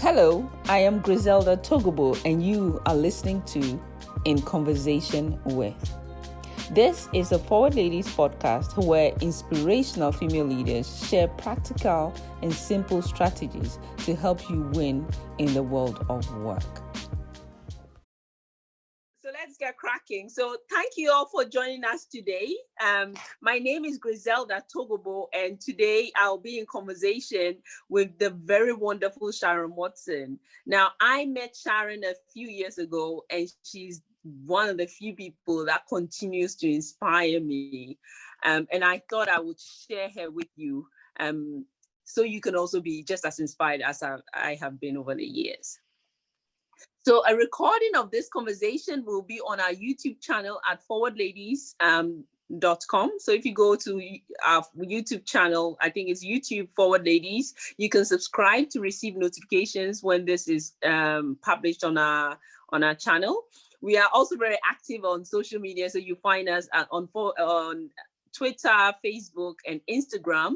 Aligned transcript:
Hello, 0.00 0.48
I 0.68 0.78
am 0.78 1.00
Griselda 1.00 1.56
Togobo, 1.56 2.16
and 2.24 2.40
you 2.40 2.80
are 2.86 2.94
listening 2.94 3.42
to 3.46 3.82
In 4.26 4.40
Conversation 4.40 5.40
with. 5.44 5.74
This 6.70 7.08
is 7.12 7.32
a 7.32 7.38
Forward 7.40 7.74
Ladies 7.74 8.06
podcast 8.06 8.76
where 8.86 9.12
inspirational 9.20 10.12
female 10.12 10.44
leaders 10.44 11.04
share 11.08 11.26
practical 11.26 12.14
and 12.42 12.54
simple 12.54 13.02
strategies 13.02 13.80
to 14.04 14.14
help 14.14 14.48
you 14.48 14.70
win 14.72 15.04
in 15.38 15.52
the 15.52 15.64
world 15.64 16.06
of 16.08 16.32
work. 16.42 16.87
Cracking. 20.08 20.28
So 20.28 20.56
thank 20.70 20.92
you 20.96 21.10
all 21.10 21.26
for 21.26 21.44
joining 21.44 21.84
us 21.84 22.04
today. 22.04 22.54
Um, 22.84 23.14
my 23.40 23.58
name 23.58 23.84
is 23.84 23.98
Griselda 23.98 24.62
Togobo, 24.74 25.26
and 25.32 25.60
today 25.60 26.10
I'll 26.16 26.38
be 26.38 26.58
in 26.58 26.66
conversation 26.66 27.56
with 27.88 28.18
the 28.18 28.30
very 28.30 28.72
wonderful 28.72 29.32
Sharon 29.32 29.74
Watson. 29.74 30.38
Now, 30.66 30.90
I 31.00 31.26
met 31.26 31.56
Sharon 31.56 32.04
a 32.04 32.14
few 32.32 32.48
years 32.48 32.78
ago, 32.78 33.24
and 33.30 33.48
she's 33.64 34.02
one 34.44 34.68
of 34.68 34.78
the 34.78 34.86
few 34.86 35.14
people 35.14 35.64
that 35.66 35.86
continues 35.88 36.54
to 36.56 36.70
inspire 36.70 37.40
me. 37.40 37.98
Um, 38.44 38.66
and 38.72 38.84
I 38.84 39.02
thought 39.10 39.28
I 39.28 39.40
would 39.40 39.60
share 39.60 40.10
her 40.16 40.30
with 40.30 40.48
you 40.56 40.86
um, 41.20 41.64
so 42.04 42.22
you 42.22 42.40
can 42.40 42.54
also 42.54 42.80
be 42.80 43.02
just 43.02 43.26
as 43.26 43.38
inspired 43.38 43.82
as 43.82 44.02
I, 44.02 44.16
I 44.32 44.54
have 44.60 44.80
been 44.80 44.96
over 44.96 45.14
the 45.14 45.24
years. 45.24 45.78
So 47.08 47.24
a 47.26 47.34
recording 47.34 47.92
of 47.96 48.10
this 48.10 48.28
conversation 48.28 49.02
will 49.02 49.22
be 49.22 49.40
on 49.40 49.60
our 49.60 49.70
YouTube 49.70 50.20
channel 50.20 50.60
at 50.70 50.82
Forward 50.82 51.16
Ladies. 51.16 51.74
Um, 51.80 52.24
so 52.60 53.32
if 53.32 53.46
you 53.46 53.52
go 53.52 53.76
to 53.76 54.18
our 54.42 54.64
youtube 54.78 55.22
channel 55.26 55.76
i 55.82 55.90
think 55.90 56.08
it's 56.08 56.24
youtube 56.24 56.66
forward 56.74 57.04
ladies 57.04 57.52
you 57.76 57.90
can 57.90 58.06
subscribe 58.06 58.70
to 58.70 58.80
receive 58.80 59.16
notifications 59.16 60.02
when 60.02 60.24
this 60.24 60.48
is 60.48 60.72
um, 60.82 61.36
published 61.42 61.84
on 61.84 61.98
our 61.98 62.38
on 62.70 62.82
our 62.82 62.94
channel 62.94 63.44
we 63.80 63.96
are 63.96 64.08
also 64.12 64.36
very 64.36 64.58
active 64.68 65.04
on 65.04 65.24
social 65.24 65.60
media. 65.60 65.88
So 65.90 65.98
you 65.98 66.16
find 66.16 66.48
us 66.48 66.68
on, 66.90 67.08
on 67.14 67.90
Twitter, 68.32 68.92
Facebook, 69.04 69.54
and 69.66 69.80
Instagram. 69.90 70.54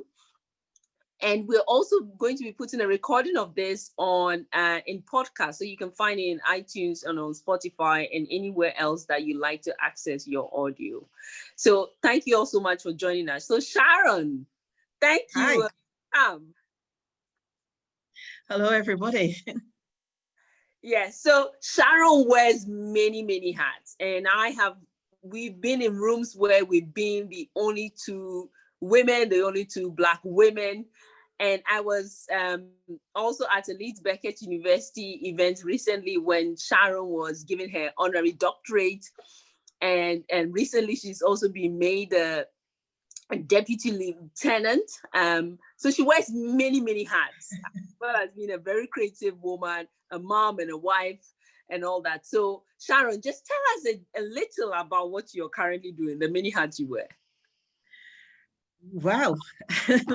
And 1.23 1.47
we're 1.47 1.61
also 1.61 2.01
going 2.19 2.37
to 2.37 2.45
be 2.45 2.53
putting 2.53 2.81
a 2.81 2.87
recording 2.87 3.37
of 3.37 3.55
this 3.55 3.93
on 3.97 4.45
uh, 4.53 4.81
in 4.87 5.03
podcast, 5.03 5.55
so 5.55 5.65
you 5.65 5.77
can 5.77 5.93
find 5.93 6.19
it 6.19 6.25
in 6.25 6.41
iTunes 6.41 7.05
and 7.07 7.19
on 7.19 7.33
Spotify 7.33 8.09
and 8.13 8.27
anywhere 8.31 8.75
else 8.77 9.05
that 9.07 9.23
you 9.23 9.41
like 9.41 9.63
to 9.63 9.75
access 9.81 10.27
your 10.27 10.51
audio. 10.53 11.07
So 11.55 11.91
thank 12.03 12.27
you 12.27 12.37
all 12.37 12.47
so 12.47 12.61
much 12.61 12.83
for 12.83 12.93
joining 12.93 13.29
us. 13.29 13.47
So 13.47 13.61
Sharon, 13.61 14.47
thank 15.01 15.23
you. 15.37 15.69
Hi. 16.13 16.33
Um, 16.33 16.55
Hello, 18.49 18.69
everybody. 18.71 19.37
Yes. 20.83 21.21
So 21.21 21.51
Sharon 21.63 22.27
wears 22.29 22.67
many, 22.67 23.23
many 23.23 23.53
hats. 23.53 23.95
And 24.01 24.27
I 24.27 24.49
have, 24.49 24.75
we've 25.23 25.61
been 25.61 25.81
in 25.81 25.95
rooms 25.95 26.35
where 26.37 26.65
we've 26.65 26.93
been 26.93 27.29
the 27.29 27.49
only 27.55 27.95
two 28.05 28.51
women, 28.81 29.29
the 29.29 29.43
only 29.43 29.65
two 29.65 29.93
Black 29.93 30.21
women. 30.25 30.87
And 31.43 31.61
I 31.69 31.81
was 31.81 32.25
um, 32.33 32.69
also 33.17 33.45
at 33.53 33.69
a 33.69 33.73
Leeds 33.73 33.99
Beckett 33.99 34.41
University 34.43 35.19
event 35.25 35.65
recently 35.65 36.17
when 36.17 36.57
Sharon 36.57 37.09
was 37.09 37.43
given 37.43 37.69
her 37.71 37.91
honorary 37.99 38.31
doctorate. 38.31 39.05
And, 39.81 40.23
and 40.31 40.55
recently 40.55 40.95
she's 40.95 41.21
also 41.21 41.49
been 41.49 41.81
made 41.81 42.13
a, 42.13 42.47
a 43.33 43.39
deputy 43.39 43.91
lieutenant. 43.91 44.89
Um, 45.15 45.59
so 45.77 45.91
she 45.91 46.05
wears 46.05 46.31
many, 46.31 46.81
many 46.81 47.03
hats, 47.03 47.53
as 47.77 47.97
well 48.01 48.15
as 48.15 48.31
being 48.37 48.53
a 48.53 48.59
very 48.59 48.87
creative 48.87 49.35
woman, 49.43 49.89
a 50.13 50.21
mom 50.21 50.61
and 50.61 50.71
a 50.71 50.77
wife 50.77 51.27
and 51.69 51.85
all 51.85 52.03
that. 52.03 52.25
So 52.25 52.63
Sharon, 52.79 53.21
just 53.21 53.45
tell 53.49 53.93
us 53.93 53.97
a, 53.97 54.21
a 54.21 54.23
little 54.23 54.73
about 54.75 55.11
what 55.11 55.35
you're 55.35 55.49
currently 55.49 55.91
doing, 55.91 56.21
the 56.21 56.29
many 56.29 56.51
hats 56.51 56.79
you 56.79 56.89
wear. 56.89 57.09
Wow, 58.91 59.37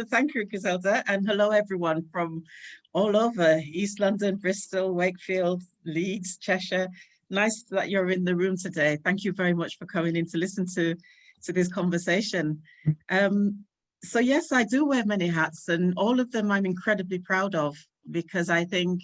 thank 0.09 0.35
you, 0.35 0.43
Griselda, 0.43 1.01
and 1.07 1.25
hello 1.25 1.51
everyone 1.51 2.05
from 2.11 2.43
all 2.91 3.15
over 3.15 3.61
East 3.65 4.01
London, 4.01 4.35
Bristol, 4.35 4.93
Wakefield, 4.93 5.63
Leeds, 5.85 6.37
Cheshire. 6.37 6.89
Nice 7.29 7.63
that 7.71 7.89
you're 7.89 8.09
in 8.09 8.25
the 8.25 8.35
room 8.35 8.57
today. 8.57 8.97
Thank 9.05 9.23
you 9.23 9.31
very 9.31 9.53
much 9.53 9.77
for 9.77 9.85
coming 9.85 10.17
in 10.17 10.27
to 10.27 10.37
listen 10.37 10.65
to, 10.75 10.95
to 11.43 11.53
this 11.53 11.69
conversation. 11.69 12.61
Um, 13.09 13.63
so 14.03 14.19
yes, 14.19 14.51
I 14.51 14.65
do 14.65 14.85
wear 14.85 15.05
many 15.05 15.27
hats 15.27 15.69
and 15.69 15.93
all 15.95 16.19
of 16.19 16.31
them 16.31 16.51
I'm 16.51 16.65
incredibly 16.65 17.19
proud 17.19 17.55
of 17.55 17.77
because 18.11 18.49
I 18.49 18.65
think 18.65 19.01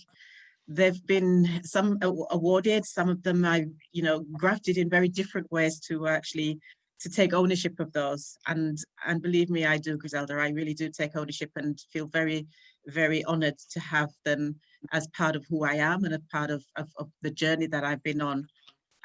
they've 0.67 1.05
been 1.07 1.61
some 1.63 1.99
awarded, 2.01 2.85
some 2.85 3.07
of 3.07 3.23
them 3.23 3.45
I, 3.45 3.65
you 3.93 4.03
know, 4.03 4.25
grafted 4.33 4.77
in 4.77 4.89
very 4.89 5.07
different 5.07 5.49
ways 5.51 5.79
to 5.87 6.07
actually 6.07 6.59
to 7.03 7.09
take 7.09 7.33
ownership 7.33 7.79
of 7.79 7.91
those. 7.91 8.37
And 8.47 8.77
and 9.05 9.21
believe 9.21 9.49
me, 9.49 9.65
I 9.65 9.77
do, 9.77 9.97
Griselda, 9.97 10.35
I 10.35 10.49
really 10.49 10.73
do 10.73 10.89
take 10.89 11.15
ownership 11.15 11.51
and 11.55 11.79
feel 11.91 12.07
very, 12.07 12.47
very 12.87 13.23
honored 13.25 13.57
to 13.71 13.79
have 13.79 14.09
them 14.25 14.55
as 14.91 15.07
part 15.07 15.35
of 15.35 15.45
who 15.49 15.63
I 15.63 15.75
am 15.75 16.05
and 16.05 16.13
a 16.13 16.21
part 16.31 16.49
of, 16.49 16.63
of, 16.77 16.87
of 16.97 17.09
the 17.21 17.31
journey 17.31 17.67
that 17.67 17.83
I've 17.83 18.03
been 18.03 18.21
on. 18.21 18.47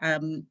Um, 0.01 0.47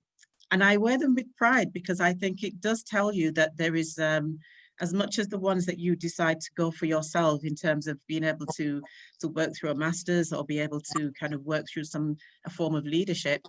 and 0.52 0.64
I 0.64 0.78
wear 0.78 0.98
them 0.98 1.16
with 1.16 1.36
pride 1.38 1.74
because 1.74 2.00
I 2.02 2.14
think 2.14 2.44
it 2.44 2.62
does 2.62 2.84
tell 2.84 3.14
you 3.14 3.32
that 3.34 3.58
there 3.58 3.76
is 3.76 3.98
um, 3.98 4.40
as 4.80 4.94
much 4.94 5.18
as 5.18 5.28
the 5.28 5.40
ones 5.40 5.66
that 5.66 5.80
you 5.80 5.96
decide 5.96 6.40
to 6.42 6.50
go 6.56 6.70
for 6.72 6.86
yourself 6.86 7.44
in 7.44 7.56
terms 7.56 7.88
of 7.88 7.98
being 8.08 8.24
able 8.24 8.46
to 8.58 8.82
to 9.20 9.28
work 9.30 9.52
through 9.56 9.72
a 9.72 9.76
master's 9.76 10.32
or 10.32 10.46
be 10.46 10.60
able 10.60 10.80
to 10.80 11.12
kind 11.20 11.34
of 11.34 11.44
work 11.44 11.66
through 11.72 11.84
some 11.84 12.16
a 12.46 12.50
form 12.50 12.76
of 12.76 12.86
leadership 12.86 13.42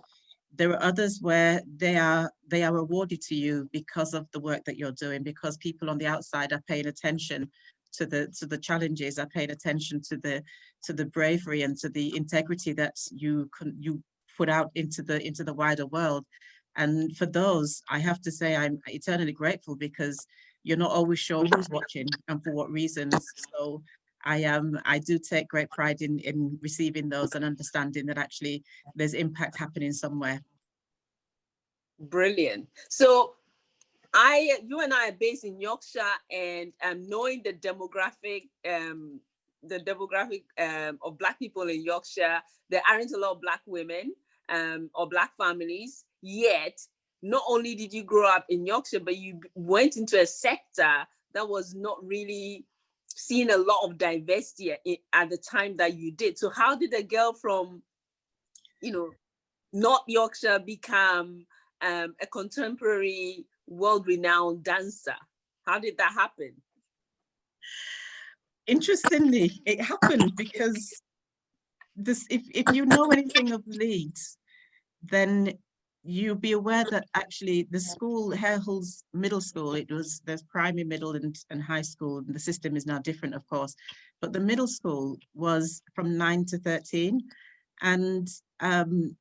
there 0.55 0.71
are 0.71 0.83
others 0.83 1.19
where 1.21 1.61
they 1.77 1.97
are 1.97 2.31
they 2.47 2.63
are 2.63 2.77
awarded 2.77 3.21
to 3.21 3.35
you 3.35 3.69
because 3.71 4.13
of 4.13 4.27
the 4.31 4.39
work 4.39 4.63
that 4.65 4.77
you're 4.77 4.91
doing 4.93 5.23
because 5.23 5.57
people 5.57 5.89
on 5.89 5.97
the 5.97 6.07
outside 6.07 6.51
are 6.51 6.63
paying 6.67 6.87
attention 6.87 7.49
to 7.93 8.05
the 8.05 8.27
to 8.37 8.45
the 8.45 8.57
challenges 8.57 9.19
are 9.19 9.27
paying 9.27 9.51
attention 9.51 10.01
to 10.01 10.17
the 10.17 10.41
to 10.83 10.93
the 10.93 11.05
bravery 11.05 11.61
and 11.61 11.77
to 11.77 11.89
the 11.89 12.15
integrity 12.15 12.73
that 12.73 12.95
you 13.11 13.49
can 13.57 13.75
you 13.79 14.01
put 14.37 14.49
out 14.49 14.71
into 14.75 15.03
the 15.03 15.25
into 15.25 15.43
the 15.43 15.53
wider 15.53 15.85
world 15.87 16.25
and 16.77 17.15
for 17.17 17.25
those 17.25 17.81
i 17.89 17.99
have 17.99 18.21
to 18.21 18.31
say 18.31 18.55
i'm 18.55 18.79
eternally 18.87 19.33
grateful 19.33 19.75
because 19.75 20.25
you're 20.63 20.77
not 20.77 20.91
always 20.91 21.19
sure 21.19 21.45
who's 21.45 21.69
watching 21.69 22.07
and 22.27 22.43
for 22.43 22.51
what 22.51 22.69
reasons. 22.69 23.15
So 23.53 23.81
I 24.25 24.37
am 24.37 24.75
um, 24.75 24.81
I 24.85 24.99
do 24.99 25.17
take 25.19 25.47
great 25.47 25.69
pride 25.69 26.01
in 26.01 26.19
in 26.19 26.57
receiving 26.61 27.09
those 27.09 27.35
and 27.35 27.45
understanding 27.45 28.05
that 28.07 28.17
actually 28.17 28.63
there's 28.95 29.13
impact 29.13 29.57
happening 29.57 29.93
somewhere. 29.93 30.41
Brilliant. 31.99 32.67
So 32.89 33.35
I 34.13 34.59
you 34.65 34.81
and 34.81 34.93
I 34.93 35.09
are 35.09 35.17
based 35.19 35.45
in 35.45 35.59
Yorkshire 35.59 36.01
and 36.31 36.73
um, 36.83 37.07
knowing 37.07 37.41
the 37.43 37.53
demographic 37.53 38.49
um 38.67 39.19
the 39.63 39.79
demographic 39.79 40.43
um, 40.57 40.97
of 41.01 41.17
black 41.17 41.37
people 41.37 41.63
in 41.63 41.83
Yorkshire, 41.83 42.41
there 42.69 42.81
aren't 42.89 43.11
a 43.11 43.17
lot 43.17 43.31
of 43.31 43.41
black 43.41 43.61
women 43.65 44.13
um, 44.47 44.89
or 44.95 45.07
black 45.07 45.35
families 45.37 46.05
yet 46.21 46.79
not 47.21 47.43
only 47.47 47.75
did 47.75 47.93
you 47.93 48.03
grow 48.03 48.27
up 48.27 48.45
in 48.49 48.65
Yorkshire, 48.65 48.99
but 48.99 49.17
you 49.17 49.39
went 49.55 49.97
into 49.97 50.19
a 50.19 50.25
sector 50.25 51.05
that 51.33 51.47
was 51.47 51.75
not 51.75 51.97
really 52.05 52.65
seeing 53.19 53.51
a 53.51 53.57
lot 53.57 53.83
of 53.83 53.97
diversity 53.97 54.71
at 55.11 55.29
the 55.29 55.37
time 55.37 55.75
that 55.77 55.95
you 55.95 56.11
did. 56.11 56.37
So 56.37 56.49
how 56.49 56.75
did 56.75 56.93
a 56.93 57.03
girl 57.03 57.33
from, 57.33 57.83
you 58.81 58.93
know, 58.93 59.11
North 59.73 60.03
Yorkshire 60.07 60.59
become 60.59 61.45
um, 61.81 62.15
a 62.21 62.27
contemporary 62.27 63.45
world-renowned 63.67 64.63
dancer? 64.63 65.15
How 65.67 65.79
did 65.79 65.97
that 65.97 66.13
happen? 66.13 66.53
Interestingly, 68.67 69.61
it 69.65 69.81
happened 69.81 70.31
because 70.37 71.01
this 71.95 72.25
if, 72.29 72.43
if 72.53 72.73
you 72.73 72.85
know 72.85 73.11
anything 73.11 73.51
of 73.51 73.63
Leeds, 73.67 74.37
then 75.03 75.57
you'll 76.03 76.35
be 76.35 76.53
aware 76.53 76.85
that 76.91 77.05
actually 77.15 77.67
the 77.71 77.79
school, 77.79 78.31
Harehills 78.31 79.03
Middle 79.13 79.41
School, 79.41 79.75
it 79.75 79.91
was, 79.91 80.21
there's 80.25 80.43
primary, 80.43 80.83
middle 80.83 81.15
and, 81.15 81.35
and 81.49 81.61
high 81.61 81.81
school, 81.81 82.19
and 82.19 82.33
the 82.33 82.39
system 82.39 82.75
is 82.75 82.85
now 82.85 82.99
different, 82.99 83.35
of 83.35 83.47
course, 83.47 83.75
but 84.21 84.33
the 84.33 84.39
middle 84.39 84.67
school 84.67 85.17
was 85.33 85.81
from 85.93 86.17
9 86.17 86.45
to 86.45 86.57
13, 86.57 87.21
and 87.81 88.27
um, 88.59 89.15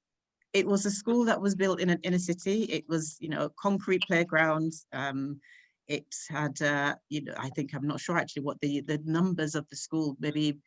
it 0.53 0.67
was 0.67 0.87
a 0.87 0.91
school 0.91 1.25
that 1.25 1.41
was 1.41 1.55
built 1.55 1.81
in 1.81 1.91
an 1.91 2.01
inner 2.03 2.19
city. 2.19 2.65
It 2.65 2.85
was, 2.89 3.17
you 3.21 3.29
know, 3.29 3.51
concrete 3.61 4.03
playgrounds. 4.07 4.87
Um, 4.93 5.41
it 5.87 6.07
had, 6.29 6.61
uh, 6.61 6.95
you 7.09 7.25
know, 7.25 7.35
I 7.39 7.49
think 7.51 7.75
I'm 7.75 7.87
not 7.87 8.01
sure 8.01 8.17
actually 8.17 8.43
what 8.43 8.61
the 8.61 8.81
the 8.83 9.01
numbers 9.05 9.55
of 9.55 9.67
the 9.69 9.77
school, 9.77 10.17
maybe 10.21 10.59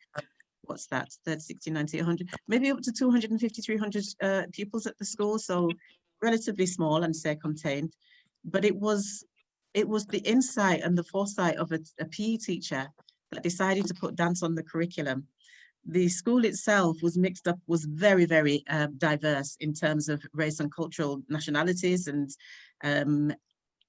what's 0.62 0.86
that, 0.86 1.08
30, 1.24 1.40
60, 1.40 1.70
90, 1.70 1.98
100, 1.98 2.30
maybe 2.48 2.70
up 2.70 2.80
to 2.82 2.92
250, 2.92 3.62
300 3.62 4.04
uh, 4.22 4.42
pupils 4.52 4.86
at 4.86 4.98
the 4.98 5.04
school. 5.04 5.38
So 5.38 5.70
relatively 6.22 6.66
small 6.66 7.02
and 7.02 7.14
say 7.14 7.36
contained, 7.36 7.92
but 8.44 8.64
it 8.64 8.76
was 8.76 9.24
it 9.74 9.88
was 9.88 10.06
the 10.06 10.18
insight 10.18 10.82
and 10.82 10.96
the 10.96 11.04
foresight 11.04 11.56
of 11.56 11.72
a, 11.72 11.80
a 11.98 12.04
PE 12.04 12.36
teacher 12.36 12.88
that 13.30 13.42
decided 13.42 13.86
to 13.86 13.94
put 13.94 14.16
dance 14.16 14.42
on 14.42 14.54
the 14.54 14.62
curriculum. 14.62 15.26
the 15.84 16.08
school 16.08 16.44
itself 16.44 16.96
was 17.02 17.18
mixed 17.18 17.48
up, 17.48 17.58
was 17.66 17.84
very, 17.84 18.24
very 18.24 18.62
um, 18.68 18.96
diverse 18.98 19.56
in 19.60 19.72
terms 19.72 20.08
of 20.08 20.22
race 20.32 20.60
and 20.60 20.72
cultural 20.72 21.22
nationalities. 21.28 22.06
And 22.06 22.30
um, 22.84 23.32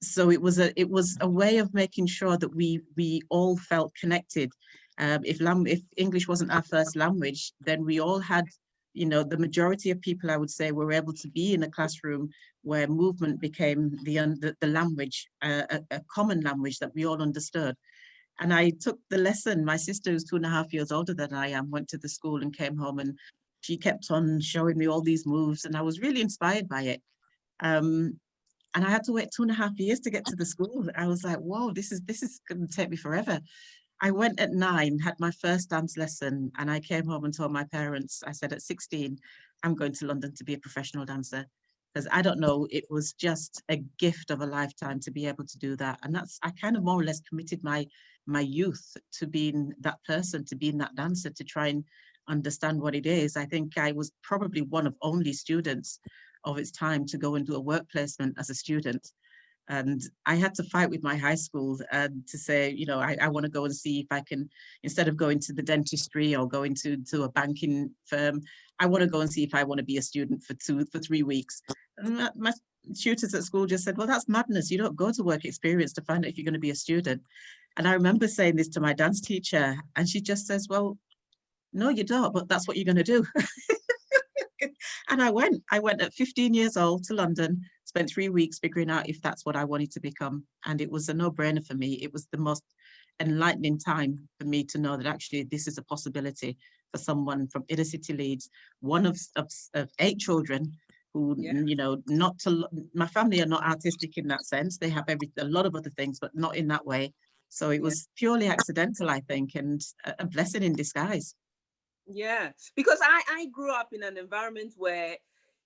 so 0.02 0.32
it 0.32 0.42
was 0.42 0.60
a 0.60 0.78
it 0.80 0.90
was 0.90 1.18
a 1.22 1.30
way 1.30 1.58
of 1.58 1.74
making 1.74 2.08
sure 2.08 2.38
that 2.38 2.54
we 2.56 2.82
we 2.98 3.22
all 3.30 3.58
felt 3.58 3.94
connected. 3.96 4.52
Um, 5.00 5.22
if, 5.26 5.38
if 5.42 5.82
English 5.98 6.28
wasn't 6.28 6.52
our 6.52 6.62
first 6.62 6.96
language, 6.96 7.54
then 7.62 7.84
we 7.86 8.00
all 8.00 8.20
had 8.20 8.46
you 8.94 9.06
know, 9.06 9.24
the 9.24 9.38
majority 9.38 9.92
of 9.92 10.02
people, 10.02 10.30
I 10.30 10.38
would 10.38 10.52
say, 10.52 10.72
were 10.72 10.92
able 10.92 11.14
to 11.14 11.28
be 11.30 11.54
in 11.54 11.64
a 11.64 11.70
classroom 11.70 12.30
where 12.62 12.88
movement 12.88 13.40
became 13.40 13.98
the, 14.04 14.16
the, 14.40 14.56
the 14.62 14.68
language, 14.68 15.28
uh, 15.42 15.64
a, 15.70 15.82
a, 15.92 16.02
common 16.14 16.42
language 16.42 16.80
that 16.80 16.94
we 16.96 17.06
all 17.06 17.22
understood. 17.22 17.76
And 18.40 18.54
I 18.54 18.72
took 18.72 19.00
the 19.10 19.18
lesson, 19.18 19.66
my 19.66 19.78
sister 19.78 20.12
who's 20.12 20.24
two 20.24 20.36
and 20.36 20.46
a 20.46 20.50
half 20.50 20.74
years 20.74 20.92
older 20.92 21.14
than 21.14 21.34
I 21.34 21.50
am, 21.50 21.70
went 21.70 21.88
to 21.90 21.98
the 21.98 22.10
school 22.10 22.42
and 22.42 22.56
came 22.56 22.78
home 22.78 23.00
and 23.00 23.18
she 23.62 23.78
kept 23.78 24.12
on 24.12 24.40
showing 24.42 24.78
me 24.78 24.88
all 24.88 25.02
these 25.02 25.26
moves 25.26 25.66
and 25.66 25.76
I 25.76 25.82
was 25.82 26.00
really 26.00 26.22
inspired 26.22 26.68
by 26.68 26.84
it. 26.84 27.02
Um, 27.60 28.20
and 28.76 28.84
I 28.84 28.90
had 28.90 29.04
to 29.06 29.14
wait 29.14 29.30
two 29.36 29.44
and 29.44 29.52
a 29.52 29.56
half 29.56 29.78
years 29.80 30.00
to 30.02 30.10
get 30.10 30.26
to 30.26 30.36
the 30.36 30.46
school. 30.46 30.88
I 30.96 31.08
was 31.08 31.24
like, 31.24 31.38
whoa, 31.38 31.72
this 31.72 31.92
is 31.92 32.02
this 32.02 32.24
is 32.24 32.42
going 32.50 32.68
to 32.68 32.74
take 32.74 32.90
me 32.90 32.98
forever. 32.98 33.40
I 34.04 34.12
went 34.12 34.42
at 34.42 34.52
nine, 34.52 35.00
had 35.00 35.18
my 35.18 35.32
first 35.32 35.70
dance 35.70 35.96
lesson, 35.96 36.52
and 36.58 36.70
I 36.70 36.82
came 36.82 37.08
home 37.08 37.24
and 37.24 37.34
told 37.34 37.54
my 37.54 37.64
parents, 37.64 38.22
I 38.28 38.34
said, 38.34 38.52
at 38.52 38.62
16, 38.62 39.18
I'm 39.64 39.76
going 39.76 39.94
to 39.94 40.06
London 40.06 40.36
to 40.36 40.44
be 40.44 40.56
a 40.56 40.60
professional 40.60 41.06
dancer. 41.06 41.46
Because 41.94 42.10
I 42.12 42.22
don't 42.22 42.42
know, 42.42 42.68
it 42.70 42.84
was 42.90 43.14
just 43.14 43.64
a 43.70 43.78
gift 44.00 44.30
of 44.30 44.42
a 44.42 44.46
lifetime 44.46 45.00
to 45.02 45.12
be 45.12 45.26
able 45.26 45.46
to 45.46 45.58
do 45.58 45.78
that. 45.78 46.00
And 46.04 46.14
that's, 46.14 46.38
I 46.44 46.52
kind 46.52 46.76
of 46.76 46.84
more 46.84 47.00
or 47.00 47.06
less 47.06 47.22
committed 47.22 47.64
my 47.64 47.88
my 48.26 48.42
youth 48.42 48.96
to 49.20 49.28
being 49.28 49.74
that 49.82 50.04
person, 50.06 50.46
to 50.46 50.56
being 50.56 50.78
that 50.78 50.96
dancer, 50.96 51.30
to 51.30 51.44
try 51.44 51.68
and 51.68 51.84
understand 52.28 52.82
what 52.82 52.96
it 52.96 53.06
is. 53.06 53.38
I 53.38 53.46
think 53.46 53.78
I 53.78 53.92
was 53.92 54.12
probably 54.22 54.62
one 54.62 54.88
of 54.88 54.96
only 55.02 55.34
students 55.34 56.00
of 56.46 56.58
its 56.58 56.72
time 56.72 57.06
to 57.08 57.18
go 57.18 57.36
and 57.36 57.46
do 57.46 57.56
a 57.56 57.60
work 57.60 57.90
placement 57.92 58.36
as 58.38 58.50
a 58.50 58.56
student. 58.56 59.12
And 59.70 60.02
I 60.26 60.36
had 60.36 60.54
to 60.56 60.64
fight 60.64 60.90
with 60.90 61.04
my 61.04 61.16
high 61.16 61.36
school 61.36 61.80
and 61.92 62.28
to 62.28 62.38
say, 62.38 62.70
you 62.72 62.86
know, 62.86 63.00
I, 63.00 63.16
I 63.22 63.30
want 63.30 63.46
to 63.46 63.52
go 63.52 63.66
and 63.66 63.76
see 63.76 64.00
if 64.02 64.08
I 64.12 64.22
can, 64.22 64.50
instead 64.84 65.08
of 65.08 65.16
going 65.16 65.40
to 65.40 65.54
the 65.54 65.64
dentistry 65.64 66.36
or 66.36 66.48
going 66.48 66.76
to, 66.76 66.98
to 66.98 67.24
a 67.24 67.30
banking 67.30 67.92
firm, 68.06 68.42
I 68.80 68.88
want 68.88 69.04
to 69.04 69.10
go 69.10 69.22
and 69.22 69.32
see 69.32 69.44
if 69.44 69.56
I 69.56 69.64
want 69.64 69.80
to 69.80 69.86
be 69.86 69.98
a 69.98 70.02
student 70.02 70.44
for 70.44 70.54
two, 70.56 70.86
for 70.92 71.00
three 71.00 71.24
weeks. 71.24 71.62
My, 72.02 72.30
my 72.36 72.52
tutors 72.94 73.34
at 73.34 73.44
school 73.44 73.66
just 73.66 73.86
said, 73.86 73.98
well, 73.98 74.08
that's 74.08 74.28
madness. 74.28 74.70
You 74.70 74.78
don't 74.78 74.96
go 74.96 75.12
to 75.12 75.24
work 75.24 75.46
experience 75.46 75.94
to 75.94 76.02
find 76.02 76.26
out 76.26 76.30
if 76.30 76.38
you're 76.38 76.46
going 76.46 76.54
to 76.54 76.60
be 76.60 76.72
a 76.72 76.76
student. 76.76 77.22
And 77.78 77.88
I 77.88 77.94
remember 77.94 78.28
saying 78.28 78.56
this 78.56 78.68
to 78.70 78.82
my 78.82 78.94
dance 78.94 79.22
teacher 79.22 79.76
and 79.96 80.08
she 80.08 80.22
just 80.22 80.46
says, 80.46 80.68
well, 80.70 80.98
no, 81.72 81.90
you 81.90 82.04
don't, 82.04 82.34
but 82.34 82.48
that's 82.48 82.68
what 82.68 82.78
you're 82.78 82.86
going 82.86 82.98
to 82.98 83.04
do. 83.04 83.26
and 85.10 85.22
I 85.22 85.32
went, 85.32 85.64
I 85.72 85.80
went 85.80 86.02
at 86.02 86.14
15 86.14 86.54
years 86.54 86.78
old 86.78 87.04
to 87.06 87.14
London 87.14 87.62
spent 87.94 88.10
three 88.10 88.30
weeks 88.30 88.58
figuring 88.58 88.90
out 88.90 89.08
if 89.08 89.22
that's 89.22 89.46
what 89.46 89.56
I 89.56 89.64
wanted 89.64 89.92
to 89.92 90.00
become. 90.00 90.44
And 90.66 90.82
it 90.82 90.90
was 90.90 91.10
a 91.10 91.14
no 91.14 91.30
brainer 91.30 91.64
for 91.66 91.76
me. 91.76 92.00
It 92.02 92.12
was 92.12 92.28
the 92.32 92.40
most 92.40 92.64
enlightening 93.20 93.78
time 93.78 94.28
for 94.40 94.48
me 94.48 94.64
to 94.64 94.80
know 94.80 94.98
that 94.98 95.06
actually 95.06 95.44
this 95.44 95.68
is 95.68 95.78
a 95.78 95.84
possibility 95.84 96.58
for 96.92 96.98
someone 96.98 97.48
from 97.48 97.64
inner 97.68 97.84
city 97.84 98.14
Leeds, 98.14 98.50
one 98.80 99.06
of, 99.06 99.20
of, 99.36 99.48
of 99.76 99.92
eight 100.00 100.18
children 100.18 100.76
who, 101.14 101.36
yeah. 101.38 101.54
you 101.54 101.76
know, 101.76 102.02
not 102.08 102.40
to, 102.40 102.68
my 102.96 103.06
family 103.06 103.40
are 103.44 103.54
not 103.56 103.64
artistic 103.64 104.18
in 104.18 104.28
that 104.28 104.44
sense. 104.44 104.80
They 104.80 104.90
have 104.90 105.06
every, 105.08 105.30
a 105.38 105.46
lot 105.46 105.68
of 105.68 105.76
other 105.76 105.92
things, 105.92 106.18
but 106.20 106.32
not 106.34 106.56
in 106.56 106.68
that 106.70 106.84
way. 106.84 107.14
So 107.50 107.70
it 107.70 107.82
was 107.84 108.08
purely 108.16 108.48
accidental, 108.48 109.12
I 109.12 109.20
think, 109.20 109.54
and 109.54 109.80
a 110.18 110.26
blessing 110.26 110.64
in 110.64 110.74
disguise. 110.74 111.36
Yeah, 112.08 112.50
because 112.76 113.00
I, 113.04 113.22
I 113.30 113.46
grew 113.52 113.72
up 113.72 113.90
in 113.94 114.02
an 114.02 114.18
environment 114.18 114.74
where 114.78 115.18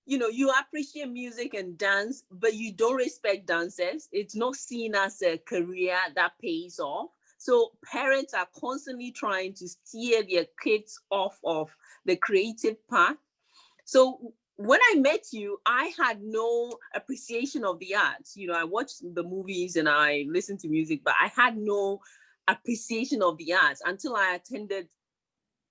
you 0.08 0.16
know 0.16 0.28
you 0.28 0.50
appreciate 0.58 1.10
music 1.10 1.52
and 1.52 1.76
dance 1.76 2.24
but 2.30 2.54
you 2.54 2.72
don't 2.72 2.96
respect 2.96 3.46
dancers. 3.46 4.08
It's 4.10 4.34
not 4.34 4.56
seen 4.56 4.94
as 4.94 5.20
a 5.22 5.36
career 5.36 5.98
that 6.16 6.32
pays 6.40 6.80
off. 6.80 7.10
So 7.36 7.72
parents 7.84 8.32
are 8.32 8.48
constantly 8.58 9.12
trying 9.12 9.52
to 9.54 9.68
steer 9.68 10.22
their 10.28 10.46
kids 10.64 10.98
off 11.10 11.38
of 11.44 11.68
the 12.06 12.16
creative 12.16 12.76
path. 12.88 13.16
So 13.84 14.32
when 14.56 14.80
i 14.90 14.98
met 14.98 15.24
you 15.32 15.60
i 15.66 15.92
had 15.96 16.20
no 16.22 16.72
appreciation 16.94 17.64
of 17.64 17.78
the 17.78 17.94
arts. 17.94 18.34
You 18.34 18.48
know 18.48 18.54
i 18.54 18.64
watched 18.64 19.02
the 19.14 19.22
movies 19.22 19.76
and 19.76 19.88
i 19.88 20.24
listened 20.28 20.60
to 20.60 20.68
music 20.68 21.02
but 21.04 21.14
i 21.22 21.30
had 21.36 21.58
no 21.58 22.00
appreciation 22.48 23.22
of 23.22 23.36
the 23.36 23.52
arts 23.52 23.82
until 23.84 24.16
i 24.16 24.34
attended 24.34 24.88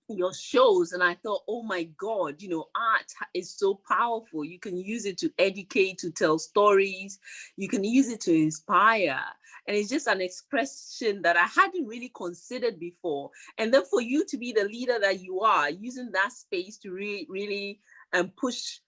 your 0.10 0.34
shows 0.34 0.94
and 0.94 1.04
I 1.04 1.16
thought, 1.16 1.42
oh 1.48 1.64
my 1.64 1.84
God, 1.98 2.42
you 2.42 2.50
know, 2.50 2.68
art 2.76 3.12
is 3.34 3.52
so 3.52 3.82
powerful. 3.88 4.46
You 4.46 4.60
can 4.60 4.78
use 4.78 5.06
it 5.06 5.18
to 5.20 5.32
educate, 5.38 5.98
to 6.00 6.12
tell 6.12 6.40
stories, 6.40 7.20
you 7.58 7.68
can 7.68 7.84
use 7.84 8.10
it 8.10 8.22
to 8.22 8.34
inspire. 8.34 9.20
And 9.68 9.76
it's 9.76 9.90
just 9.90 10.08
an 10.08 10.22
expression 10.22 11.22
that 11.24 11.36
I 11.36 11.46
hadn't 11.46 11.88
really 11.88 12.12
considered 12.16 12.80
before. 12.80 13.32
And 13.58 13.74
then 13.74 13.84
for 13.84 14.02
you 14.02 14.26
to 14.26 14.38
be 14.38 14.54
the 14.54 14.64
leader 14.64 14.98
that 15.02 15.20
you 15.20 15.42
are, 15.42 15.70
using 15.70 16.10
that 16.14 16.32
space 16.32 16.78
to 16.80 16.92
really, 16.92 17.28
really 17.30 17.82
um, 18.14 18.32
push 18.38 18.80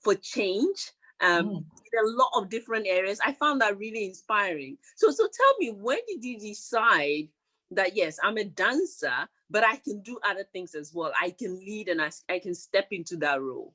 for 0.00 0.14
change 0.14 0.92
um, 1.22 1.46
mm. 1.46 1.56
in 1.56 2.04
a 2.04 2.08
lot 2.08 2.30
of 2.34 2.50
different 2.50 2.86
areas, 2.86 3.18
I 3.24 3.32
found 3.32 3.62
that 3.62 3.78
really 3.78 4.04
inspiring. 4.04 4.76
So, 4.96 5.10
so 5.10 5.24
tell 5.24 5.54
me, 5.58 5.70
when 5.70 5.98
did 6.06 6.22
you 6.22 6.38
decide 6.38 7.28
that 7.70 7.96
yes, 7.96 8.18
I'm 8.22 8.36
a 8.36 8.44
dancer, 8.44 9.28
but 9.50 9.64
I 9.64 9.76
can 9.76 10.00
do 10.00 10.18
other 10.24 10.44
things 10.52 10.74
as 10.74 10.92
well. 10.94 11.12
I 11.20 11.30
can 11.30 11.58
lead 11.58 11.88
and 11.88 12.00
I, 12.00 12.10
I 12.28 12.38
can 12.38 12.54
step 12.54 12.88
into 12.90 13.16
that 13.18 13.40
role. 13.40 13.74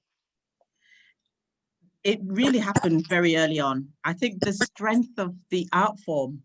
It 2.04 2.20
really 2.24 2.58
happened 2.58 3.06
very 3.08 3.36
early 3.38 3.60
on. 3.60 3.88
I 4.04 4.14
think 4.14 4.42
the 4.42 4.54
strength 4.54 5.20
of 5.20 5.36
the 5.50 5.68
art 5.72 6.00
form 6.00 6.42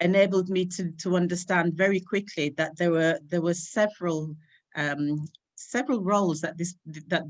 enabled 0.00 0.48
me 0.48 0.66
to, 0.66 0.90
to 0.98 1.16
understand 1.16 1.74
very 1.74 2.00
quickly 2.00 2.50
that 2.56 2.76
there 2.76 2.90
were 2.90 3.18
there 3.28 3.40
were 3.40 3.54
several 3.54 4.34
um, 4.74 5.28
several 5.54 6.02
roles 6.02 6.40
that 6.40 6.58
this 6.58 6.74
that 7.06 7.22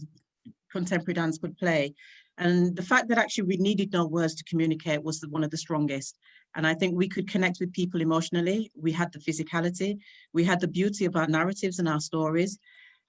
contemporary 0.71 1.15
dance 1.15 1.39
could 1.39 1.57
play. 1.59 1.95
And 2.39 2.75
the 2.75 2.83
fact 2.83 3.09
that 3.09 3.19
actually 3.19 3.45
we 3.45 3.59
needed 3.59 3.93
no 3.93 4.07
words 4.07 4.35
to 4.37 4.45
communicate 4.45 5.03
was 5.03 5.23
one 5.29 5.45
of 5.45 5.51
the 5.51 5.59
strongest. 5.59 6.19
And 6.55 6.67
I 6.67 6.75
think 6.75 6.95
we 6.95 7.09
could 7.09 7.29
connect 7.29 7.61
with 7.61 7.73
people 7.73 8.01
emotionally. 8.01 8.71
We 8.75 8.93
had 8.93 9.13
the 9.13 9.19
physicality, 9.19 9.99
we 10.33 10.45
had 10.45 10.61
the 10.61 10.69
beauty 10.69 11.05
of 11.07 11.17
our 11.17 11.27
narratives 11.27 11.79
and 11.79 11.89
our 11.89 12.01
stories. 12.01 12.59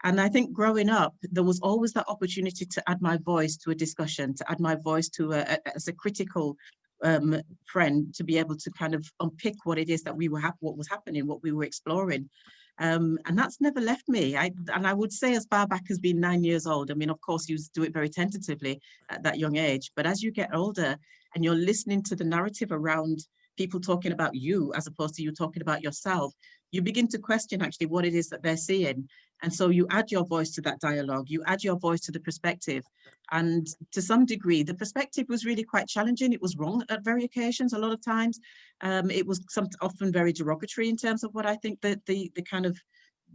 And 0.04 0.20
I 0.20 0.28
think 0.28 0.52
growing 0.52 0.90
up, 0.90 1.16
there 1.22 1.44
was 1.44 1.60
always 1.62 1.94
that 1.94 2.10
opportunity 2.10 2.66
to 2.66 2.90
add 2.90 3.02
my 3.02 3.18
voice 3.18 3.56
to 3.58 3.72
a 3.72 3.76
discussion, 3.76 4.34
to 4.36 4.52
add 4.52 4.60
my 4.60 4.76
voice 4.76 5.08
to 5.10 5.32
a, 5.32 5.40
a 5.40 5.76
as 5.76 5.88
a 5.88 5.94
critical 5.94 6.58
um, 7.04 7.42
friend, 7.66 8.14
to 8.16 8.24
be 8.24 8.38
able 8.38 8.58
to 8.58 8.72
kind 8.72 8.94
of 8.94 9.10
unpick 9.20 9.56
what 9.64 9.78
it 9.78 9.90
is 9.90 10.04
that 10.04 10.16
we 10.16 10.30
were 10.30 10.40
have, 10.40 10.56
what 10.60 10.78
was 10.78 10.90
happening, 10.90 11.26
what 11.26 11.44
we 11.44 11.52
were 11.52 11.64
exploring. 11.64 12.30
Um, 12.80 13.20
and 13.26 13.38
that's 13.38 13.62
never 13.62 13.80
left 13.80 14.10
me. 14.10 14.36
I, 14.36 14.52
and 14.74 14.88
I 14.88 14.94
would 14.94 15.14
say 15.14 15.36
as 15.36 15.46
far 15.46 15.68
back 15.68 15.84
as 15.90 16.00
being 16.00 16.20
nine 16.20 16.44
years 16.44 16.66
old. 16.66 16.90
I 16.90 16.96
mean, 16.96 17.10
of 17.10 17.22
course, 17.22 17.48
you 17.48 17.58
do 17.74 17.84
it 17.84 17.94
very 17.94 18.10
tentatively 18.10 18.82
at 19.10 19.24
that 19.24 19.38
young 19.38 19.58
age, 19.58 19.92
but 19.96 20.06
as 20.06 20.24
you 20.24 20.32
get 20.32 20.56
older, 20.56 20.98
and 21.36 21.44
you're 21.44 21.56
listening 21.56 22.02
to 22.04 22.16
the 22.16 22.24
narrative 22.24 22.72
around 22.72 23.20
people 23.58 23.80
talking 23.80 24.12
about 24.12 24.36
you 24.36 24.74
as 24.76 24.88
opposed 24.88 25.16
to 25.16 25.24
you 25.24 25.32
talking 25.32 25.62
about 25.62 25.84
yourself, 25.84 26.34
you 26.72 26.82
begin 26.82 27.08
to 27.08 27.20
question 27.20 27.62
actually 27.62 27.88
what 27.88 28.06
it 28.06 28.16
is 28.16 28.30
that 28.30 28.42
they're 28.42 28.58
seeing. 28.58 29.08
And 29.44 29.54
so 29.54 29.70
you 29.70 29.86
add 29.90 30.10
your 30.10 30.26
voice 30.26 30.52
to 30.52 30.62
that 30.62 30.80
dialogue, 30.80 31.30
you 31.30 31.44
add 31.46 31.64
your 31.64 31.78
voice 31.78 32.00
to 32.02 32.14
the 32.14 32.20
perspective. 32.20 32.86
And 33.32 33.68
to 33.92 34.02
some 34.02 34.26
degree, 34.26 34.64
the 34.64 34.74
perspective 34.74 35.26
was 35.28 35.46
really 35.46 35.66
quite 35.66 35.88
challenging. 35.88 36.32
It 36.32 36.42
was 36.42 36.58
wrong 36.58 36.84
at 36.90 37.04
very 37.04 37.26
occasions, 37.26 37.74
a 37.74 37.78
lot 37.78 37.92
of 37.92 38.02
times. 38.04 38.40
Um, 38.80 39.12
it 39.12 39.28
was 39.28 39.42
some, 39.50 39.68
often 39.82 40.14
very 40.14 40.32
derogatory 40.32 40.88
in 40.88 40.96
terms 40.96 41.26
of 41.26 41.34
what 41.34 41.46
I 41.46 41.58
think 41.58 41.82
that 41.82 42.06
the, 42.06 42.32
the 42.36 42.42
kind 42.42 42.66
of 42.66 42.80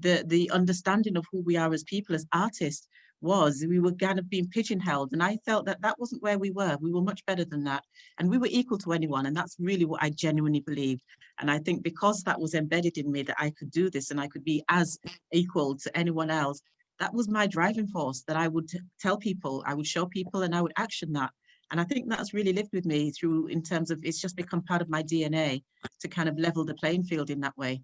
the, 0.00 0.24
the 0.26 0.50
understanding 0.50 1.16
of 1.16 1.26
who 1.30 1.42
we 1.42 1.56
are 1.56 1.72
as 1.74 1.84
people, 1.84 2.14
as 2.14 2.26
artists, 2.32 2.88
was 3.20 3.64
we 3.68 3.80
were 3.80 3.92
kind 3.92 4.18
of 4.18 4.30
being 4.30 4.48
pigeonholed 4.48 5.12
and 5.12 5.22
i 5.22 5.36
felt 5.44 5.66
that 5.66 5.80
that 5.82 5.98
wasn't 5.98 6.22
where 6.22 6.38
we 6.38 6.50
were. 6.50 6.76
We 6.80 6.92
were 6.92 7.02
much 7.02 7.24
better 7.26 7.44
than 7.44 7.64
that 7.64 7.82
and 8.18 8.30
we 8.30 8.38
were 8.38 8.48
equal 8.50 8.78
to 8.78 8.92
anyone 8.92 9.26
and 9.26 9.36
that's 9.36 9.56
really 9.58 9.84
what 9.84 10.02
i 10.02 10.10
genuinely 10.10 10.60
believed. 10.60 11.02
And 11.40 11.50
i 11.50 11.58
think 11.58 11.82
because 11.82 12.22
that 12.22 12.40
was 12.40 12.54
embedded 12.54 12.98
in 12.98 13.10
me 13.10 13.22
that 13.22 13.36
i 13.38 13.50
could 13.50 13.70
do 13.70 13.90
this 13.90 14.10
and 14.10 14.20
i 14.20 14.28
could 14.28 14.44
be 14.44 14.62
as 14.68 14.98
equal 15.32 15.76
to 15.76 15.96
anyone 15.96 16.30
else 16.30 16.60
that 17.00 17.14
was 17.14 17.28
my 17.28 17.46
driving 17.46 17.86
force 17.86 18.22
that 18.26 18.36
i 18.36 18.48
would 18.48 18.68
tell 19.00 19.16
people 19.16 19.62
i 19.66 19.74
would 19.74 19.86
show 19.86 20.06
people 20.06 20.42
and 20.42 20.54
i 20.54 20.62
would 20.62 20.72
action 20.76 21.12
that. 21.12 21.30
And 21.70 21.80
i 21.80 21.84
think 21.84 22.08
that's 22.08 22.34
really 22.34 22.52
lived 22.52 22.72
with 22.72 22.86
me 22.86 23.10
through 23.10 23.48
in 23.48 23.62
terms 23.62 23.90
of 23.90 24.00
it's 24.04 24.20
just 24.20 24.36
become 24.36 24.62
part 24.62 24.82
of 24.82 24.88
my 24.88 25.02
dna 25.02 25.62
to 26.00 26.08
kind 26.08 26.28
of 26.28 26.38
level 26.38 26.64
the 26.64 26.74
playing 26.74 27.04
field 27.04 27.30
in 27.30 27.40
that 27.40 27.56
way 27.58 27.82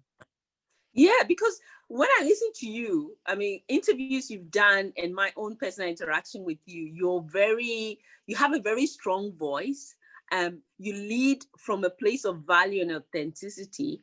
yeah, 0.95 1.23
because 1.27 1.59
when 1.87 2.07
I 2.19 2.23
listen 2.23 2.49
to 2.55 2.67
you, 2.67 3.15
I 3.25 3.35
mean, 3.35 3.61
interviews 3.67 4.31
you've 4.31 4.49
done 4.49 4.93
and 4.97 5.13
my 5.13 5.31
own 5.35 5.57
personal 5.57 5.89
interaction 5.89 6.43
with 6.45 6.57
you, 6.65 6.83
you're 6.83 7.23
very, 7.27 7.99
you 8.27 8.35
have 8.37 8.53
a 8.53 8.61
very 8.61 8.87
strong 8.87 9.33
voice. 9.33 9.93
Um, 10.31 10.61
you 10.79 10.93
lead 10.93 11.43
from 11.59 11.83
a 11.83 11.89
place 11.89 12.25
of 12.25 12.43
value 12.47 12.81
and 12.81 12.93
authenticity. 12.93 14.01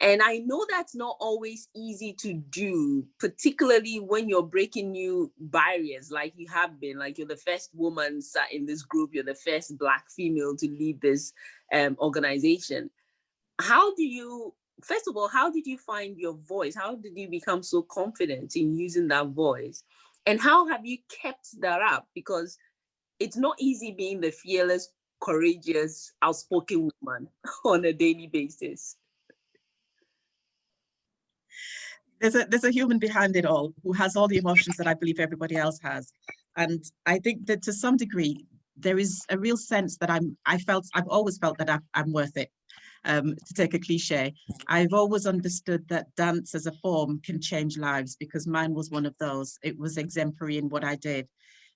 And 0.00 0.22
I 0.22 0.38
know 0.38 0.64
that's 0.70 0.94
not 0.94 1.16
always 1.20 1.68
easy 1.76 2.14
to 2.20 2.32
do, 2.32 3.04
particularly 3.18 3.98
when 3.98 4.28
you're 4.28 4.42
breaking 4.42 4.92
new 4.92 5.30
barriers 5.38 6.10
like 6.10 6.32
you 6.36 6.46
have 6.48 6.80
been. 6.80 6.96
Like 6.96 7.18
you're 7.18 7.26
the 7.26 7.36
first 7.36 7.70
woman 7.74 8.22
sat 8.22 8.52
in 8.52 8.64
this 8.64 8.82
group, 8.82 9.10
you're 9.12 9.24
the 9.24 9.34
first 9.34 9.76
Black 9.78 10.06
female 10.16 10.56
to 10.56 10.68
lead 10.68 11.00
this 11.02 11.34
um, 11.74 11.96
organization. 12.00 12.88
How 13.60 13.94
do 13.94 14.02
you, 14.02 14.54
first 14.84 15.08
of 15.08 15.16
all, 15.16 15.28
how 15.28 15.50
did 15.50 15.66
you 15.66 15.78
find 15.78 16.16
your 16.18 16.34
voice? 16.34 16.74
How 16.74 16.94
did 16.94 17.16
you 17.16 17.28
become 17.28 17.62
so 17.62 17.82
confident 17.82 18.56
in 18.56 18.76
using 18.76 19.08
that 19.08 19.28
voice? 19.28 19.82
And 20.26 20.40
how 20.40 20.68
have 20.68 20.84
you 20.84 20.98
kept 21.08 21.60
that 21.60 21.80
up? 21.80 22.06
Because 22.14 22.58
it's 23.18 23.36
not 23.36 23.56
easy 23.58 23.92
being 23.92 24.20
the 24.20 24.30
fearless, 24.30 24.90
courageous, 25.20 26.12
outspoken 26.22 26.90
woman 27.02 27.28
on 27.64 27.84
a 27.84 27.92
daily 27.92 28.28
basis. 28.32 28.96
There's 32.20 32.34
a 32.34 32.44
there's 32.44 32.64
a 32.64 32.70
human 32.70 32.98
behind 32.98 33.34
it 33.36 33.46
all 33.46 33.72
who 33.82 33.92
has 33.92 34.14
all 34.14 34.28
the 34.28 34.36
emotions 34.36 34.76
that 34.76 34.86
I 34.86 34.94
believe 34.94 35.20
everybody 35.20 35.56
else 35.56 35.78
has. 35.82 36.12
And 36.56 36.84
I 37.06 37.18
think 37.18 37.46
that 37.46 37.62
to 37.62 37.72
some 37.72 37.96
degree, 37.96 38.44
there 38.76 38.98
is 38.98 39.24
a 39.30 39.38
real 39.38 39.56
sense 39.56 39.96
that 39.98 40.10
I'm 40.10 40.36
I 40.44 40.58
felt 40.58 40.86
I've 40.94 41.08
always 41.08 41.38
felt 41.38 41.56
that 41.58 41.70
I, 41.70 41.78
I'm 41.94 42.12
worth 42.12 42.36
it. 42.36 42.50
Um, 43.06 43.34
to 43.46 43.54
take 43.54 43.72
a 43.72 43.78
cliche, 43.78 44.34
I've 44.68 44.92
always 44.92 45.24
understood 45.24 45.88
that 45.88 46.14
dance 46.16 46.54
as 46.54 46.66
a 46.66 46.72
form 46.82 47.18
can 47.24 47.40
change 47.40 47.78
lives 47.78 48.14
because 48.14 48.46
mine 48.46 48.74
was 48.74 48.90
one 48.90 49.06
of 49.06 49.14
those. 49.18 49.58
It 49.62 49.78
was 49.78 49.96
exemplary 49.96 50.58
in 50.58 50.68
what 50.68 50.84
I 50.84 50.96
did. 50.96 51.26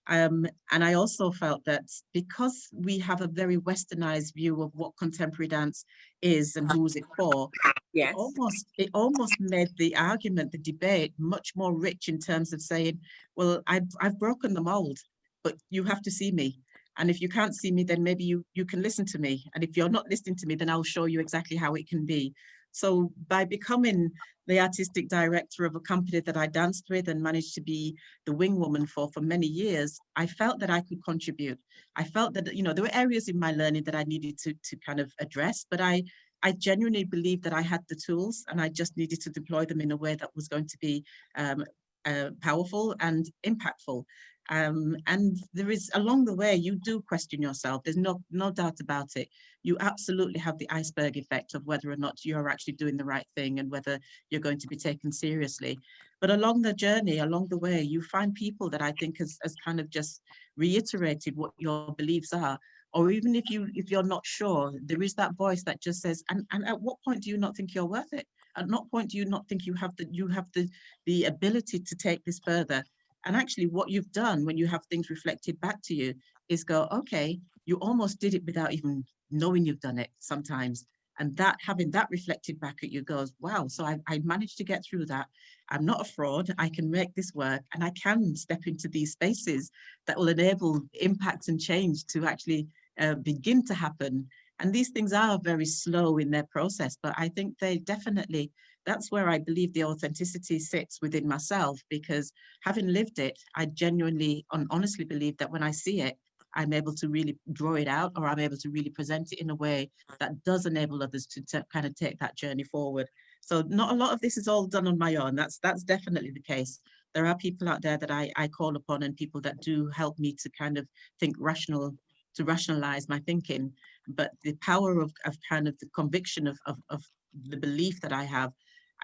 Um, 0.07 0.47
and 0.71 0.85
I 0.85 0.95
also 0.95 1.31
felt 1.31 1.65
that 1.65 1.85
because 2.13 2.69
we 2.73 2.99
have 2.99 3.23
a 3.23 3.27
very 3.27 3.57
westernized 3.57 4.35
view 4.35 4.63
of 4.63 4.71
what 4.75 4.97
contemporary 4.99 5.49
dance 5.49 5.85
is 6.21 6.57
and 6.57 6.71
who's 6.71 6.97
it 6.97 7.05
for, 7.17 7.49
yes. 7.93 8.11
it 8.11 8.17
almost 8.17 8.67
it 8.77 8.91
almost 8.93 9.35
made 9.41 9.69
the 9.79 9.97
argument, 9.97 10.53
the 10.53 10.59
debate, 10.59 11.15
much 11.19 11.53
more 11.57 11.75
rich 11.75 12.09
in 12.09 12.19
terms 12.19 12.53
of 12.53 12.61
saying, 12.61 13.01
well, 13.37 13.63
I've, 13.67 13.89
I've 14.01 14.19
broken 14.19 14.53
the 14.53 14.63
mold, 14.63 14.99
but 15.43 15.57
you 15.71 15.85
have 15.85 16.03
to 16.03 16.11
see 16.11 16.31
me. 16.31 16.61
And 16.99 17.11
if 17.11 17.21
you 17.21 17.29
can't 17.29 17.55
see 17.55 17.73
me, 17.73 17.85
then 17.85 18.03
maybe 18.03 18.25
you 18.25 18.45
you 18.55 18.65
can 18.65 18.83
listen 18.83 19.05
to 19.07 19.19
me. 19.19 19.45
And 19.55 19.65
if 19.65 19.77
you're 19.77 19.89
not 19.89 20.09
listening 20.11 20.37
to 20.37 20.47
me, 20.47 20.55
then 20.55 20.71
I'll 20.71 20.83
show 20.83 21.07
you 21.07 21.21
exactly 21.21 21.57
how 21.57 21.75
it 21.75 21.89
can 21.89 22.05
be. 22.07 22.35
So 22.75 23.13
by 23.29 23.45
becoming 23.45 24.11
the 24.49 24.59
artistic 24.61 25.09
director 25.09 25.65
of 25.65 25.77
a 25.77 25.81
company 25.81 26.21
that 26.21 26.37
I 26.37 26.49
danced 26.49 26.87
with 26.91 27.09
and 27.09 27.23
managed 27.23 27.55
to 27.55 27.61
be 27.61 27.97
the 28.27 28.33
wing 28.33 28.59
woman 28.59 28.85
for 28.85 29.09
for 29.15 29.21
many 29.21 29.47
years, 29.47 29.99
I 30.17 30.27
felt 30.27 30.59
that 30.59 30.71
I 30.71 30.81
could 30.81 31.03
contribute. 31.05 31.59
I 31.95 32.03
felt 32.03 32.35
that, 32.35 32.53
you 32.53 32.65
know, 32.65 32.73
there 32.73 32.85
were 32.85 32.95
areas 32.95 33.29
in 33.29 33.39
my 33.39 33.53
learning 33.53 33.85
that 33.85 33.95
I 33.95 34.03
needed 34.03 34.39
to, 34.39 34.55
to 34.55 34.77
kind 34.85 34.99
of 34.99 35.13
address, 35.21 35.65
but 35.71 35.81
I, 35.81 36.03
I 36.43 36.51
genuinely 36.53 37.05
believed 37.05 37.45
that 37.45 37.55
I 37.55 37.63
had 37.63 37.81
the 37.89 37.95
tools 37.95 38.45
and 38.49 38.61
I 38.61 38.69
just 38.69 38.97
needed 38.97 39.21
to 39.23 39.31
deploy 39.31 39.65
them 39.65 39.81
in 39.81 39.93
a 39.93 39.97
way 39.97 40.17
that 40.17 40.35
was 40.35 40.49
going 40.49 40.67
to 40.67 40.79
be 40.79 41.05
um, 41.37 41.65
uh, 42.05 42.31
powerful 42.43 42.95
and 43.01 43.25
impactful. 43.47 44.05
Um, 44.51 44.97
and 45.07 45.39
there 45.55 45.71
is 45.71 45.91
along 45.95 46.27
the 46.27 46.35
way, 46.35 46.55
you 46.55 46.77
do 46.77 47.01
question 47.01 47.41
yourself. 47.41 47.83
There's 47.83 47.97
no, 47.97 48.23
no 48.31 48.51
doubt 48.51 48.81
about 48.81 49.11
it. 49.17 49.29
You 49.63 49.77
absolutely 49.81 50.39
have 50.41 50.59
the 50.59 50.71
iceberg 50.71 51.17
effect 51.17 51.55
of 51.55 51.65
whether 51.65 51.91
or 51.91 51.97
not 51.97 52.25
you're 52.25 52.51
actually 52.51 52.75
doing 52.75 52.97
the 52.99 53.05
right 53.05 53.27
thing 53.35 53.59
and 53.59 53.71
whether 53.71 53.99
you're 54.31 54.43
going 54.43 54.59
to 54.59 54.69
be 54.69 54.77
taken 54.77 55.11
seriously. 55.11 55.79
But 56.21 56.31
along 56.31 56.63
the 56.63 56.75
journey, 56.75 57.19
along 57.19 57.49
the 57.49 57.59
way, 57.59 57.83
you 57.83 58.03
find 58.03 58.35
people 58.35 58.69
that 58.71 58.83
I 58.83 58.93
think 58.93 59.19
has, 59.19 59.39
has 59.43 59.55
kind 59.65 59.81
of 59.81 59.89
just 59.89 60.21
reiterated 60.57 61.37
what 61.37 61.53
your 61.59 61.95
beliefs 61.95 62.33
are. 62.33 62.59
Or 62.93 63.11
even 63.11 63.35
if 63.35 63.51
you 63.51 63.69
if 63.75 63.91
you're 63.91 64.05
not 64.05 64.25
sure, 64.25 64.73
there 64.85 65.03
is 65.03 65.15
that 65.15 65.35
voice 65.35 65.65
that 65.65 65.83
just 65.83 66.01
says, 66.01 66.23
and, 66.31 66.47
and 66.53 66.65
at 66.67 66.81
what 66.81 66.97
point 67.05 67.23
do 67.23 67.31
you 67.31 67.39
not 67.39 67.57
think 67.57 67.75
you're 67.75 67.87
worth 67.87 68.13
it? 68.13 68.27
At 68.57 68.69
what 68.69 68.89
point 68.91 69.11
do 69.11 69.19
you 69.19 69.25
not 69.25 69.49
think 69.49 69.67
you 69.67 69.75
have 69.75 69.97
the 69.97 70.07
you 70.13 70.29
have 70.29 70.47
the 70.55 70.69
the 71.05 71.25
ability 71.25 71.81
to 71.81 71.97
take 71.97 72.25
this 72.25 72.39
further? 72.45 72.85
And 73.25 73.37
actually 73.37 73.67
what 73.67 73.91
you've 73.91 74.13
done 74.13 74.45
when 74.45 74.57
you 74.57 74.67
have 74.67 74.85
things 74.87 75.11
reflected 75.11 75.61
back 75.61 75.81
to 75.85 75.95
you 75.95 76.15
is 76.49 76.65
go, 76.65 76.89
okay, 76.93 77.41
you 77.67 77.77
almost 77.77 78.21
did 78.21 78.35
it 78.35 78.45
without 78.45 78.73
even 78.73 79.05
knowing 79.31 79.65
you've 79.65 79.81
done 79.81 79.99
it 79.99 80.11
sometimes. 80.19 80.87
And 81.19 81.37
that 81.37 81.57
having 81.65 81.91
that 81.93 82.09
reflected 82.11 82.59
back 82.59 82.79
at 82.83 82.91
you 82.91 83.03
goes, 83.03 83.33
wow, 83.41 83.67
so 83.69 83.85
I, 83.85 83.99
I 84.09 84.19
managed 84.25 84.59
to 84.59 84.65
get 84.65 84.85
through 84.85 85.07
that. 85.07 85.29
I'm 85.71 85.85
not 85.85 86.01
a 86.01 86.13
fraud. 86.13 86.53
I 86.59 86.69
can 86.69 86.91
make 86.91 87.15
this 87.15 87.33
work 87.35 87.63
and 87.73 87.85
I 87.85 87.91
can 87.91 88.35
step 88.35 88.67
into 88.67 88.89
these 88.89 89.13
spaces 89.13 89.71
that 90.07 90.19
will 90.19 90.29
enable 90.29 90.81
impact 91.01 91.49
and 91.49 91.61
change 91.61 92.05
to 92.07 92.27
actually 92.27 92.67
uh, 92.99 93.15
begin 93.15 93.65
to 93.67 93.75
happen. 93.75 94.29
And 94.59 94.73
these 94.73 94.91
things 94.91 95.13
are 95.13 95.39
very 95.43 95.67
slow 95.67 96.19
in 96.19 96.31
their 96.31 96.45
process, 96.45 96.97
but 97.01 97.15
I 97.17 97.29
think 97.29 97.59
they 97.59 97.79
definitely 97.79 98.51
that's 98.87 99.11
where 99.11 99.29
I 99.29 99.39
believe 99.39 99.73
the 99.73 99.85
authenticity 99.85 100.59
sits 100.59 101.01
within 101.01 101.27
myself 101.27 101.81
because 101.89 102.33
having 102.63 102.89
lived 102.89 103.19
it, 103.19 103.39
I 103.55 103.67
genuinely 103.67 104.45
and 104.53 104.67
honestly 104.71 105.05
believe 105.05 105.37
that 105.39 105.51
when 105.51 105.63
I 105.63 105.71
see 105.71 106.01
it, 106.01 106.17
I'm 106.55 106.73
able 106.73 106.95
to 106.95 107.09
really 107.09 107.37
draw 107.53 107.75
it 107.75 107.89
out 107.89 108.13
or 108.17 108.27
I'm 108.27 108.39
able 108.39 108.57
to 108.59 108.71
really 108.71 108.91
present 108.91 109.33
it 109.33 109.41
in 109.41 109.51
a 109.51 109.55
way 109.55 109.91
that 110.21 110.43
does 110.45 110.67
enable 110.67 111.03
others 111.03 111.27
to, 111.27 111.43
to 111.47 111.65
kind 111.73 111.85
of 111.85 111.95
take 111.95 112.19
that 112.21 112.37
journey 112.37 112.65
forward. 112.65 113.09
So 113.41 113.63
not 113.69 113.93
a 113.93 113.97
lot 113.97 114.13
of 114.13 114.21
this 114.21 114.37
is 114.37 114.49
all 114.49 114.67
done 114.67 114.87
on 114.87 114.97
my 114.97 115.17
own. 115.17 115.35
That's 115.35 115.59
that's 115.59 115.83
definitely 115.83 116.31
the 116.31 116.41
case. 116.41 116.81
There 117.13 117.27
are 117.27 117.37
people 117.37 117.69
out 117.69 117.83
there 117.83 117.99
that 117.99 118.11
I, 118.11 118.33
I 118.37 118.49
call 118.49 118.77
upon 118.77 119.03
and 119.03 119.17
people 119.17 119.41
that 119.43 119.61
do 119.61 119.89
help 119.89 120.19
me 120.19 120.35
to 120.41 120.51
kind 120.51 120.79
of 120.79 120.87
think 121.21 121.37
rational, 121.39 121.95
to 122.37 122.45
rationalize 122.45 123.09
my 123.09 123.21
thinking. 123.21 123.73
But 124.09 124.31
the 124.43 124.55
power 124.55 125.01
of, 125.01 125.13
of 125.25 125.37
kind 125.49 125.69
of 125.69 125.79
the 125.79 125.89
conviction 125.95 126.47
of, 126.47 126.59
of, 126.67 126.79
of 126.91 127.05
the 127.49 127.57
belief 127.57 128.01
that 128.01 128.13
I 128.13 128.25
have 128.25 128.53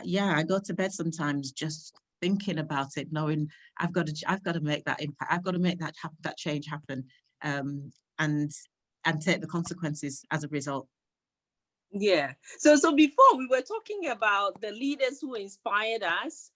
yeah, 0.05 0.35
I 0.37 0.43
go 0.43 0.59
to 0.65 0.75
bed 0.75 0.93
sometimes 0.93 1.53
just 1.53 1.95
thinking 2.21 2.59
about 2.59 2.97
it, 2.97 3.09
knowing 3.11 3.49
I've 3.79 3.93
got 3.93 4.07
to, 4.07 4.15
I've 4.27 4.43
got 4.43 4.53
to 4.53 4.61
make 4.61 4.85
that 4.85 5.01
impact. 5.03 5.33
I've 5.33 5.43
got 5.43 5.53
to 5.53 5.59
make 5.59 5.79
that 5.81 5.95
happen, 6.01 6.19
that 6.23 6.37
change 6.37 6.67
happen, 6.67 7.05
um, 7.43 7.91
and 8.19 8.51
and 9.05 9.21
take 9.23 9.41
the 9.41 9.47
consequences 9.47 10.25
as 10.31 10.45
a 10.45 10.49
result. 10.49 10.87
Yeah. 11.93 12.33
So 12.59 12.77
so 12.77 12.95
before 12.95 13.37
we 13.37 13.47
were 13.47 13.63
talking 13.63 14.09
about 14.11 14.61
the 14.61 14.71
leaders 14.71 15.19
who 15.21 15.35
inspired 15.35 16.03
us, 16.03 16.51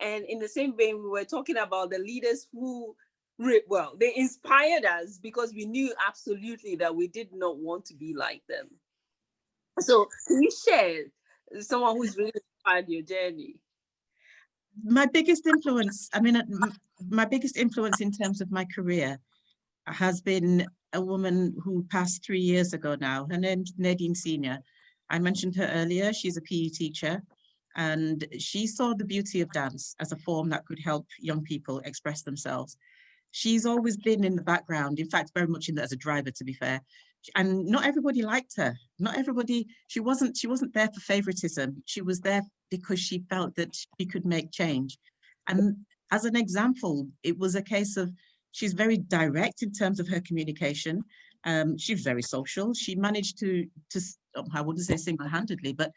and 0.00 0.24
in 0.24 0.38
the 0.38 0.48
same 0.48 0.76
vein, 0.76 1.02
we 1.02 1.08
were 1.08 1.24
talking 1.24 1.58
about 1.58 1.90
the 1.90 1.98
leaders 1.98 2.46
who 2.52 2.94
well 3.68 3.94
they 4.00 4.12
inspired 4.16 4.84
us 4.84 5.18
because 5.22 5.54
we 5.54 5.64
knew 5.64 5.94
absolutely 6.06 6.74
that 6.74 6.94
we 6.94 7.06
did 7.06 7.28
not 7.32 7.56
want 7.58 7.84
to 7.84 7.94
be 7.94 8.12
like 8.12 8.42
them 8.48 8.66
so 9.78 10.08
can 10.26 10.42
you 10.42 10.50
share 10.50 11.04
someone 11.60 11.96
who's 11.96 12.16
really 12.16 12.32
inspired 12.58 12.88
your 12.88 13.02
journey? 13.02 13.56
My 14.84 15.06
biggest 15.06 15.46
influence, 15.46 16.08
I 16.12 16.20
mean, 16.20 16.40
my 17.08 17.24
biggest 17.24 17.56
influence 17.56 18.00
in 18.00 18.12
terms 18.12 18.40
of 18.40 18.50
my 18.50 18.64
career 18.64 19.18
has 19.86 20.20
been 20.20 20.66
a 20.92 21.00
woman 21.00 21.54
who 21.62 21.84
passed 21.90 22.24
three 22.24 22.40
years 22.40 22.72
ago 22.72 22.96
now. 23.00 23.26
Her 23.30 23.38
name's 23.38 23.72
Nadine 23.76 24.14
Senior. 24.14 24.58
I 25.10 25.18
mentioned 25.18 25.56
her 25.56 25.66
earlier. 25.66 26.12
She's 26.12 26.36
a 26.36 26.42
PE 26.42 26.68
teacher 26.68 27.22
and 27.76 28.26
she 28.38 28.66
saw 28.66 28.94
the 28.94 29.04
beauty 29.04 29.40
of 29.40 29.50
dance 29.52 29.94
as 30.00 30.12
a 30.12 30.16
form 30.16 30.48
that 30.50 30.66
could 30.66 30.78
help 30.78 31.06
young 31.20 31.42
people 31.42 31.80
express 31.80 32.22
themselves. 32.22 32.76
She's 33.30 33.66
always 33.66 33.96
been 33.96 34.24
in 34.24 34.36
the 34.36 34.42
background, 34.42 34.98
in 34.98 35.10
fact, 35.10 35.32
very 35.34 35.46
much 35.46 35.68
in 35.68 35.74
there 35.74 35.84
as 35.84 35.92
a 35.92 35.96
driver, 35.96 36.30
to 36.30 36.44
be 36.44 36.54
fair 36.54 36.80
and 37.34 37.66
not 37.66 37.86
everybody 37.86 38.22
liked 38.22 38.56
her. 38.56 38.74
Not 38.98 39.16
everybody 39.16 39.66
she 39.86 40.00
wasn't 40.00 40.36
she 40.36 40.46
wasn't 40.46 40.74
there 40.74 40.88
for 40.88 41.00
favoritism. 41.00 41.82
She 41.86 42.02
was 42.02 42.20
there 42.20 42.42
because 42.70 43.00
she 43.00 43.24
felt 43.30 43.54
that 43.56 43.74
she 43.98 44.06
could 44.06 44.24
make 44.24 44.50
change. 44.50 44.98
And 45.48 45.76
as 46.10 46.24
an 46.24 46.36
example 46.36 47.08
it 47.22 47.38
was 47.38 47.54
a 47.54 47.62
case 47.62 47.96
of 47.96 48.12
she's 48.52 48.72
very 48.72 48.98
direct 48.98 49.62
in 49.62 49.72
terms 49.72 50.00
of 50.00 50.08
her 50.08 50.20
communication. 50.20 51.02
Um, 51.44 51.78
she's 51.78 52.02
very 52.02 52.22
social. 52.22 52.74
She 52.74 52.94
managed 52.94 53.38
to 53.40 53.66
to 53.90 54.00
oh, 54.36 54.44
i 54.54 54.60
wouldn't 54.60 54.86
say 54.86 54.96
single-handedly 54.96 55.72
but 55.72 55.92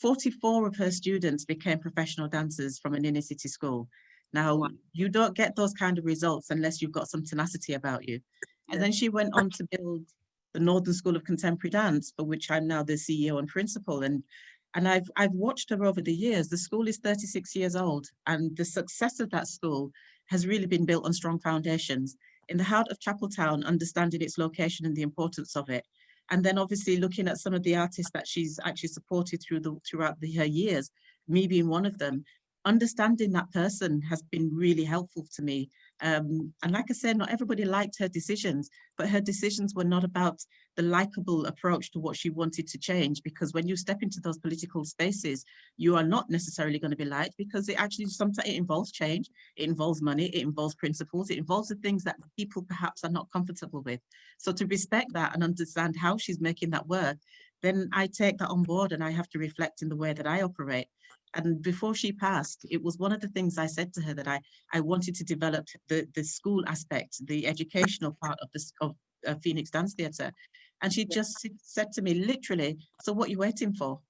44 0.00 0.66
of 0.66 0.76
her 0.76 0.90
students 0.90 1.44
became 1.44 1.78
professional 1.78 2.26
dancers 2.26 2.78
from 2.78 2.94
an 2.94 3.04
inner 3.04 3.20
city 3.20 3.48
school. 3.48 3.86
Now 4.32 4.68
you 4.92 5.08
don't 5.08 5.36
get 5.36 5.56
those 5.56 5.74
kind 5.74 5.98
of 5.98 6.04
results 6.04 6.50
unless 6.50 6.80
you've 6.80 6.92
got 6.92 7.10
some 7.10 7.24
tenacity 7.24 7.74
about 7.74 8.08
you. 8.08 8.20
And 8.70 8.80
then 8.80 8.92
she 8.92 9.08
went 9.08 9.30
on 9.34 9.50
to 9.50 9.66
build 9.70 10.04
the 10.52 10.60
Northern 10.60 10.94
School 10.94 11.16
of 11.16 11.24
Contemporary 11.24 11.70
Dance, 11.70 12.12
for 12.16 12.24
which 12.24 12.50
I'm 12.50 12.66
now 12.66 12.82
the 12.82 12.94
CEO 12.94 13.38
and 13.38 13.48
principal. 13.48 14.02
And, 14.02 14.22
and 14.74 14.88
I've, 14.88 15.10
I've 15.16 15.32
watched 15.32 15.70
her 15.70 15.84
over 15.84 16.00
the 16.00 16.12
years. 16.12 16.48
The 16.48 16.58
school 16.58 16.88
is 16.88 16.98
36 16.98 17.54
years 17.56 17.76
old, 17.76 18.06
and 18.26 18.56
the 18.56 18.64
success 18.64 19.20
of 19.20 19.30
that 19.30 19.48
school 19.48 19.90
has 20.26 20.46
really 20.46 20.66
been 20.66 20.84
built 20.86 21.04
on 21.04 21.12
strong 21.12 21.38
foundations. 21.38 22.16
In 22.48 22.56
the 22.56 22.64
heart 22.64 22.88
of 22.90 22.98
Chapeltown, 22.98 23.64
understanding 23.64 24.22
its 24.22 24.38
location 24.38 24.86
and 24.86 24.96
the 24.96 25.02
importance 25.02 25.56
of 25.56 25.68
it. 25.70 25.86
And 26.30 26.44
then 26.44 26.58
obviously 26.58 26.96
looking 26.96 27.26
at 27.26 27.38
some 27.38 27.54
of 27.54 27.62
the 27.64 27.76
artists 27.76 28.12
that 28.12 28.26
she's 28.26 28.60
actually 28.64 28.90
supported 28.90 29.42
through 29.42 29.60
the 29.60 29.76
throughout 29.88 30.20
the, 30.20 30.32
her 30.36 30.44
years, 30.44 30.90
me 31.26 31.46
being 31.48 31.68
one 31.68 31.86
of 31.86 31.98
them, 31.98 32.24
understanding 32.64 33.32
that 33.32 33.50
person 33.52 34.00
has 34.02 34.22
been 34.30 34.50
really 34.52 34.84
helpful 34.84 35.26
to 35.34 35.42
me. 35.42 35.70
Um, 36.02 36.52
and 36.62 36.72
like 36.72 36.86
I 36.90 36.94
said, 36.94 37.16
not 37.16 37.30
everybody 37.30 37.64
liked 37.64 37.98
her 37.98 38.08
decisions, 38.08 38.70
but 38.96 39.08
her 39.08 39.20
decisions 39.20 39.74
were 39.74 39.84
not 39.84 40.04
about 40.04 40.40
the 40.76 40.82
likable 40.82 41.46
approach 41.46 41.90
to 41.92 42.00
what 42.00 42.16
she 42.16 42.30
wanted 42.30 42.66
to 42.68 42.78
change. 42.78 43.22
Because 43.22 43.52
when 43.52 43.68
you 43.68 43.76
step 43.76 44.02
into 44.02 44.20
those 44.20 44.38
political 44.38 44.84
spaces, 44.84 45.44
you 45.76 45.96
are 45.96 46.04
not 46.04 46.30
necessarily 46.30 46.78
going 46.78 46.90
to 46.90 46.96
be 46.96 47.04
liked 47.04 47.36
because 47.36 47.68
it 47.68 47.80
actually 47.80 48.06
sometimes 48.06 48.48
it 48.48 48.56
involves 48.56 48.92
change, 48.92 49.28
it 49.56 49.68
involves 49.68 50.00
money, 50.00 50.26
it 50.26 50.42
involves 50.42 50.74
principles, 50.74 51.30
it 51.30 51.38
involves 51.38 51.68
the 51.68 51.74
things 51.76 52.04
that 52.04 52.16
people 52.38 52.62
perhaps 52.62 53.04
are 53.04 53.10
not 53.10 53.30
comfortable 53.32 53.82
with. 53.82 54.00
So 54.38 54.52
to 54.52 54.66
respect 54.66 55.12
that 55.12 55.34
and 55.34 55.44
understand 55.44 55.96
how 55.96 56.16
she's 56.16 56.40
making 56.40 56.70
that 56.70 56.86
work, 56.86 57.18
then 57.62 57.88
I 57.92 58.06
take 58.06 58.38
that 58.38 58.48
on 58.48 58.62
board 58.62 58.92
and 58.92 59.04
I 59.04 59.10
have 59.10 59.28
to 59.30 59.38
reflect 59.38 59.82
in 59.82 59.88
the 59.88 59.96
way 59.96 60.12
that 60.12 60.26
I 60.26 60.42
operate 60.42 60.86
and 61.34 61.62
before 61.62 61.94
she 61.94 62.12
passed, 62.12 62.66
it 62.70 62.82
was 62.82 62.98
one 62.98 63.12
of 63.12 63.20
the 63.20 63.28
things 63.28 63.56
I 63.56 63.66
said 63.66 63.92
to 63.94 64.02
her 64.02 64.14
that 64.14 64.26
I, 64.26 64.40
I 64.72 64.80
wanted 64.80 65.14
to 65.16 65.24
develop 65.24 65.66
the, 65.88 66.06
the 66.14 66.24
school 66.24 66.64
aspect, 66.66 67.24
the 67.26 67.46
educational 67.46 68.16
part 68.20 68.38
of 68.42 68.48
this 68.52 68.72
of 68.80 68.96
uh, 69.26 69.34
Phoenix 69.36 69.70
Dance 69.70 69.94
Theatre. 69.94 70.32
And 70.82 70.92
she 70.92 71.04
just 71.04 71.46
said 71.62 71.92
to 71.92 72.02
me, 72.02 72.14
literally, 72.14 72.78
so 73.02 73.12
what 73.12 73.28
are 73.28 73.30
you 73.30 73.38
waiting 73.38 73.74
for? 73.74 74.00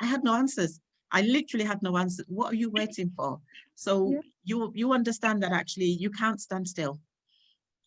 I 0.00 0.06
had 0.06 0.24
no 0.24 0.34
answers. 0.34 0.80
I 1.12 1.22
literally 1.22 1.64
had 1.64 1.82
no 1.82 1.96
answer. 1.96 2.24
What 2.28 2.52
are 2.52 2.56
you 2.56 2.70
waiting 2.70 3.10
for? 3.16 3.40
So 3.74 4.10
yeah. 4.12 4.20
you 4.44 4.72
you 4.74 4.92
understand 4.92 5.42
that 5.42 5.52
actually 5.52 5.86
you 5.86 6.10
can't 6.10 6.40
stand 6.40 6.68
still. 6.68 7.00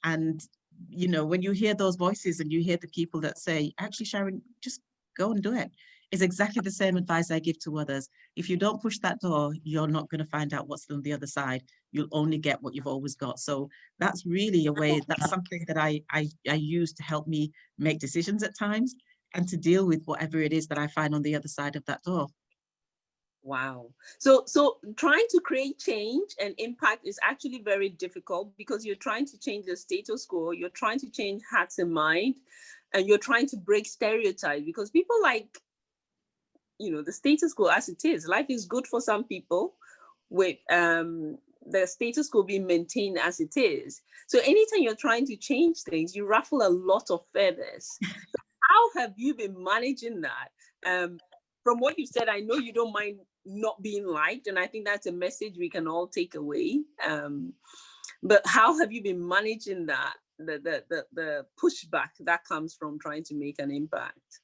And 0.04 0.42
you 0.90 1.08
know, 1.08 1.26
when 1.26 1.42
you 1.42 1.52
hear 1.52 1.74
those 1.74 1.96
voices 1.96 2.40
and 2.40 2.52
you 2.52 2.62
hear 2.62 2.78
the 2.78 2.88
people 2.88 3.20
that 3.22 3.40
say, 3.40 3.74
actually, 3.80 4.06
Sharon, 4.06 4.42
just 4.62 4.82
go 5.18 5.32
and 5.32 5.42
do 5.42 5.54
it 5.54 5.72
is 6.12 6.22
exactly 6.22 6.62
the 6.64 6.72
same 6.72 6.98
advice 6.98 7.30
I 7.30 7.40
give 7.40 7.60
to 7.60 7.78
others. 7.78 8.10
If 8.36 8.50
you 8.50 8.58
don't 8.58 8.82
push 8.82 8.98
that 9.00 9.20
door, 9.20 9.54
you're 9.64 9.88
not 9.88 10.10
going 10.10 10.20
to 10.20 10.30
find 10.30 10.54
out 10.54 10.68
what's 10.68 10.90
on 10.90 11.02
the 11.02 11.14
other 11.14 11.28
side. 11.28 11.64
You'll 11.92 12.08
only 12.12 12.38
get 12.38 12.62
what 12.62 12.74
you've 12.74 12.88
always 12.88 13.16
got. 13.16 13.40
So 13.40 13.70
that's 14.00 14.26
really 14.26 14.66
a 14.66 14.74
way, 14.74 15.00
that's 15.08 15.30
something 15.30 15.64
that 15.68 15.78
I, 15.78 16.02
I, 16.12 16.28
I 16.50 16.56
use 16.56 16.94
to 16.94 17.04
help 17.04 17.28
me 17.28 17.52
make 17.78 18.00
decisions 18.00 18.44
at 18.44 18.58
times 18.58 18.96
and 19.36 19.48
to 19.50 19.58
deal 19.58 19.86
with 19.86 20.02
whatever 20.06 20.40
it 20.40 20.54
is 20.54 20.68
that 20.68 20.80
I 20.80 20.88
find 20.88 21.14
on 21.14 21.22
the 21.22 21.36
other 21.36 21.48
side 21.48 21.76
of 21.76 21.86
that 21.86 22.02
door. 22.04 22.28
Wow. 23.42 23.88
So 24.18 24.44
so 24.48 24.80
trying 24.98 25.26
to 25.30 25.40
create 25.40 25.80
change 25.80 26.32
and 26.42 26.54
impact 26.58 27.08
is 27.08 27.18
actually 27.24 27.62
very 27.64 27.90
difficult 27.90 28.56
because 28.58 28.86
you're 28.86 28.96
trying 28.96 29.26
to 29.28 29.40
change 29.40 29.66
the 29.66 29.78
status 29.78 30.26
quo, 30.26 30.52
you're 30.52 30.70
trying 30.70 31.00
to 31.00 31.10
change 31.10 31.42
hearts 31.50 31.80
and 31.80 31.92
mind, 31.92 32.36
and 32.94 33.08
you're 33.08 33.18
trying 33.18 33.48
to 33.48 33.58
break 33.58 33.86
stereotypes 33.86 34.66
because 34.66 34.90
people 34.90 35.16
like 35.22 35.58
you 36.80 36.92
know 36.92 37.02
the 37.02 37.12
status 37.12 37.54
quo 37.54 37.68
as 37.68 37.90
it 37.90 38.04
is 38.06 38.28
life 38.28 38.46
is 38.50 38.66
good 38.66 38.88
for 38.88 39.02
some 39.02 39.24
people 39.24 39.76
with 40.30 40.58
um 40.72 41.38
the 41.72 41.86
status 41.86 42.30
quo 42.30 42.42
being 42.42 42.66
maintained 42.66 43.20
as 43.20 43.40
it 43.40 43.56
is. 43.58 44.02
So 44.28 44.40
anytime 44.40 44.80
you're 44.80 44.96
trying 44.96 45.26
to 45.28 45.36
change 45.36 45.82
things 45.82 46.16
you 46.16 46.26
ruffle 46.26 46.62
a 46.66 46.70
lot 46.70 47.12
of 47.12 47.22
feathers. 47.34 47.98
So 48.32 48.44
how 48.76 49.02
have 49.02 49.14
you 49.18 49.34
been 49.34 49.56
managing 49.64 50.22
that? 50.22 50.50
Um 50.86 51.20
from 51.64 51.80
what 51.80 52.00
you 52.00 52.08
said 52.08 52.30
i 52.30 52.40
know 52.40 52.56
you 52.56 52.72
don't 52.72 52.94
mind 52.94 53.20
not 53.46 53.82
being 53.82 54.06
liked 54.06 54.48
and 54.48 54.58
i 54.58 54.66
think 54.68 54.86
that's 54.86 55.08
a 55.08 55.12
message 55.12 55.56
we 55.58 55.70
can 55.70 55.88
all 55.88 56.08
take 56.08 56.36
away. 56.36 56.80
Um 57.06 57.54
but 58.24 58.42
how 58.46 58.78
have 58.80 58.92
you 58.92 59.02
been 59.04 59.26
managing 59.28 59.86
that 59.88 60.14
the 60.38 60.60
the 60.64 60.84
the, 60.90 61.06
the 61.14 61.46
pushback 61.62 62.12
that 62.22 62.46
comes 62.46 62.74
from 62.74 63.00
trying 63.00 63.24
to 63.26 63.36
make 63.36 63.60
an 63.60 63.72
impact 63.72 64.40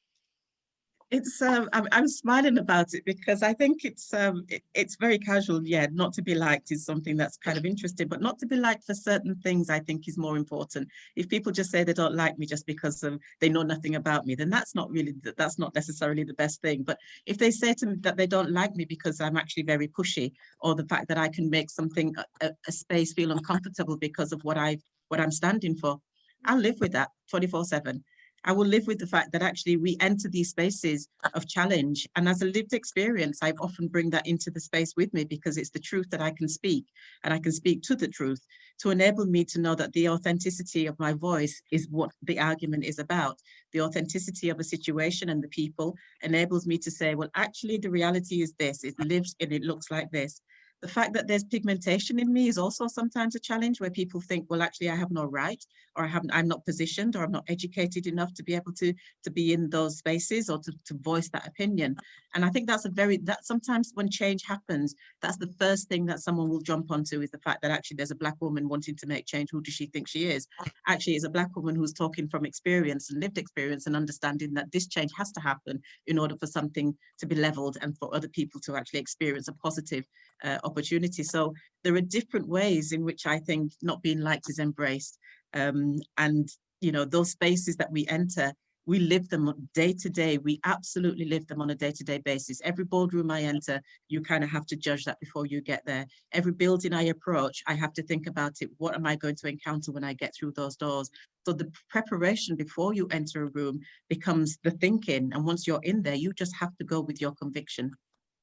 it's 1.11 1.39
um, 1.41 1.69
I'm, 1.71 1.87
I'm 1.91 2.07
smiling 2.07 2.57
about 2.57 2.93
it 2.93 3.05
because 3.05 3.43
I 3.43 3.53
think 3.53 3.85
it's 3.85 4.11
um, 4.13 4.43
it, 4.49 4.63
it's 4.73 4.95
very 4.95 5.19
casual. 5.19 5.65
Yeah, 5.65 5.85
not 5.91 6.13
to 6.13 6.23
be 6.23 6.33
liked 6.33 6.71
is 6.71 6.83
something 6.83 7.15
that's 7.15 7.37
kind 7.37 7.57
of 7.57 7.65
interesting, 7.65 8.07
but 8.07 8.21
not 8.21 8.39
to 8.39 8.47
be 8.47 8.55
liked 8.55 8.83
for 8.85 8.95
certain 8.95 9.35
things 9.35 9.69
I 9.69 9.79
think 9.79 10.07
is 10.07 10.17
more 10.17 10.35
important. 10.35 10.87
If 11.15 11.29
people 11.29 11.51
just 11.51 11.69
say 11.69 11.83
they 11.83 11.93
don't 11.93 12.15
like 12.15 12.39
me 12.39 12.47
just 12.47 12.65
because 12.65 13.03
they 13.39 13.49
know 13.49 13.61
nothing 13.61 13.95
about 13.95 14.25
me, 14.25 14.33
then 14.33 14.49
that's 14.49 14.73
not 14.73 14.89
really 14.89 15.13
that's 15.37 15.59
not 15.59 15.75
necessarily 15.75 16.23
the 16.23 16.33
best 16.33 16.61
thing. 16.61 16.81
But 16.81 16.97
if 17.27 17.37
they 17.37 17.51
say 17.51 17.75
to 17.75 17.85
me 17.85 17.95
that 18.01 18.17
they 18.17 18.27
don't 18.27 18.51
like 18.51 18.75
me 18.75 18.85
because 18.85 19.21
I'm 19.21 19.37
actually 19.37 19.63
very 19.63 19.87
pushy, 19.87 20.31
or 20.59 20.73
the 20.73 20.85
fact 20.85 21.07
that 21.09 21.19
I 21.19 21.29
can 21.29 21.51
make 21.51 21.69
something 21.69 22.15
a, 22.41 22.51
a 22.67 22.71
space 22.71 23.13
feel 23.13 23.31
uncomfortable 23.31 23.97
because 23.97 24.31
of 24.31 24.43
what 24.43 24.57
I 24.57 24.79
what 25.09 25.19
I'm 25.19 25.31
standing 25.31 25.75
for, 25.75 26.01
I'll 26.45 26.57
live 26.57 26.77
with 26.79 26.93
that 26.93 27.09
24 27.29 27.65
seven 27.65 28.03
I 28.47 28.51
will 28.51 28.67
live 28.67 28.85
with 28.85 28.99
the 28.99 29.07
fact 29.07 29.31
that 29.31 29.41
actually 29.41 29.77
we 29.77 29.97
enter 29.99 30.29
these 30.29 30.51
spaces 30.51 31.09
of 31.33 31.47
challenge. 31.47 32.07
And 32.15 32.29
as 32.29 32.43
a 32.43 32.45
lived 32.45 32.73
experience, 32.73 33.39
I 33.41 33.53
often 33.59 33.87
bring 33.87 34.11
that 34.11 34.27
into 34.27 34.51
the 34.51 34.59
space 34.59 34.93
with 34.95 35.11
me 35.15 35.23
because 35.23 35.57
it's 35.57 35.71
the 35.71 35.79
truth 35.79 36.11
that 36.11 36.21
I 36.21 36.29
can 36.29 36.47
speak 36.47 36.85
and 37.23 37.33
I 37.33 37.39
can 37.39 37.51
speak 37.51 37.81
to 37.83 37.95
the 37.95 38.07
truth 38.07 38.45
to 38.81 38.91
enable 38.91 39.25
me 39.25 39.45
to 39.45 39.59
know 39.59 39.73
that 39.73 39.93
the 39.93 40.09
authenticity 40.09 40.85
of 40.85 40.99
my 40.99 41.13
voice 41.13 41.59
is 41.71 41.87
what 41.89 42.11
the 42.21 42.39
argument 42.39 42.85
is 42.85 42.99
about. 42.99 43.39
The 43.73 43.81
authenticity 43.81 44.49
of 44.49 44.59
a 44.59 44.63
situation 44.63 45.29
and 45.29 45.43
the 45.43 45.47
people 45.47 45.95
enables 46.21 46.67
me 46.67 46.77
to 46.79 46.91
say, 46.91 47.15
well, 47.15 47.29
actually 47.33 47.79
the 47.79 47.89
reality 47.89 48.43
is 48.43 48.53
this, 48.59 48.83
it 48.83 48.93
lives 48.99 49.35
and 49.39 49.51
it 49.51 49.63
looks 49.63 49.89
like 49.89 50.11
this. 50.11 50.39
The 50.81 50.91
fact 50.91 51.13
that 51.13 51.27
there's 51.27 51.43
pigmentation 51.43 52.19
in 52.19 52.31
me 52.31 52.47
is 52.47 52.59
also 52.59 52.87
sometimes 52.87 53.33
a 53.33 53.39
challenge 53.39 53.81
where 53.81 53.89
people 53.89 54.21
think, 54.21 54.45
well, 54.49 54.61
actually, 54.61 54.89
I 54.91 54.95
have 54.95 55.09
no 55.09 55.25
right, 55.25 55.63
or 55.95 56.05
I 56.05 56.07
haven't, 56.07 56.31
I'm 56.33 56.47
not 56.47 56.65
positioned, 56.65 57.15
or 57.15 57.23
I'm 57.23 57.31
not 57.31 57.45
educated 57.47 58.07
enough 58.07 58.33
to 58.35 58.43
be 58.43 58.55
able 58.55 58.73
to 58.73 58.93
to 59.23 59.31
be 59.31 59.53
in 59.53 59.69
those 59.69 59.97
spaces 59.97 60.49
or 60.49 60.59
to, 60.59 60.71
to 60.85 60.93
voice 60.95 61.29
that 61.29 61.47
opinion. 61.47 61.95
And 62.33 62.43
I 62.43 62.49
think 62.49 62.67
that's 62.67 62.85
a 62.85 62.89
very 62.89 63.17
that 63.23 63.45
sometimes 63.45 63.91
when 63.93 64.09
change 64.09 64.43
happens, 64.43 64.95
that's 65.21 65.37
the 65.37 65.53
first 65.59 65.87
thing 65.87 66.05
that 66.07 66.19
someone 66.19 66.49
will 66.49 66.61
jump 66.61 66.91
onto 66.91 67.21
is 67.21 67.31
the 67.31 67.39
fact 67.39 67.61
that 67.61 67.71
actually 67.71 67.95
there's 67.95 68.11
a 68.11 68.15
black 68.15 68.35
woman 68.41 68.67
wanting 68.67 68.95
to 68.97 69.07
make 69.07 69.25
change. 69.25 69.49
Who 69.51 69.61
does 69.61 69.73
she 69.73 69.87
think 69.87 70.07
she 70.07 70.25
is? 70.25 70.47
Actually, 70.87 71.15
is 71.15 71.23
a 71.23 71.29
black 71.29 71.55
woman 71.55 71.75
who's 71.75 71.93
talking 71.93 72.27
from 72.27 72.45
experience 72.45 73.09
and 73.09 73.21
lived 73.21 73.37
experience 73.37 73.87
and 73.87 73.95
understanding 73.95 74.53
that 74.53 74.71
this 74.71 74.87
change 74.87 75.11
has 75.17 75.31
to 75.33 75.39
happen 75.39 75.81
in 76.07 76.19
order 76.19 76.35
for 76.37 76.47
something 76.47 76.95
to 77.19 77.25
be 77.25 77.35
leveled 77.35 77.77
and 77.81 77.97
for 77.97 78.13
other 78.13 78.27
people 78.27 78.59
to 78.61 78.75
actually 78.75 78.99
experience 78.99 79.47
a 79.47 79.53
positive 79.53 80.05
uh, 80.43 80.57
opportunity. 80.63 81.23
So 81.23 81.53
there 81.83 81.95
are 81.95 82.01
different 82.01 82.47
ways 82.47 82.91
in 82.91 83.03
which 83.03 83.25
I 83.25 83.39
think 83.39 83.73
not 83.81 84.01
being 84.01 84.19
liked 84.19 84.49
is 84.49 84.59
embraced. 84.59 85.17
Um, 85.55 85.99
and, 86.17 86.49
you 86.81 86.91
know, 86.91 87.05
those 87.05 87.31
spaces 87.31 87.75
that 87.77 87.91
we 87.91 88.05
enter, 88.07 88.53
we 88.85 88.99
live 88.99 89.29
them 89.29 89.51
day 89.73 89.93
to 89.93 90.09
day. 90.09 90.37
We 90.37 90.59
absolutely 90.63 91.25
live 91.25 91.47
them 91.47 91.61
on 91.61 91.71
a 91.71 91.75
day 91.75 91.91
to 91.91 92.03
day 92.03 92.19
basis. 92.19 92.61
Every 92.63 92.83
boardroom 92.83 93.31
I 93.31 93.41
enter, 93.41 93.81
you 94.09 94.21
kind 94.21 94.43
of 94.43 94.51
have 94.51 94.65
to 94.67 94.75
judge 94.75 95.05
that 95.05 95.19
before 95.19 95.47
you 95.47 95.61
get 95.61 95.83
there. 95.85 96.05
Every 96.33 96.51
building 96.51 96.93
I 96.93 97.03
approach, 97.03 97.63
I 97.67 97.73
have 97.73 97.93
to 97.93 98.03
think 98.03 98.27
about 98.27 98.53
it. 98.61 98.69
What 98.77 98.93
am 98.93 99.07
I 99.07 99.15
going 99.15 99.35
to 99.37 99.47
encounter 99.47 99.91
when 99.91 100.03
I 100.03 100.13
get 100.13 100.35
through 100.35 100.51
those 100.51 100.75
doors? 100.75 101.09
So 101.47 101.53
the 101.53 101.71
preparation 101.89 102.55
before 102.55 102.93
you 102.93 103.07
enter 103.11 103.43
a 103.43 103.49
room 103.49 103.79
becomes 104.07 104.59
the 104.63 104.71
thinking. 104.71 105.31
And 105.33 105.45
once 105.45 105.65
you're 105.65 105.83
in 105.83 106.03
there, 106.03 106.15
you 106.15 106.31
just 106.33 106.55
have 106.59 106.75
to 106.77 106.83
go 106.83 107.01
with 107.01 107.19
your 107.19 107.33
conviction. 107.33 107.91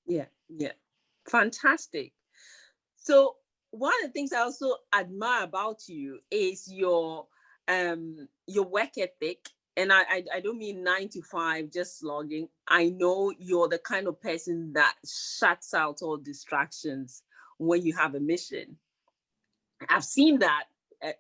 Yeah, 0.07 0.27
yeah. 0.49 0.73
Fantastic. 1.29 2.13
So 2.97 3.37
one 3.73 3.93
of 4.03 4.09
the 4.09 4.13
things 4.13 4.33
I 4.33 4.41
also 4.41 4.77
admire 4.95 5.45
about 5.45 5.89
you 5.89 6.21
is 6.31 6.71
your 6.71 7.27
um 7.69 8.29
your 8.47 8.65
work 8.65 8.99
ethic. 8.99 9.49
And 9.75 9.91
I, 9.91 10.03
I, 10.03 10.25
I 10.35 10.41
don't 10.41 10.59
mean 10.59 10.85
nine 10.85 11.09
to 11.11 11.23
five, 11.23 11.73
just 11.73 11.99
slogging. 11.99 12.49
I 12.69 12.91
know 12.91 13.33
you're 13.39 13.69
the 13.69 13.79
kind 13.79 14.07
of 14.07 14.21
person 14.21 14.75
that 14.75 14.95
shuts 15.07 15.73
out 15.73 16.03
all 16.03 16.19
distractions 16.19 17.23
when 17.57 17.81
you 17.83 17.95
have 17.97 18.15
a 18.15 18.21
mission. 18.21 18.77
I've 19.89 20.05
seen 20.05 20.41
that. 20.41 20.65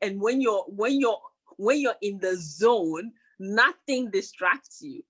And 0.02 0.20
when 0.20 0.42
you're 0.42 0.64
when 0.68 1.00
you're 1.00 1.18
when 1.56 1.80
you're 1.80 1.96
in 2.02 2.18
the 2.18 2.36
zone, 2.36 3.12
nothing 3.38 4.10
distracts 4.10 4.82
you 4.82 5.02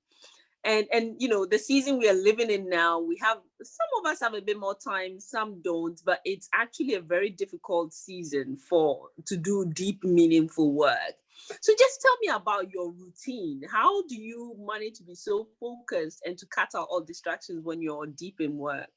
and 0.64 0.86
and 0.92 1.16
you 1.18 1.28
know 1.28 1.44
the 1.44 1.58
season 1.58 1.98
we 1.98 2.08
are 2.08 2.14
living 2.14 2.50
in 2.50 2.68
now 2.68 3.00
we 3.00 3.16
have 3.20 3.38
some 3.62 3.86
of 3.98 4.10
us 4.10 4.20
have 4.20 4.34
a 4.34 4.40
bit 4.40 4.58
more 4.58 4.76
time 4.76 5.18
some 5.18 5.60
don't 5.62 6.00
but 6.04 6.20
it's 6.24 6.48
actually 6.54 6.94
a 6.94 7.00
very 7.00 7.30
difficult 7.30 7.92
season 7.92 8.56
for 8.56 9.08
to 9.26 9.36
do 9.36 9.70
deep 9.74 10.02
meaningful 10.04 10.72
work. 10.72 11.14
So 11.60 11.72
just 11.76 12.00
tell 12.00 12.16
me 12.20 12.28
about 12.28 12.70
your 12.70 12.92
routine. 12.92 13.62
How 13.70 14.02
do 14.06 14.16
you 14.16 14.54
manage 14.60 14.98
to 14.98 15.02
be 15.02 15.14
so 15.14 15.48
focused 15.58 16.22
and 16.24 16.38
to 16.38 16.46
cut 16.46 16.68
out 16.76 16.86
all 16.90 17.00
distractions 17.00 17.64
when 17.64 17.82
you're 17.82 18.06
deep 18.06 18.40
in 18.40 18.56
work? 18.56 18.92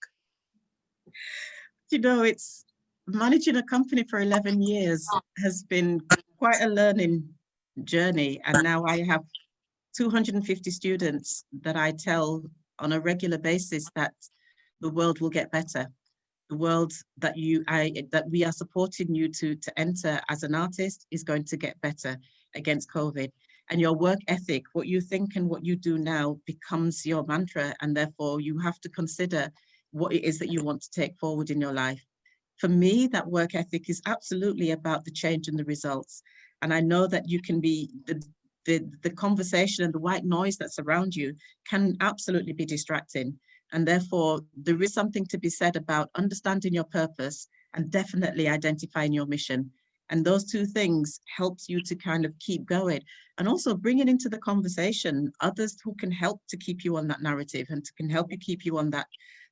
You 1.89 1.99
know 1.99 2.23
it's 2.23 2.65
managing 3.07 3.55
a 3.55 3.63
company 3.63 4.03
for 4.09 4.19
11 4.19 4.61
years 4.61 5.07
has 5.43 5.63
been 5.63 6.01
quite 6.37 6.61
a 6.61 6.67
learning 6.67 7.23
journey 7.83 8.41
and 8.45 8.63
now 8.63 8.83
i 8.85 9.03
have 9.03 9.21
250 9.95 10.71
students 10.71 11.45
that 11.61 11.75
I 11.75 11.91
tell 11.91 12.43
on 12.79 12.93
a 12.93 12.99
regular 12.99 13.37
basis 13.37 13.87
that 13.95 14.13
the 14.81 14.89
world 14.89 15.21
will 15.21 15.29
get 15.29 15.51
better. 15.51 15.87
The 16.49 16.57
world 16.57 16.93
that 17.17 17.37
you 17.37 17.63
I 17.67 17.91
that 18.11 18.29
we 18.29 18.45
are 18.45 18.51
supporting 18.51 19.15
you 19.15 19.29
to 19.29 19.55
to 19.55 19.79
enter 19.79 20.19
as 20.29 20.43
an 20.43 20.53
artist 20.53 21.07
is 21.09 21.23
going 21.23 21.45
to 21.45 21.57
get 21.57 21.79
better 21.81 22.17
against 22.55 22.91
COVID. 22.91 23.31
And 23.69 23.81
your 23.81 23.93
work 23.93 24.19
ethic, 24.27 24.63
what 24.73 24.87
you 24.87 25.01
think 25.01 25.35
and 25.35 25.49
what 25.49 25.65
you 25.65 25.75
do 25.75 25.97
now 25.97 26.39
becomes 26.45 27.05
your 27.05 27.25
mantra. 27.25 27.73
And 27.81 27.97
therefore 27.97 28.41
you 28.41 28.59
have 28.59 28.79
to 28.81 28.89
consider 28.89 29.49
what 29.91 30.13
it 30.13 30.23
is 30.23 30.37
that 30.39 30.51
you 30.51 30.63
want 30.63 30.81
to 30.83 30.91
take 30.91 31.17
forward 31.17 31.49
in 31.49 31.59
your 31.59 31.73
life. 31.73 32.05
For 32.57 32.67
me, 32.67 33.07
that 33.07 33.27
work 33.27 33.55
ethic 33.55 33.89
is 33.89 34.01
absolutely 34.05 34.71
about 34.71 35.03
the 35.03 35.11
change 35.11 35.47
and 35.47 35.57
the 35.57 35.65
results. 35.65 36.21
And 36.61 36.73
I 36.73 36.79
know 36.79 37.07
that 37.07 37.27
you 37.27 37.41
can 37.41 37.59
be 37.59 37.89
the, 38.05 38.23
the, 38.65 38.83
the 39.03 39.09
conversation 39.09 39.83
and 39.83 39.93
the 39.93 39.99
white 39.99 40.25
noise 40.25 40.57
that's 40.57 40.79
around 40.79 41.15
you 41.15 41.35
can 41.67 41.95
absolutely 42.01 42.53
be 42.53 42.65
distracting. 42.65 43.37
And 43.71 43.87
therefore, 43.87 44.41
there 44.55 44.81
is 44.81 44.93
something 44.93 45.25
to 45.27 45.37
be 45.37 45.49
said 45.49 45.75
about 45.75 46.09
understanding 46.15 46.73
your 46.73 46.83
purpose 46.85 47.47
and 47.73 47.91
definitely 47.91 48.47
identifying 48.47 49.13
your 49.13 49.25
mission. 49.25 49.71
And 50.09 50.23
those 50.23 50.49
two 50.49 50.65
things 50.65 51.19
helps 51.35 51.67
you 51.67 51.81
to 51.81 51.95
kind 51.95 52.25
of 52.25 52.37
keep 52.39 52.65
going 52.65 53.01
and 53.37 53.47
also 53.47 53.75
bringing 53.75 54.07
into 54.07 54.29
the 54.29 54.37
conversation 54.37 55.31
others 55.41 55.77
who 55.83 55.93
can 55.95 56.11
help 56.11 56.41
to 56.49 56.57
keep 56.57 56.85
you 56.85 56.95
on 56.97 57.07
that 57.07 57.21
narrative 57.21 57.67
and 57.69 57.83
can 57.97 58.09
help 58.09 58.31
you 58.31 58.37
keep 58.37 58.65
you 58.65 58.77
on 58.77 58.89
that 58.91 59.07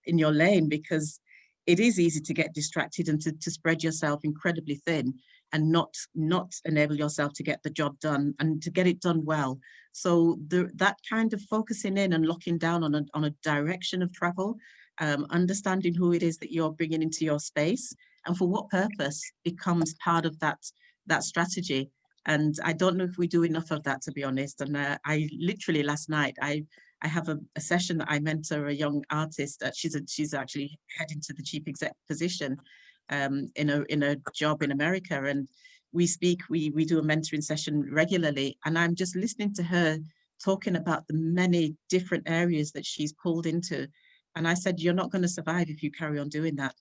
in 0.06 0.17
your 0.17 0.32
lane 0.32 0.69
because 0.69 1.19
it 1.65 1.80
is 1.80 1.99
easy 1.99 2.19
to 2.21 2.34
get 2.34 2.54
distracted 2.54 3.10
and 3.10 3.21
to, 3.21 3.32
to 3.32 3.49
spread 3.49 3.84
yourself 3.84 4.21
incredibly 4.23 4.76
thin 4.76 5.13
and 5.54 5.72
not 5.72 5.96
not 6.16 6.54
enable 6.66 6.96
yourself 6.96 7.32
to 7.34 7.44
get 7.44 7.62
the 7.63 7.70
job 7.70 7.98
done 8.00 8.34
and 8.39 8.62
to 8.63 8.72
get 8.72 8.88
it 8.88 9.00
done 9.00 9.24
well. 9.24 9.60
So 9.94 10.39
the, 10.48 10.70
that 10.76 10.98
kind 11.08 11.32
of 11.34 11.42
focusing 11.44 11.98
in 11.98 12.13
and 12.13 12.26
locking 12.26 12.58
down 12.58 12.84
on 12.84 12.96
a, 12.96 13.04
on 13.13 13.26
a 13.26 13.36
direction 13.44 14.02
of 14.02 14.12
travel, 14.12 14.58
um, 15.00 15.28
understanding 15.30 15.94
who 15.94 16.13
it 16.13 16.24
is 16.24 16.38
that 16.39 16.52
you're 16.52 16.72
bringing 16.72 17.04
into 17.04 17.24
your 17.24 17.39
space 17.39 17.94
and 18.26 18.36
for 18.36 18.48
what 18.48 18.70
purpose 18.70 19.22
becomes 19.44 19.94
part 20.04 20.26
of 20.26 20.38
that 20.39 20.58
that 21.06 21.24
strategy. 21.24 21.89
And 22.26 22.56
I 22.63 22.74
don't 22.74 22.98
know 22.98 23.04
if 23.04 23.18
we 23.18 23.28
do 23.28 23.44
enough 23.44 23.70
of 23.70 23.84
that, 23.84 24.02
to 24.04 24.12
be 24.12 24.24
honest. 24.24 24.62
And 24.62 24.76
uh, 24.76 24.98
I 25.06 25.30
literally 25.39 25.84
last 25.84 26.10
night, 26.10 26.36
I 26.42 26.66
I 27.04 27.08
have 27.10 27.28
a, 27.28 27.38
a, 27.58 27.62
session 27.62 27.98
that 27.98 28.08
I 28.10 28.20
mentor 28.20 28.68
a 28.68 28.74
young 28.74 29.04
artist. 29.10 29.62
Uh, 29.62 29.72
she's 29.76 29.94
a, 29.94 30.02
she's 30.08 30.34
actually 30.34 30.80
heading 30.98 31.20
to 31.28 31.34
the 31.34 31.44
chief 31.44 31.63
exec 31.68 31.94
position 32.08 32.58
um, 33.10 33.50
in 33.56 33.70
a 33.70 33.82
in 33.89 34.04
a 34.04 34.18
job 34.34 34.63
in 34.63 34.72
America, 34.72 35.24
and 35.24 35.48
we 35.92 36.08
speak. 36.08 36.42
We 36.50 36.72
we 36.72 36.86
do 36.86 37.00
a 37.00 37.04
mentoring 37.04 37.44
session 37.44 37.88
regularly, 37.92 38.58
and 38.66 38.78
I'm 38.78 38.96
just 38.96 39.16
listening 39.16 39.54
to 39.56 39.63
her 39.63 40.00
talking 40.44 40.76
about 40.76 41.08
the 41.08 41.13
many 41.13 41.76
different 41.89 42.24
areas 42.28 42.72
that 42.74 42.86
she's 42.86 43.13
pulled 43.13 43.46
into. 43.46 43.88
And 44.36 44.48
I 44.48 44.56
said, 44.56 44.80
you're 44.80 44.94
not 44.94 45.12
going 45.12 45.22
to 45.22 45.28
survive 45.28 45.70
if 45.70 45.84
you 45.84 45.92
carry 45.92 46.20
on 46.20 46.28
doing 46.28 46.56
that. 46.56 46.76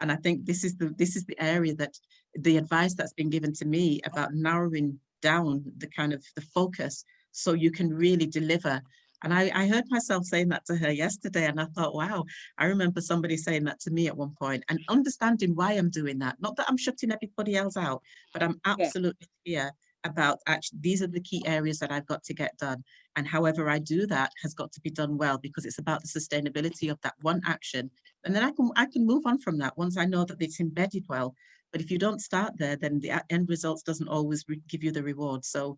And 0.00 0.12
I 0.12 0.16
think 0.16 0.44
this 0.44 0.64
is 0.64 0.76
the 0.76 0.94
this 0.98 1.16
is 1.16 1.24
the 1.24 1.40
area 1.40 1.74
that 1.76 1.94
the 2.34 2.58
advice 2.58 2.94
that's 2.94 3.14
been 3.14 3.30
given 3.30 3.52
to 3.54 3.64
me 3.64 4.00
about 4.04 4.34
narrowing 4.34 4.98
down 5.22 5.64
the 5.78 5.86
kind 5.86 6.12
of 6.12 6.22
the 6.34 6.42
focus 6.42 7.04
so 7.32 7.54
you 7.54 7.70
can 7.70 7.92
really 7.92 8.26
deliver 8.26 8.82
and 9.22 9.32
I, 9.32 9.50
I 9.54 9.66
heard 9.66 9.84
myself 9.88 10.24
saying 10.24 10.48
that 10.50 10.66
to 10.66 10.76
her 10.76 10.90
yesterday, 10.90 11.46
and 11.46 11.60
I 11.60 11.66
thought, 11.66 11.94
wow, 11.94 12.24
I 12.58 12.66
remember 12.66 13.00
somebody 13.00 13.36
saying 13.36 13.64
that 13.64 13.80
to 13.80 13.90
me 13.90 14.08
at 14.08 14.16
one 14.16 14.34
point 14.38 14.64
and 14.68 14.80
understanding 14.88 15.54
why 15.54 15.72
I'm 15.72 15.90
doing 15.90 16.18
that. 16.20 16.36
Not 16.40 16.56
that 16.56 16.66
I'm 16.68 16.76
shutting 16.76 17.12
everybody 17.12 17.56
else 17.56 17.76
out, 17.76 18.02
but 18.32 18.42
I'm 18.42 18.60
absolutely 18.64 19.28
yeah. 19.44 19.62
clear 19.62 19.72
about 20.04 20.38
actually 20.46 20.78
these 20.82 21.02
are 21.02 21.08
the 21.08 21.20
key 21.20 21.42
areas 21.46 21.78
that 21.78 21.90
I've 21.90 22.06
got 22.06 22.22
to 22.24 22.34
get 22.34 22.56
done. 22.58 22.84
And 23.16 23.26
however 23.26 23.68
I 23.68 23.78
do 23.78 24.06
that 24.06 24.30
has 24.42 24.54
got 24.54 24.72
to 24.72 24.80
be 24.80 24.90
done 24.90 25.16
well 25.16 25.38
because 25.38 25.64
it's 25.64 25.78
about 25.78 26.02
the 26.02 26.08
sustainability 26.08 26.90
of 26.90 27.00
that 27.02 27.14
one 27.22 27.40
action. 27.46 27.90
And 28.24 28.34
then 28.34 28.42
I 28.42 28.50
can 28.52 28.70
I 28.76 28.86
can 28.86 29.06
move 29.06 29.26
on 29.26 29.38
from 29.38 29.58
that 29.58 29.76
once 29.76 29.96
I 29.96 30.04
know 30.04 30.24
that 30.24 30.40
it's 30.40 30.60
embedded 30.60 31.04
well. 31.08 31.34
But 31.72 31.80
if 31.80 31.90
you 31.90 31.98
don't 31.98 32.20
start 32.20 32.54
there, 32.56 32.76
then 32.76 33.00
the 33.00 33.22
end 33.30 33.48
results 33.48 33.82
doesn't 33.82 34.08
always 34.08 34.44
give 34.68 34.84
you 34.84 34.92
the 34.92 35.02
reward. 35.02 35.44
So 35.44 35.76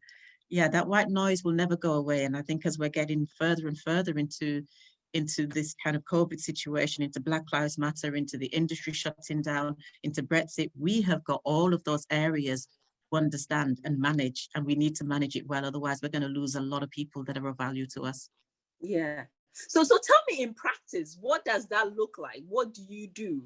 yeah, 0.50 0.68
that 0.68 0.88
white 0.88 1.08
noise 1.08 1.44
will 1.44 1.52
never 1.52 1.76
go 1.76 1.94
away. 1.94 2.24
And 2.24 2.36
I 2.36 2.42
think 2.42 2.64
as 2.64 2.78
we're 2.78 2.88
getting 2.88 3.26
further 3.38 3.68
and 3.68 3.78
further 3.78 4.18
into 4.18 4.62
into 5.14 5.46
this 5.46 5.74
kind 5.82 5.96
of 5.96 6.04
COVID 6.04 6.38
situation, 6.38 7.02
into 7.02 7.20
Black 7.20 7.44
Lives 7.52 7.78
Matter, 7.78 8.14
into 8.14 8.36
the 8.36 8.46
industry 8.46 8.92
shutting 8.92 9.40
down, 9.40 9.76
into 10.02 10.22
Brexit, 10.22 10.70
we 10.78 11.00
have 11.02 11.24
got 11.24 11.40
all 11.44 11.72
of 11.72 11.82
those 11.84 12.06
areas 12.10 12.66
to 13.10 13.16
understand 13.16 13.80
and 13.84 13.98
manage, 13.98 14.48
and 14.54 14.66
we 14.66 14.74
need 14.74 14.94
to 14.96 15.04
manage 15.04 15.34
it 15.34 15.46
well. 15.46 15.64
Otherwise, 15.64 16.00
we're 16.02 16.10
going 16.10 16.22
to 16.22 16.28
lose 16.28 16.56
a 16.56 16.60
lot 16.60 16.82
of 16.82 16.90
people 16.90 17.24
that 17.24 17.38
are 17.38 17.48
of 17.48 17.56
value 17.56 17.86
to 17.94 18.02
us. 18.02 18.28
Yeah. 18.80 19.24
So, 19.54 19.82
so 19.82 19.96
tell 19.96 20.22
me 20.30 20.42
in 20.42 20.54
practice, 20.54 21.16
what 21.20 21.44
does 21.44 21.66
that 21.68 21.96
look 21.96 22.16
like? 22.18 22.42
What 22.46 22.74
do 22.74 22.82
you 22.86 23.08
do 23.08 23.42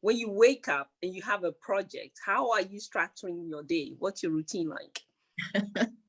when 0.00 0.16
you 0.16 0.30
wake 0.30 0.68
up 0.68 0.90
and 1.02 1.14
you 1.14 1.20
have 1.22 1.44
a 1.44 1.52
project? 1.52 2.18
How 2.24 2.52
are 2.52 2.62
you 2.62 2.78
structuring 2.78 3.48
your 3.48 3.64
day? 3.64 3.94
What's 3.98 4.22
your 4.22 4.32
routine 4.32 4.70
like? 4.70 5.00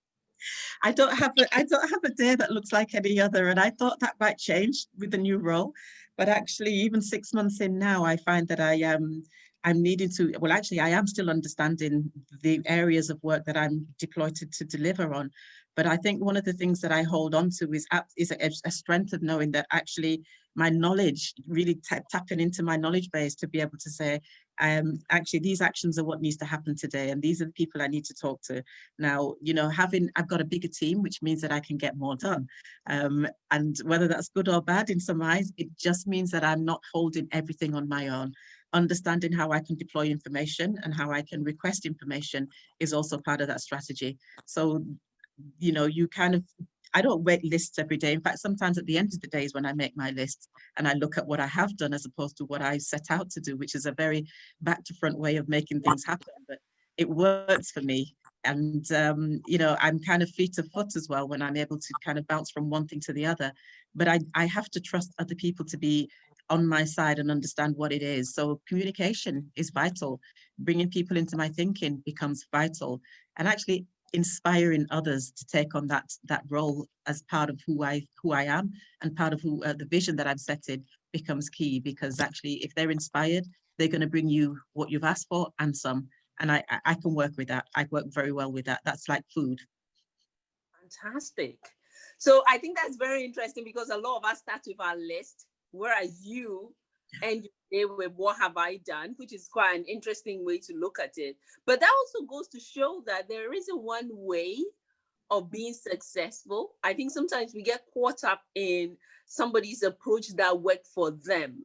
I 0.82 0.92
don't 0.92 1.18
have 1.18 1.34
a, 1.40 1.58
I 1.58 1.64
don't 1.64 1.90
have 1.90 2.04
a 2.04 2.10
day 2.10 2.36
that 2.36 2.52
looks 2.52 2.72
like 2.72 2.94
any 2.96 3.20
other, 3.20 3.50
and 3.50 3.60
I 3.60 3.70
thought 3.72 4.00
that 4.00 4.16
might 4.20 4.38
change 4.38 4.88
with 4.98 5.12
the 5.12 5.18
new 5.18 5.38
role, 5.38 5.74
but 6.18 6.30
actually, 6.30 6.74
even 6.74 7.02
six 7.02 7.34
months 7.34 7.62
in 7.62 7.78
now, 7.80 8.04
I 8.04 8.18
find 8.18 8.48
that 8.48 8.60
I 8.60 8.76
am. 8.76 9.04
Um, 9.04 9.24
I'm 9.66 9.82
needing 9.82 10.10
to, 10.18 10.34
well, 10.40 10.52
actually, 10.52 10.82
I 10.82 10.90
am 10.90 11.08
still 11.08 11.30
understanding 11.30 12.12
the 12.42 12.62
areas 12.66 13.10
of 13.10 13.24
work 13.24 13.46
that 13.46 13.56
I'm 13.56 13.88
deployed 13.98 14.36
to, 14.36 14.46
to 14.46 14.66
deliver 14.66 15.14
on. 15.14 15.32
But 15.76 15.88
I 15.88 15.98
think 15.98 16.24
one 16.24 16.38
of 16.38 16.44
the 16.44 16.54
things 16.54 16.82
that 16.82 16.92
I 16.92 17.04
hold 17.04 17.34
on 17.34 17.50
to 17.60 17.72
is, 17.72 17.88
is 18.18 18.32
a, 18.32 18.52
a 18.66 18.72
strength 18.72 19.14
of 19.14 19.22
knowing 19.22 19.52
that 19.52 19.68
actually 19.72 20.22
my 20.56 20.70
knowledge, 20.70 21.34
really 21.48 21.80
tapping 22.12 22.40
into 22.40 22.62
my 22.62 22.76
knowledge 22.76 23.10
base 23.12 23.36
to 23.36 23.48
be 23.48 23.62
able 23.62 23.78
to 23.80 23.90
say, 23.90 24.20
um, 24.60 25.00
actually 25.10 25.40
these 25.40 25.62
actions 25.62 25.98
are 25.98 26.04
what 26.04 26.22
needs 26.22 26.38
to 26.38 26.46
happen 26.46 26.76
today 26.76 27.10
and 27.10 27.22
these 27.22 27.42
are 27.42 27.46
the 27.46 27.52
people 27.52 27.82
I 27.82 27.88
need 27.88 28.06
to 28.06 28.14
talk 28.14 28.42
to. 28.44 28.64
Now, 29.00 29.36
you 29.42 29.54
know, 29.54 29.70
having, 29.70 30.10
I've 30.16 30.28
got 30.28 30.42
a 30.42 30.46
bigger 30.46 30.68
team, 30.68 31.02
which 31.02 31.22
means 31.22 31.42
that 31.42 31.52
I 31.52 31.60
can 31.60 31.78
get 31.78 31.98
more 31.98 32.16
done. 32.16 32.48
Um, 32.90 33.28
and 33.52 33.76
whether 33.84 34.08
that's 34.08 34.30
good 34.30 34.50
or 34.50 34.62
bad 34.62 34.90
in 34.90 35.00
some 35.00 35.22
eyes, 35.22 35.52
it 35.58 35.68
just 35.78 36.08
means 36.08 36.32
that 36.32 36.44
I'm 36.44 36.66
not 36.66 36.82
holding 36.94 37.28
everything 37.32 37.76
on 37.76 37.88
my 37.88 38.08
own. 38.10 38.34
Understanding 38.74 39.32
how 39.32 39.52
I 39.52 39.60
can 39.60 39.76
deploy 39.76 40.08
information 40.08 40.78
and 40.84 40.94
how 40.94 41.12
I 41.12 41.22
can 41.22 41.44
request 41.44 41.86
information 41.86 42.48
is 42.80 42.94
also 42.94 43.20
part 43.20 43.42
of 43.42 43.48
that 43.48 43.62
strategy. 43.62 44.18
So, 44.46 44.84
you 45.60 45.72
know, 45.72 45.86
you 45.86 46.08
kind 46.08 46.36
of 46.36 46.44
I 46.94 47.02
don't 47.02 47.26
make 47.26 47.42
lists 47.44 47.80
every 47.80 47.98
day. 47.98 48.14
In 48.14 48.22
fact, 48.22 48.40
sometimes 48.40 48.78
at 48.78 48.86
the 48.86 48.98
end 48.98 49.14
of 49.14 49.22
the 49.22 49.28
day 49.28 49.44
is 49.44 49.54
when 49.54 49.66
I 49.66 49.74
make 49.74 49.98
my 49.98 50.12
lists 50.12 50.48
and 50.78 50.88
I 50.88 50.94
look 50.94 51.18
at 51.18 51.26
what 51.26 51.40
I 51.40 51.48
have 51.48 51.76
done 51.78 51.94
as 51.94 52.06
opposed 52.06 52.38
to 52.38 52.46
what 52.46 52.62
I 52.62 52.78
set 52.78 53.06
out 53.10 53.30
to 53.32 53.42
do, 53.42 53.58
which 53.58 53.76
is 53.76 53.86
a 53.86 53.92
very 53.92 54.26
back 54.62 54.84
to 54.86 54.94
front 54.96 55.18
way 55.18 55.38
of 55.38 55.50
making 55.50 55.82
things 55.82 56.06
happen. 56.06 56.34
But 56.48 56.60
it 56.98 57.10
works 57.10 57.72
for 57.72 57.82
me. 57.82 58.16
And, 58.46 58.92
um, 58.92 59.42
you 59.48 59.58
know, 59.58 59.78
I'm 59.80 60.00
kind 60.00 60.22
of 60.22 60.30
feet 60.30 60.58
of 60.58 60.70
foot 60.72 60.96
as 60.96 61.08
well 61.10 61.28
when 61.28 61.42
I'm 61.42 61.58
able 61.58 61.80
to 61.80 61.94
kind 62.04 62.20
of 62.20 62.28
bounce 62.28 62.52
from 62.52 62.70
one 62.70 62.88
thing 62.88 63.00
to 63.02 63.14
the 63.14 63.26
other. 63.26 63.52
But 63.96 64.08
I, 64.08 64.20
I 64.36 64.46
have 64.46 64.70
to 64.72 64.82
trust 64.82 65.14
other 65.18 65.36
people 65.36 65.66
to 65.66 65.78
be 65.78 66.10
on 66.50 66.68
my 66.68 66.84
side 66.84 67.20
and 67.20 67.32
understand 67.32 67.76
what 67.78 67.94
it 67.94 68.04
is. 68.04 68.34
So 68.34 68.60
communication 68.68 69.50
is 69.56 69.72
vital. 69.72 70.20
Bringing 70.60 70.90
people 70.90 71.18
into 71.18 71.38
my 71.38 71.50
thinking 71.50 72.04
becomes 72.06 72.46
vital. 72.52 73.02
And 73.38 73.48
actually, 73.48 73.88
inspiring 74.14 74.86
others 74.92 75.32
to 75.32 75.46
take 75.46 75.76
on 75.76 75.88
that 75.88 76.10
that 76.26 76.44
role 76.50 76.88
as 77.08 77.24
part 77.24 77.50
of 77.50 77.60
who 77.66 77.84
I 77.84 78.06
who 78.22 78.32
I 78.32 78.44
am 78.44 78.72
and 79.02 79.16
part 79.16 79.34
of 79.34 79.42
who 79.42 79.64
uh, 79.64 79.74
the 79.74 79.86
vision 79.86 80.16
that 80.18 80.28
I've 80.28 80.40
set 80.40 80.70
in 80.70 80.84
becomes 81.12 81.50
key 81.50 81.80
because 81.80 82.20
actually 82.20 82.54
if 82.64 82.74
they're 82.76 82.92
inspired 82.92 83.46
they're 83.78 83.88
going 83.88 84.02
to 84.02 84.08
bring 84.08 84.30
you 84.30 84.60
what 84.74 84.90
you've 84.90 85.04
asked 85.04 85.28
for 85.28 85.50
and 85.60 85.76
some. 85.76 86.08
And 86.40 86.52
I 86.52 86.64
I 86.86 86.96
can 86.96 87.14
work 87.14 87.34
with 87.38 87.48
that. 87.50 87.66
I 87.76 87.86
work 87.92 88.06
very 88.08 88.32
well 88.32 88.52
with 88.52 88.66
that. 88.66 88.82
That's 88.86 89.08
like 89.08 89.24
food. 89.34 89.60
Fantastic. 90.80 91.58
So 92.18 92.44
I 92.48 92.58
think 92.58 92.78
that's 92.78 92.98
very 92.98 93.24
interesting 93.24 93.64
because 93.64 93.90
a 93.90 93.98
lot 93.98 94.18
of 94.18 94.26
us 94.26 94.40
start 94.40 94.62
with 94.66 94.80
our 94.80 94.96
list 94.96 95.46
whereas 95.72 96.26
you 96.26 96.74
and 97.22 97.48
day 97.72 97.86
with 97.86 98.14
what 98.16 98.38
have 98.38 98.56
I 98.58 98.78
done, 98.78 99.16
which 99.18 99.34
is 99.34 99.50
quite 99.52 99.76
an 99.76 99.86
interesting 99.86 100.46
way 100.46 100.60
to 100.60 100.74
look 100.74 101.00
at 101.00 101.14
it. 101.18 101.36
But 101.66 101.80
that 101.80 101.92
also 102.00 102.26
goes 102.26 102.48
to 102.50 102.60
show 102.60 103.04
that 103.08 103.28
there 103.28 103.54
isn't 103.54 103.82
one 103.82 104.10
way 104.12 104.58
of 105.32 105.52
being 105.52 105.74
successful. 105.74 106.76
I 106.84 106.94
think 106.94 107.12
sometimes 107.12 107.54
we 107.54 107.64
get 107.64 107.86
caught 107.94 108.24
up 108.24 108.42
in 108.56 108.98
somebody's 109.26 109.84
approach 109.84 110.28
that 110.36 110.62
worked 110.62 110.88
for 110.88 111.12
them. 111.12 111.64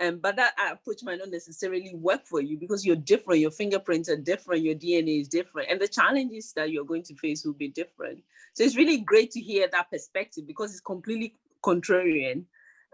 Um, 0.00 0.18
but 0.18 0.36
that 0.36 0.54
approach 0.72 1.02
might 1.02 1.18
not 1.18 1.28
necessarily 1.28 1.94
work 1.94 2.24
for 2.24 2.40
you 2.40 2.56
because 2.56 2.86
you're 2.86 2.96
different, 2.96 3.40
your 3.40 3.50
fingerprints 3.50 4.08
are 4.08 4.16
different, 4.16 4.62
your 4.62 4.74
DNA 4.74 5.20
is 5.20 5.28
different, 5.28 5.68
and 5.70 5.78
the 5.78 5.88
challenges 5.88 6.54
that 6.54 6.70
you're 6.70 6.86
going 6.86 7.02
to 7.02 7.14
face 7.16 7.44
will 7.44 7.52
be 7.52 7.68
different. 7.68 8.22
So 8.54 8.64
it's 8.64 8.76
really 8.76 9.02
great 9.02 9.30
to 9.32 9.40
hear 9.40 9.68
that 9.70 9.90
perspective 9.90 10.46
because 10.46 10.70
it's 10.70 10.80
completely 10.80 11.34
contrarian 11.62 12.44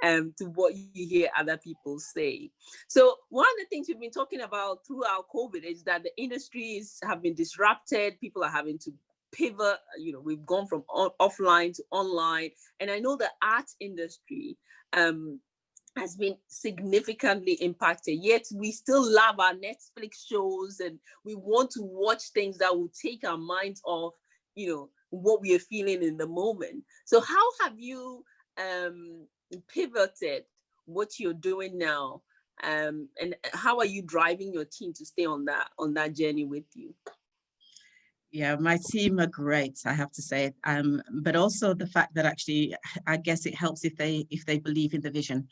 um, 0.02 0.34
to 0.38 0.46
what 0.46 0.74
you 0.76 1.06
hear 1.06 1.28
other 1.36 1.56
people 1.56 1.98
say. 1.98 2.50
So 2.88 3.16
one 3.28 3.46
of 3.46 3.58
the 3.58 3.66
things 3.70 3.88
we've 3.88 4.00
been 4.00 4.10
talking 4.10 4.40
about 4.40 4.78
throughout 4.86 5.26
COVID 5.34 5.64
is 5.64 5.82
that 5.84 6.02
the 6.02 6.10
industries 6.16 6.98
have 7.04 7.22
been 7.22 7.34
disrupted. 7.34 8.20
People 8.20 8.44
are 8.44 8.50
having 8.50 8.78
to 8.80 8.92
pivot. 9.32 9.78
You 9.98 10.12
know, 10.12 10.20
we've 10.20 10.44
gone 10.46 10.66
from 10.66 10.84
on, 10.88 11.10
offline 11.20 11.74
to 11.76 11.84
online, 11.90 12.50
and 12.80 12.90
I 12.90 12.98
know 12.98 13.16
the 13.16 13.30
art 13.42 13.70
industry 13.80 14.56
um, 14.92 15.40
has 15.96 16.16
been 16.16 16.36
significantly 16.48 17.54
impacted. 17.54 18.18
Yet 18.22 18.44
we 18.54 18.72
still 18.72 19.02
love 19.10 19.40
our 19.40 19.54
Netflix 19.54 20.26
shows, 20.28 20.80
and 20.80 20.98
we 21.24 21.34
want 21.34 21.70
to 21.72 21.82
watch 21.82 22.30
things 22.34 22.58
that 22.58 22.76
will 22.76 22.90
take 23.00 23.26
our 23.26 23.38
minds 23.38 23.80
off. 23.84 24.14
You 24.54 24.68
know 24.68 24.90
what 25.10 25.40
we 25.40 25.54
are 25.54 25.60
feeling 25.60 26.02
in 26.02 26.16
the 26.16 26.26
moment. 26.26 26.82
So 27.04 27.20
how 27.20 27.44
have 27.62 27.78
you 27.78 28.24
um, 28.58 29.26
pivoted 29.68 30.44
what 30.86 31.18
you're 31.18 31.34
doing 31.34 31.78
now, 31.78 32.22
um, 32.62 33.08
and 33.20 33.36
how 33.52 33.78
are 33.78 33.86
you 33.86 34.02
driving 34.02 34.52
your 34.52 34.64
team 34.64 34.92
to 34.94 35.04
stay 35.04 35.26
on 35.26 35.44
that 35.46 35.68
on 35.78 35.94
that 35.94 36.14
journey 36.14 36.44
with 36.44 36.64
you? 36.74 36.94
Yeah, 38.32 38.56
my 38.56 38.78
team 38.90 39.18
are 39.20 39.26
great, 39.26 39.78
I 39.86 39.92
have 39.92 40.12
to 40.12 40.22
say. 40.22 40.52
Um, 40.64 41.00
but 41.22 41.36
also 41.36 41.74
the 41.74 41.86
fact 41.86 42.14
that 42.14 42.26
actually, 42.26 42.74
I 43.06 43.16
guess 43.16 43.46
it 43.46 43.54
helps 43.54 43.84
if 43.84 43.96
they 43.96 44.26
if 44.30 44.44
they 44.44 44.58
believe 44.58 44.94
in 44.94 45.00
the 45.00 45.10
vision. 45.10 45.48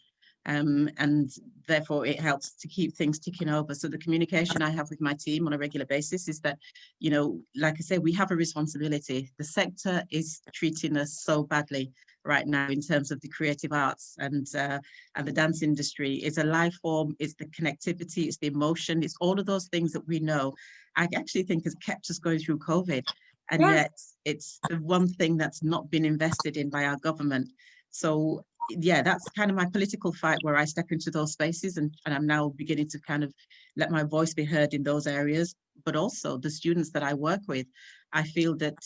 Um, 0.47 0.91
and 0.99 1.31
therefore 1.67 2.05
it 2.07 2.21
helps 2.21 2.53
to 2.57 2.69
keep 2.69 2.95
things 2.95 3.19
ticking 3.19 3.49
over. 3.49 3.75
So 3.75 3.89
the 3.89 3.99
communication 3.99 4.61
I 4.61 4.71
have 4.71 4.91
with 4.91 5.01
my 5.01 5.15
team 5.15 5.47
on 5.47 5.55
a 5.55 5.59
regular 5.59 5.87
basis 5.87 6.29
is 6.29 6.41
that, 6.41 6.59
you 7.01 7.11
know, 7.11 7.41
like 7.57 7.77
I 7.79 7.81
say, 7.81 7.99
we 7.99 8.13
have 8.13 8.31
a 8.31 8.37
responsibility. 8.37 9.31
The 9.39 9.45
sector 9.45 10.05
is 10.11 10.41
treating 10.53 10.97
us 10.97 11.21
so 11.23 11.45
badly 11.45 11.93
right 12.25 12.47
now 12.47 12.69
in 12.69 12.81
terms 12.81 13.11
of 13.11 13.21
the 13.21 13.29
creative 13.29 13.73
arts 13.73 14.17
and 14.19 14.47
uh, 14.55 14.79
and 15.15 15.27
the 15.27 15.33
dance 15.33 15.63
industry. 15.63 16.17
It's 16.17 16.39
a 16.39 16.45
life 16.45 16.75
form, 16.83 17.15
it's 17.19 17.35
the 17.35 17.47
connectivity, 17.47 18.27
it's 18.27 18.39
the 18.39 18.49
emotion, 18.49 19.03
it's 19.03 19.17
all 19.21 19.39
of 19.39 19.47
those 19.47 19.69
things 19.69 19.93
that 19.93 20.07
we 20.07 20.21
know. 20.21 20.55
I 20.97 21.09
actually 21.15 21.43
think 21.45 21.65
has 21.65 21.75
kept 21.77 22.11
us 22.11 22.19
going 22.19 22.39
through 22.39 22.59
COVID. 22.59 23.05
And 23.51 23.61
yes. 23.61 23.75
yet 23.75 23.93
it's 24.25 24.59
the 24.71 24.77
one 24.77 25.07
thing 25.07 25.37
that's 25.37 25.63
not 25.63 25.91
been 25.91 26.05
invested 26.05 26.57
in 26.57 26.71
by 26.71 26.85
our 26.85 26.97
government. 26.97 27.51
So 27.91 28.45
yeah, 28.71 29.03
that's 29.03 29.29
kind 29.31 29.51
of 29.51 29.57
my 29.57 29.67
political 29.67 30.13
fight 30.13 30.39
where 30.43 30.57
I 30.57 30.65
step 30.65 30.87
into 30.91 31.11
those 31.11 31.33
spaces 31.33 31.77
and, 31.77 31.95
and 32.07 32.15
I'm 32.15 32.27
now 32.27 32.51
beginning 32.57 32.89
to 32.89 33.01
kind 33.01 33.25
of 33.25 33.33
let 33.77 33.91
my 33.91 34.03
voice 34.03 34.35
be 34.35 34.45
heard 34.45 34.75
in 34.75 34.83
those 34.83 35.07
areas, 35.07 35.55
but 35.85 35.97
also 35.97 36.39
the 36.39 36.51
students 36.51 36.91
that 36.91 37.03
I 37.03 37.15
work 37.15 37.41
with, 37.47 37.67
I 38.13 38.23
feel 38.23 38.57
that 38.57 38.79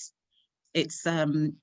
it's 0.74 1.06
um, 1.06 1.54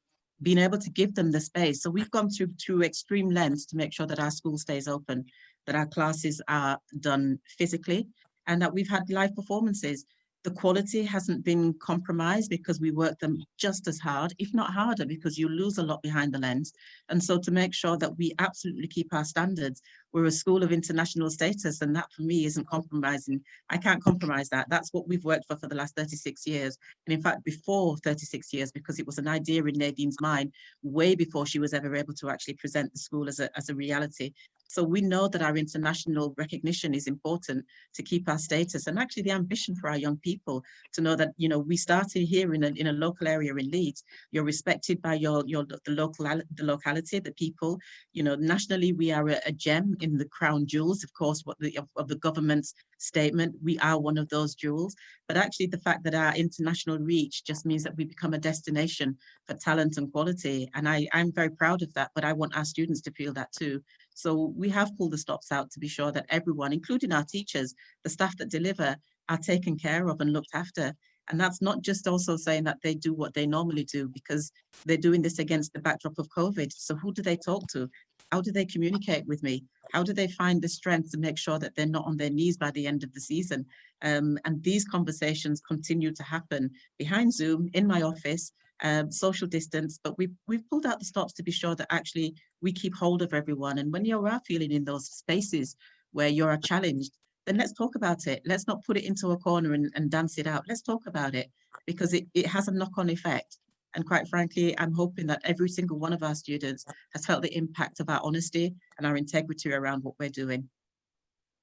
being 0.41 0.58
able 0.58 0.78
to 0.78 0.89
give 0.89 1.15
them 1.15 1.32
the 1.32 1.41
space. 1.41 1.82
So 1.82 1.89
we've 1.89 2.12
gone 2.12 2.30
through 2.30 2.54
through 2.63 2.84
extreme 2.84 3.30
lengths 3.30 3.65
to 3.67 3.78
make 3.78 3.93
sure 3.93 4.08
that 4.08 4.19
our 4.19 4.32
school 4.32 4.58
stays 4.58 4.88
open, 4.88 5.25
that 5.65 5.75
our 5.75 5.86
classes 5.86 6.41
are 6.47 6.78
done 6.99 7.39
physically, 7.58 8.08
and 8.47 8.62
that 8.62 8.73
we've 8.73 8.89
had 8.89 9.10
live 9.10 9.36
performances 9.36 10.06
the 10.46 10.52
quality 10.52 11.02
hasn't 11.02 11.44
been 11.44 11.74
compromised 11.80 12.52
because 12.52 12.80
we 12.80 12.92
work 12.92 13.18
them 13.18 13.44
just 13.58 13.88
as 13.88 13.98
hard, 13.98 14.32
if 14.38 14.54
not 14.54 14.72
harder, 14.72 15.04
because 15.04 15.40
you 15.40 15.50
lose 15.50 15.80
a 15.80 15.84
lot 15.84 16.04
behind 16.04 16.32
the 16.32 16.38
lens. 16.38 16.72
And 17.10 17.22
so 17.22 17.40
to 17.40 17.50
make 17.50 17.74
sure 17.74 17.98
that 17.98 18.16
we 18.16 18.32
absolutely 18.38 18.88
keep 18.88 19.12
our 19.12 19.26
standards, 19.26 19.82
we're 20.14 20.26
a 20.26 20.32
school 20.32 20.62
of 20.62 20.72
international 20.72 21.32
status 21.32 21.82
and 21.82 21.96
that 21.96 22.12
for 22.14 22.22
me 22.22 22.46
isn't 22.46 22.70
compromising. 22.70 23.42
I 23.72 23.78
can't 23.78 24.04
compromise 24.04 24.48
that. 24.50 24.70
That's 24.70 24.94
what 24.94 25.08
we've 25.08 25.26
worked 25.26 25.46
for 25.48 25.58
for 25.58 25.68
the 25.68 25.76
last 25.76 25.96
36 25.96 26.46
years. 26.46 26.78
And 27.08 27.14
in 27.16 27.24
fact, 27.24 27.44
before 27.44 27.98
36 27.98 28.54
years, 28.54 28.72
because 28.72 29.00
it 29.00 29.08
was 29.08 29.18
an 29.18 29.28
idea 29.28 29.64
in 29.64 29.74
Nadine's 29.76 30.22
mind 30.22 30.54
way 30.84 31.16
before 31.16 31.48
she 31.48 31.60
was 31.60 31.74
ever 31.74 31.96
able 31.96 32.14
to 32.14 32.30
actually 32.30 32.54
present 32.54 32.94
the 32.94 33.00
school 33.00 33.28
as 33.28 33.40
a, 33.40 33.50
as 33.58 33.70
a 33.70 33.76
reality. 33.76 34.32
So 34.67 34.84
we 34.84 35.01
know 35.01 35.28
that 35.28 35.41
our 35.41 35.56
international 35.58 36.34
recognition 36.38 36.93
is 36.93 37.08
important 37.08 37.65
to 37.93 38.04
keep 38.04 38.28
our 38.28 38.38
status 38.38 38.88
and 38.88 38.99
actually 38.99 39.23
the 39.23 39.32
ambition 39.32 39.75
for 39.75 39.89
our 39.89 39.97
young 39.97 40.17
people 40.17 40.63
to 40.93 41.01
know 41.01 41.15
that, 41.15 41.32
you 41.38 41.47
know, 41.47 41.60
we 41.60 41.78
started 41.78 42.23
here 42.23 42.54
in 42.54 42.63
a, 42.63 42.67
in 42.67 42.88
a 42.88 42.93
local 42.93 43.28
area 43.28 43.54
in 43.56 43.69
Leeds, 43.69 44.04
you're 44.32 44.43
respected 44.43 45.01
by 45.01 45.13
your, 45.13 45.43
your 45.45 45.65
the 45.65 45.80
local 45.91 46.25
the 46.25 46.63
locality, 46.63 47.19
the 47.19 47.32
people, 47.34 47.80
you 48.13 48.23
know, 48.23 48.36
nationally 48.36 48.93
we 48.93 49.12
are 49.12 49.30
a, 49.30 49.39
a 49.45 49.51
gem 49.51 49.95
in 50.01 50.17
the 50.17 50.25
crown 50.25 50.65
jewels, 50.65 51.04
of 51.04 51.13
course, 51.13 51.41
what 51.45 51.58
the, 51.60 51.78
of, 51.78 51.88
of 51.95 52.08
the 52.08 52.17
government's 52.17 52.73
statement, 52.97 53.56
we 53.63 53.78
are 53.80 53.99
one 53.99 54.17
of 54.17 54.28
those 54.30 54.56
jewels, 54.56 54.95
but 55.28 55.38
actually 55.38 55.67
the 55.67 55.80
fact 55.80 56.04
that 56.04 56.15
our 56.15 56.36
international 56.36 56.97
reach 56.97 57.43
just 57.43 57.65
means 57.65 57.84
that 57.84 57.95
we 57.97 58.06
become 58.06 58.34
a 58.34 58.38
destination 58.38 59.17
for 59.45 59.54
talent 59.56 59.97
and 59.97 60.12
quality. 60.12 60.69
And 60.73 60.88
I, 60.88 61.08
I'm 61.13 61.32
very 61.32 61.49
proud 61.51 61.82
of 61.82 61.93
that, 61.93 62.12
but 62.15 62.25
I 62.25 62.34
want 62.34 62.58
our 62.58 62.65
students 62.65 63.01
to 63.01 63.12
feel 63.12 63.34
that 63.34 63.51
too. 63.51 63.82
So 64.15 64.54
we 64.56 64.69
have 64.69 64.95
pulled 64.97 65.12
the 65.12 65.17
stops 65.17 65.51
out 65.51 65.69
to 65.71 65.80
be 65.80 65.89
sure 65.89 66.12
that 66.12 66.25
everyone, 66.30 66.73
including 66.73 67.12
our 67.12 67.25
teachers, 67.25 67.75
the 68.04 68.10
staff 68.10 68.36
that 68.38 68.49
deliver, 68.49 68.95
are 69.30 69.38
taken 69.38 69.78
care 69.78 70.08
of 70.08 70.21
and 70.21 70.32
looked 70.32 70.54
after. 70.54 70.93
And 71.30 71.39
that's 71.39 71.62
not 71.62 71.82
just 71.82 72.08
also 72.08 72.38
saying 72.38 72.63
that 72.63 72.82
they 72.82 72.95
do 72.95 73.13
what 73.13 73.34
they 73.34 73.45
normally 73.45 73.84
do 73.84 74.08
because 74.08 74.51
they're 74.86 74.97
doing 74.97 75.21
this 75.21 75.39
against 75.39 75.73
the 75.73 75.80
backdrop 75.80 76.17
of 76.17 76.30
COVID. 76.30 76.71
So 76.71 76.95
who 76.95 77.12
do 77.12 77.21
they 77.21 77.36
talk 77.36 77.67
to? 77.73 77.89
How 78.32 78.41
do 78.41 78.51
they 78.51 78.65
communicate 78.65 79.25
with 79.25 79.43
me? 79.43 79.63
How 79.91 80.01
do 80.01 80.13
they 80.13 80.28
find 80.28 80.62
the 80.62 80.69
strength 80.69 81.12
to 81.12 81.17
make 81.17 81.38
sure 81.38 81.60
that 81.60 81.75
they're 81.75 81.86
not 81.86 82.06
on 82.06 82.17
their 82.17 82.30
knees 82.30 82.58
by 82.58 82.71
the 82.71 82.88
end 82.88 83.04
of 83.04 83.13
the 83.13 83.21
season? 83.21 83.65
Um, 84.01 84.38
and 84.45 84.63
these 84.63 84.86
conversations 84.86 85.62
continue 85.62 86.12
to 86.13 86.23
happen 86.23 86.71
behind 86.97 87.34
Zoom 87.34 87.69
in 87.73 87.86
my 87.86 88.01
office 88.01 88.51
um, 88.84 89.12
social 89.12 89.48
distance, 89.48 90.00
but 90.04 90.18
we've, 90.18 90.34
we've 90.48 90.68
pulled 90.70 90.86
out 90.86 91.00
the 91.00 91.06
stops 91.06 91.34
to 91.34 91.44
be 91.44 91.52
sure 91.52 91.76
that 91.76 91.88
actually 91.92 92.36
we 92.62 92.72
keep 92.72 92.96
hold 92.96 93.22
of 93.22 93.34
everyone. 93.34 93.78
And 93.78 93.92
when 93.92 94.06
you 94.06 94.26
are 94.26 94.42
feeling 94.46 94.72
in 94.72 94.84
those 94.84 95.08
spaces 95.08 95.76
where 96.12 96.28
you're 96.28 96.58
challenged, 96.58 97.18
then 97.46 97.58
let's 97.58 97.74
talk 97.74 97.96
about 97.96 98.28
it. 98.28 98.42
Let's 98.46 98.68
not 98.68 98.84
put 98.84 98.98
it 98.98 99.06
into 99.06 99.32
a 99.32 99.38
corner 99.38 99.74
and, 99.74 99.92
and 99.96 100.10
dance 100.10 100.38
it 100.38 100.48
out. 100.48 100.66
Let's 100.68 100.82
talk 100.82 101.06
about 101.08 101.36
it 101.36 101.52
because 101.86 102.14
it, 102.14 102.28
it 102.34 102.48
has 102.48 102.68
a 102.68 102.72
knock-on 102.72 103.10
effect. 103.10 103.58
And 103.94 104.06
quite 104.06 104.28
frankly, 104.28 104.78
I'm 104.78 104.94
hoping 104.94 105.28
that 105.28 105.42
every 105.46 105.70
single 105.70 105.98
one 105.98 106.12
of 106.12 106.22
our 106.22 106.36
students 106.36 106.86
has 107.14 107.26
felt 107.26 107.42
the 107.44 107.56
impact 107.56 108.00
of 108.00 108.10
our 108.10 108.20
honesty 108.24 108.76
and 108.98 109.08
our 109.08 109.16
integrity 109.16 109.72
around 109.72 110.04
what 110.04 110.16
we're 110.20 110.30
doing. 110.30 110.68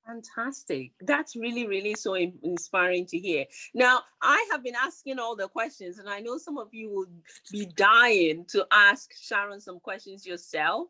Fantastic. 0.07 0.93
That's 1.01 1.37
really, 1.37 1.67
really 1.67 1.95
so 1.95 2.15
inspiring 2.15 3.07
to 3.07 3.19
hear. 3.19 3.47
Now, 3.73 4.01
I 4.21 4.47
have 4.51 4.63
been 4.63 4.75
asking 4.75 5.19
all 5.19 5.37
the 5.37 5.49
questions, 5.49 5.99
and 5.99 6.09
I 6.09 6.19
know 6.19 6.39
some 6.39 6.59
of 6.59 6.69
you 6.73 6.91
will 6.91 7.07
be 7.51 7.67
dying 7.77 8.45
to 8.51 8.67
ask 8.73 9.11
Sharon 9.21 9.61
some 9.61 9.79
questions 9.79 10.27
yourself. 10.27 10.89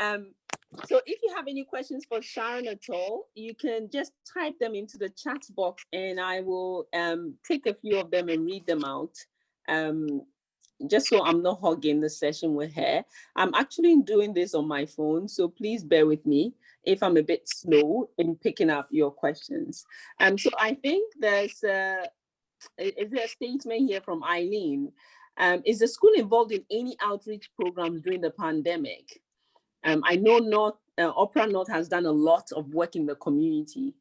Um, 0.00 0.32
so 0.86 1.00
if 1.06 1.20
you 1.22 1.34
have 1.36 1.46
any 1.46 1.64
questions 1.64 2.04
for 2.08 2.20
Sharon 2.20 2.66
at 2.66 2.88
all, 2.90 3.28
you 3.34 3.54
can 3.54 3.88
just 3.90 4.12
type 4.32 4.58
them 4.58 4.74
into 4.74 4.98
the 4.98 5.10
chat 5.10 5.42
box 5.54 5.84
and 5.92 6.18
I 6.18 6.40
will 6.40 6.88
um, 6.92 7.34
take 7.46 7.66
a 7.66 7.74
few 7.74 7.98
of 7.98 8.10
them 8.10 8.28
and 8.28 8.44
read 8.44 8.66
them 8.66 8.84
out. 8.84 9.14
Um, 9.68 10.22
just 10.88 11.08
so 11.08 11.24
I'm 11.24 11.42
not 11.42 11.60
hogging 11.60 12.00
the 12.00 12.10
session 12.10 12.54
with 12.54 12.74
her. 12.74 13.04
I'm 13.36 13.54
actually 13.54 14.02
doing 14.02 14.34
this 14.34 14.54
on 14.54 14.66
my 14.66 14.84
phone, 14.84 15.28
so 15.28 15.48
please 15.48 15.84
bear 15.84 16.06
with 16.06 16.26
me 16.26 16.54
if 16.86 17.02
I'm 17.02 17.16
a 17.16 17.22
bit 17.22 17.48
slow 17.48 18.10
in 18.18 18.36
picking 18.36 18.70
up 18.70 18.88
your 18.90 19.10
questions. 19.10 19.84
Um, 20.20 20.38
so 20.38 20.50
I 20.58 20.74
think 20.74 21.12
there's 21.18 21.62
a, 21.62 22.06
is 22.78 23.10
there 23.10 23.24
a 23.24 23.28
statement 23.28 23.88
here 23.88 24.00
from 24.00 24.22
Eileen? 24.24 24.92
Um, 25.36 25.62
is 25.66 25.80
the 25.80 25.88
school 25.88 26.12
involved 26.16 26.52
in 26.52 26.64
any 26.70 26.96
outreach 27.02 27.50
program 27.58 28.00
during 28.00 28.20
the 28.20 28.30
pandemic? 28.30 29.20
Um, 29.84 30.02
I 30.06 30.16
know 30.16 30.38
North, 30.38 30.76
uh, 30.98 31.12
Opera 31.14 31.46
North 31.46 31.68
has 31.68 31.88
done 31.88 32.06
a 32.06 32.12
lot 32.12 32.50
of 32.52 32.72
work 32.72 32.96
in 32.96 33.06
the 33.06 33.16
community. 33.16 33.94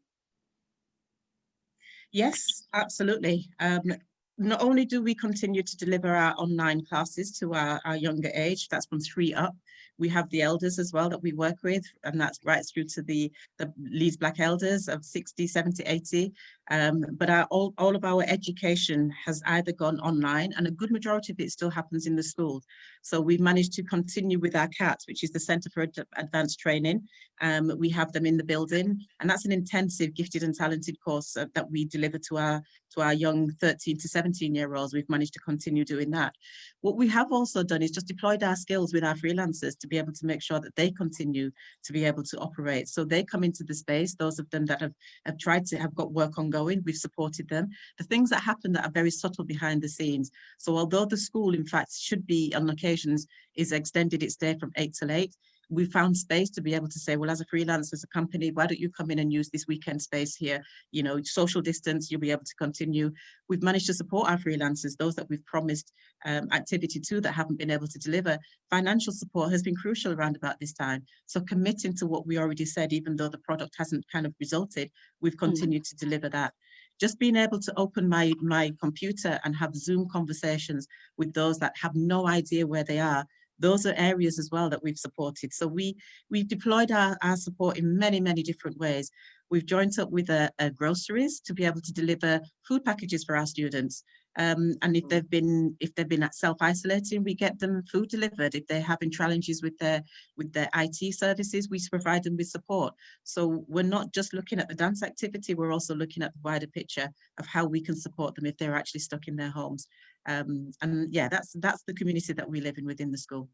Yes, 2.11 2.67
absolutely. 2.73 3.49
Um, 3.59 3.93
not 4.37 4.61
only 4.61 4.85
do 4.85 5.01
we 5.01 5.15
continue 5.15 5.63
to 5.63 5.77
deliver 5.77 6.13
our 6.15 6.33
online 6.37 6.85
classes 6.85 7.37
to 7.39 7.53
our, 7.53 7.81
our 7.85 7.97
younger 7.97 8.31
age, 8.33 8.67
that's 8.69 8.85
from 8.85 8.99
three 8.99 9.33
up, 9.33 9.55
we 9.97 10.09
have 10.09 10.29
the 10.29 10.41
elders 10.41 10.79
as 10.79 10.91
well 10.91 11.09
that 11.09 11.21
we 11.21 11.33
work 11.33 11.57
with, 11.63 11.85
and 12.03 12.19
that's 12.19 12.39
right 12.43 12.63
through 12.65 12.85
to 12.85 13.01
the, 13.01 13.31
the 13.57 13.71
Leeds 13.77 14.17
Black 14.17 14.39
Elders 14.39 14.87
of 14.87 15.05
60, 15.05 15.47
70, 15.47 15.83
80. 15.83 16.33
Um, 16.71 17.05
but 17.13 17.29
our, 17.29 17.43
all, 17.45 17.73
all 17.77 17.95
of 17.95 18.05
our 18.05 18.23
education 18.27 19.11
has 19.25 19.41
either 19.47 19.73
gone 19.73 19.99
online 19.99 20.53
and 20.57 20.65
a 20.65 20.71
good 20.71 20.91
majority 20.91 21.33
of 21.33 21.39
it 21.39 21.51
still 21.51 21.69
happens 21.69 22.07
in 22.07 22.15
the 22.15 22.23
schools. 22.23 22.65
So 23.01 23.19
we've 23.19 23.39
managed 23.41 23.73
to 23.73 23.83
continue 23.83 24.39
with 24.39 24.55
our 24.55 24.69
CATS, 24.69 25.07
which 25.07 25.23
is 25.23 25.31
the 25.31 25.39
Centre 25.39 25.69
for 25.69 25.83
Ad 25.83 25.93
Advanced 26.15 26.59
Training. 26.59 27.07
Um, 27.41 27.71
we 27.77 27.89
have 27.89 28.13
them 28.13 28.25
in 28.25 28.37
the 28.37 28.43
building 28.43 28.99
and 29.19 29.29
that's 29.29 29.45
an 29.45 29.51
intensive 29.51 30.13
gifted 30.13 30.43
and 30.43 30.55
talented 30.55 30.97
course 31.03 31.35
uh, 31.35 31.45
that 31.55 31.69
we 31.69 31.85
deliver 31.85 32.17
to 32.19 32.37
our 32.37 32.61
to 32.93 33.01
our 33.01 33.13
young 33.13 33.49
13 33.59 33.97
to 33.97 34.07
17 34.07 34.53
year 34.53 34.75
olds. 34.75 34.93
We've 34.93 35.09
managed 35.09 35.33
to 35.33 35.39
continue 35.39 35.83
doing 35.83 36.11
that. 36.11 36.35
What 36.81 36.95
we 36.95 37.07
have 37.09 37.31
also 37.31 37.63
done 37.63 37.81
is 37.81 37.91
just 37.91 38.07
deployed 38.07 38.43
our 38.43 38.55
skills 38.55 38.93
with 38.93 39.03
our 39.03 39.15
freelancers 39.15 39.77
to 39.79 39.87
be 39.87 39.97
able 39.97 40.13
to 40.13 40.25
make 40.25 40.41
sure 40.41 40.59
that 40.59 40.75
they 40.75 40.91
continue 40.91 41.51
to 41.83 41.93
be 41.93 42.05
able 42.05 42.23
to 42.23 42.37
operate. 42.37 42.87
So 42.87 43.03
they 43.03 43.23
come 43.23 43.43
into 43.43 43.63
the 43.63 43.73
space, 43.73 44.15
those 44.15 44.39
of 44.39 44.49
them 44.51 44.65
that 44.67 44.81
have, 44.81 44.93
have 45.25 45.37
tried 45.37 45.65
to 45.67 45.77
have 45.77 45.95
got 45.95 46.13
work 46.13 46.37
ongoing, 46.53 46.81
we've 46.85 46.95
supported 46.95 47.47
them. 47.49 47.69
The 47.97 48.03
things 48.03 48.29
that 48.29 48.43
happen 48.43 48.71
that 48.73 48.85
are 48.85 48.91
very 48.91 49.11
subtle 49.11 49.43
behind 49.43 49.81
the 49.81 49.89
scenes. 49.89 50.31
So 50.57 50.77
although 50.77 51.05
the 51.05 51.17
school, 51.17 51.53
in 51.53 51.65
fact, 51.65 51.93
should 51.93 52.25
be 52.25 52.53
on 52.55 52.69
occasions 52.69 53.27
is 53.55 53.71
extended 53.71 54.23
its 54.23 54.35
day 54.35 54.55
from 54.59 54.71
eight 54.77 54.93
till 54.93 55.11
eight, 55.11 55.35
we 55.69 55.85
found 55.85 56.15
space 56.15 56.49
to 56.51 56.61
be 56.61 56.73
able 56.73 56.87
to 56.87 56.99
say, 56.99 57.15
well, 57.15 57.29
as 57.29 57.41
a 57.41 57.45
freelancer, 57.45 57.93
as 57.93 58.03
a 58.03 58.07
company, 58.07 58.51
why 58.51 58.67
don't 58.67 58.79
you 58.79 58.89
come 58.89 59.11
in 59.11 59.19
and 59.19 59.31
use 59.31 59.49
this 59.49 59.67
weekend 59.67 60.01
space 60.01 60.35
here? 60.35 60.61
You 60.91 61.03
know, 61.03 61.19
social 61.23 61.61
distance, 61.61 62.11
you'll 62.11 62.19
be 62.19 62.31
able 62.31 62.43
to 62.43 62.55
continue. 62.55 63.11
We've 63.49 63.63
managed 63.63 63.87
to 63.87 63.93
support 63.93 64.29
our 64.29 64.37
freelancers, 64.37 64.97
those 64.97 65.15
that 65.15 65.29
we've 65.29 65.45
promised 65.45 65.91
um, 66.25 66.47
activity 66.51 66.99
to 66.99 67.21
that 67.21 67.31
haven't 67.31 67.59
been 67.59 67.71
able 67.71 67.87
to 67.87 67.99
deliver. 67.99 68.37
Financial 68.69 69.13
support 69.13 69.51
has 69.51 69.63
been 69.63 69.75
crucial 69.75 70.13
around 70.13 70.35
about 70.35 70.59
this 70.59 70.73
time. 70.73 71.03
So 71.25 71.41
committing 71.41 71.95
to 71.97 72.07
what 72.07 72.27
we 72.27 72.37
already 72.37 72.65
said, 72.65 72.93
even 72.93 73.15
though 73.15 73.29
the 73.29 73.39
product 73.39 73.75
hasn't 73.77 74.05
kind 74.11 74.25
of 74.25 74.33
resulted, 74.39 74.91
we've 75.21 75.33
hmm. 75.33 75.45
continued 75.45 75.83
mm. 75.83 75.89
to 75.89 75.95
deliver 75.95 76.29
that 76.29 76.53
just 76.99 77.19
being 77.19 77.35
able 77.35 77.59
to 77.59 77.73
open 77.75 78.07
my 78.07 78.31
my 78.41 78.71
computer 78.79 79.39
and 79.43 79.55
have 79.55 79.75
zoom 79.75 80.07
conversations 80.09 80.87
with 81.17 81.33
those 81.33 81.57
that 81.57 81.73
have 81.75 81.95
no 81.95 82.27
idea 82.27 82.67
where 82.67 82.83
they 82.83 82.99
are 82.99 83.25
those 83.59 83.85
are 83.85 83.93
areas 83.95 84.39
as 84.39 84.49
well 84.51 84.69
that 84.69 84.83
we've 84.83 84.97
supported. 84.97 85.53
So 85.53 85.67
we, 85.67 85.95
we've 86.29 86.47
deployed 86.47 86.91
our, 86.91 87.17
our 87.21 87.37
support 87.37 87.77
in 87.77 87.97
many, 87.97 88.19
many 88.19 88.43
different 88.43 88.77
ways. 88.77 89.11
We've 89.49 89.65
joined 89.65 89.99
up 89.99 90.09
with 90.09 90.29
a, 90.29 90.49
groceries 90.75 91.39
to 91.41 91.53
be 91.53 91.65
able 91.65 91.81
to 91.81 91.93
deliver 91.93 92.41
food 92.67 92.83
packages 92.83 93.23
for 93.23 93.35
our 93.35 93.45
students. 93.45 94.03
Um, 94.39 94.73
and 94.81 94.95
if 94.97 95.07
they've 95.09 95.29
been 95.29 95.75
if 95.79 95.93
they've 95.93 96.09
been 96.09 96.23
at 96.23 96.33
self-isolating, 96.33 97.23
we 97.23 97.35
get 97.35 97.59
them 97.59 97.83
food 97.91 98.09
delivered. 98.09 98.55
If 98.55 98.65
they're 98.65 98.81
having 98.81 99.11
challenges 99.11 99.61
with 99.61 99.77
their 99.77 100.01
with 100.37 100.51
their 100.53 100.69
IT 100.75 101.13
services, 101.13 101.69
we 101.69 101.79
provide 101.91 102.23
them 102.23 102.35
with 102.35 102.47
support. 102.47 102.95
So 103.23 103.63
we're 103.67 103.83
not 103.83 104.11
just 104.11 104.33
looking 104.33 104.59
at 104.59 104.69
the 104.69 104.75
dance 104.75 105.03
activity, 105.03 105.53
we're 105.53 105.71
also 105.71 105.93
looking 105.93 106.23
at 106.23 106.33
the 106.33 106.39
wider 106.43 106.67
picture 106.67 107.09
of 107.37 107.45
how 107.45 107.65
we 107.65 107.81
can 107.81 107.95
support 107.95 108.33
them 108.33 108.47
if 108.47 108.57
they're 108.57 108.75
actually 108.75 109.01
stuck 109.01 109.27
in 109.27 109.35
their 109.35 109.51
homes. 109.51 109.87
Um, 110.25 110.71
and 110.81 111.13
yeah, 111.13 111.27
that's 111.27 111.53
that's 111.59 111.83
the 111.83 111.93
community 111.93 112.33
that 112.33 112.49
we 112.49 112.61
live 112.61 112.77
in 112.77 112.85
within 112.85 113.11
the 113.11 113.17
school. 113.17 113.49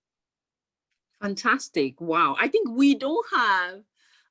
Fantastic. 1.21 1.99
Wow. 1.99 2.35
I 2.39 2.47
think 2.47 2.69
we 2.69 2.95
don't 2.95 3.25
have 3.35 3.81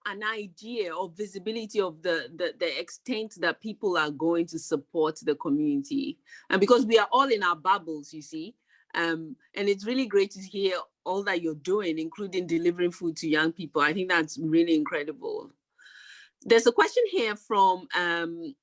an 0.07 0.23
idea 0.23 0.95
or 0.95 1.13
visibility 1.15 1.81
of 1.81 2.01
the, 2.03 2.31
the, 2.35 2.55
the 2.59 2.81
extent 2.81 3.35
that 3.41 3.61
people 3.61 3.99
are 3.99 4.11
going 4.11 4.47
to 4.47 4.59
support 4.59 5.19
the 5.23 5.35
community. 5.35 6.19
And 6.49 6.61
because 6.61 6.87
we 6.87 6.99
are 6.99 7.09
all 7.13 7.29
in 7.29 7.43
our 7.43 7.57
bubbles, 7.57 8.15
you 8.15 8.23
see, 8.23 8.55
um, 8.95 9.37
and 9.55 9.69
it's 9.69 9.85
really 9.85 10.07
great 10.07 10.31
to 10.31 10.41
hear 10.41 10.79
all 11.05 11.23
that 11.25 11.43
you're 11.43 11.55
doing, 11.57 11.99
including 11.99 12.47
delivering 12.47 12.93
food 12.93 13.17
to 13.17 13.29
young 13.29 13.53
people. 13.53 13.83
I 13.83 13.93
think 13.93 14.09
that's 14.09 14.39
really 14.39 14.75
incredible. 14.75 15.51
There's 16.43 16.67
a 16.67 16.73
question 16.73 17.03
here 17.11 17.37
from 17.37 17.87
um, 17.95 18.55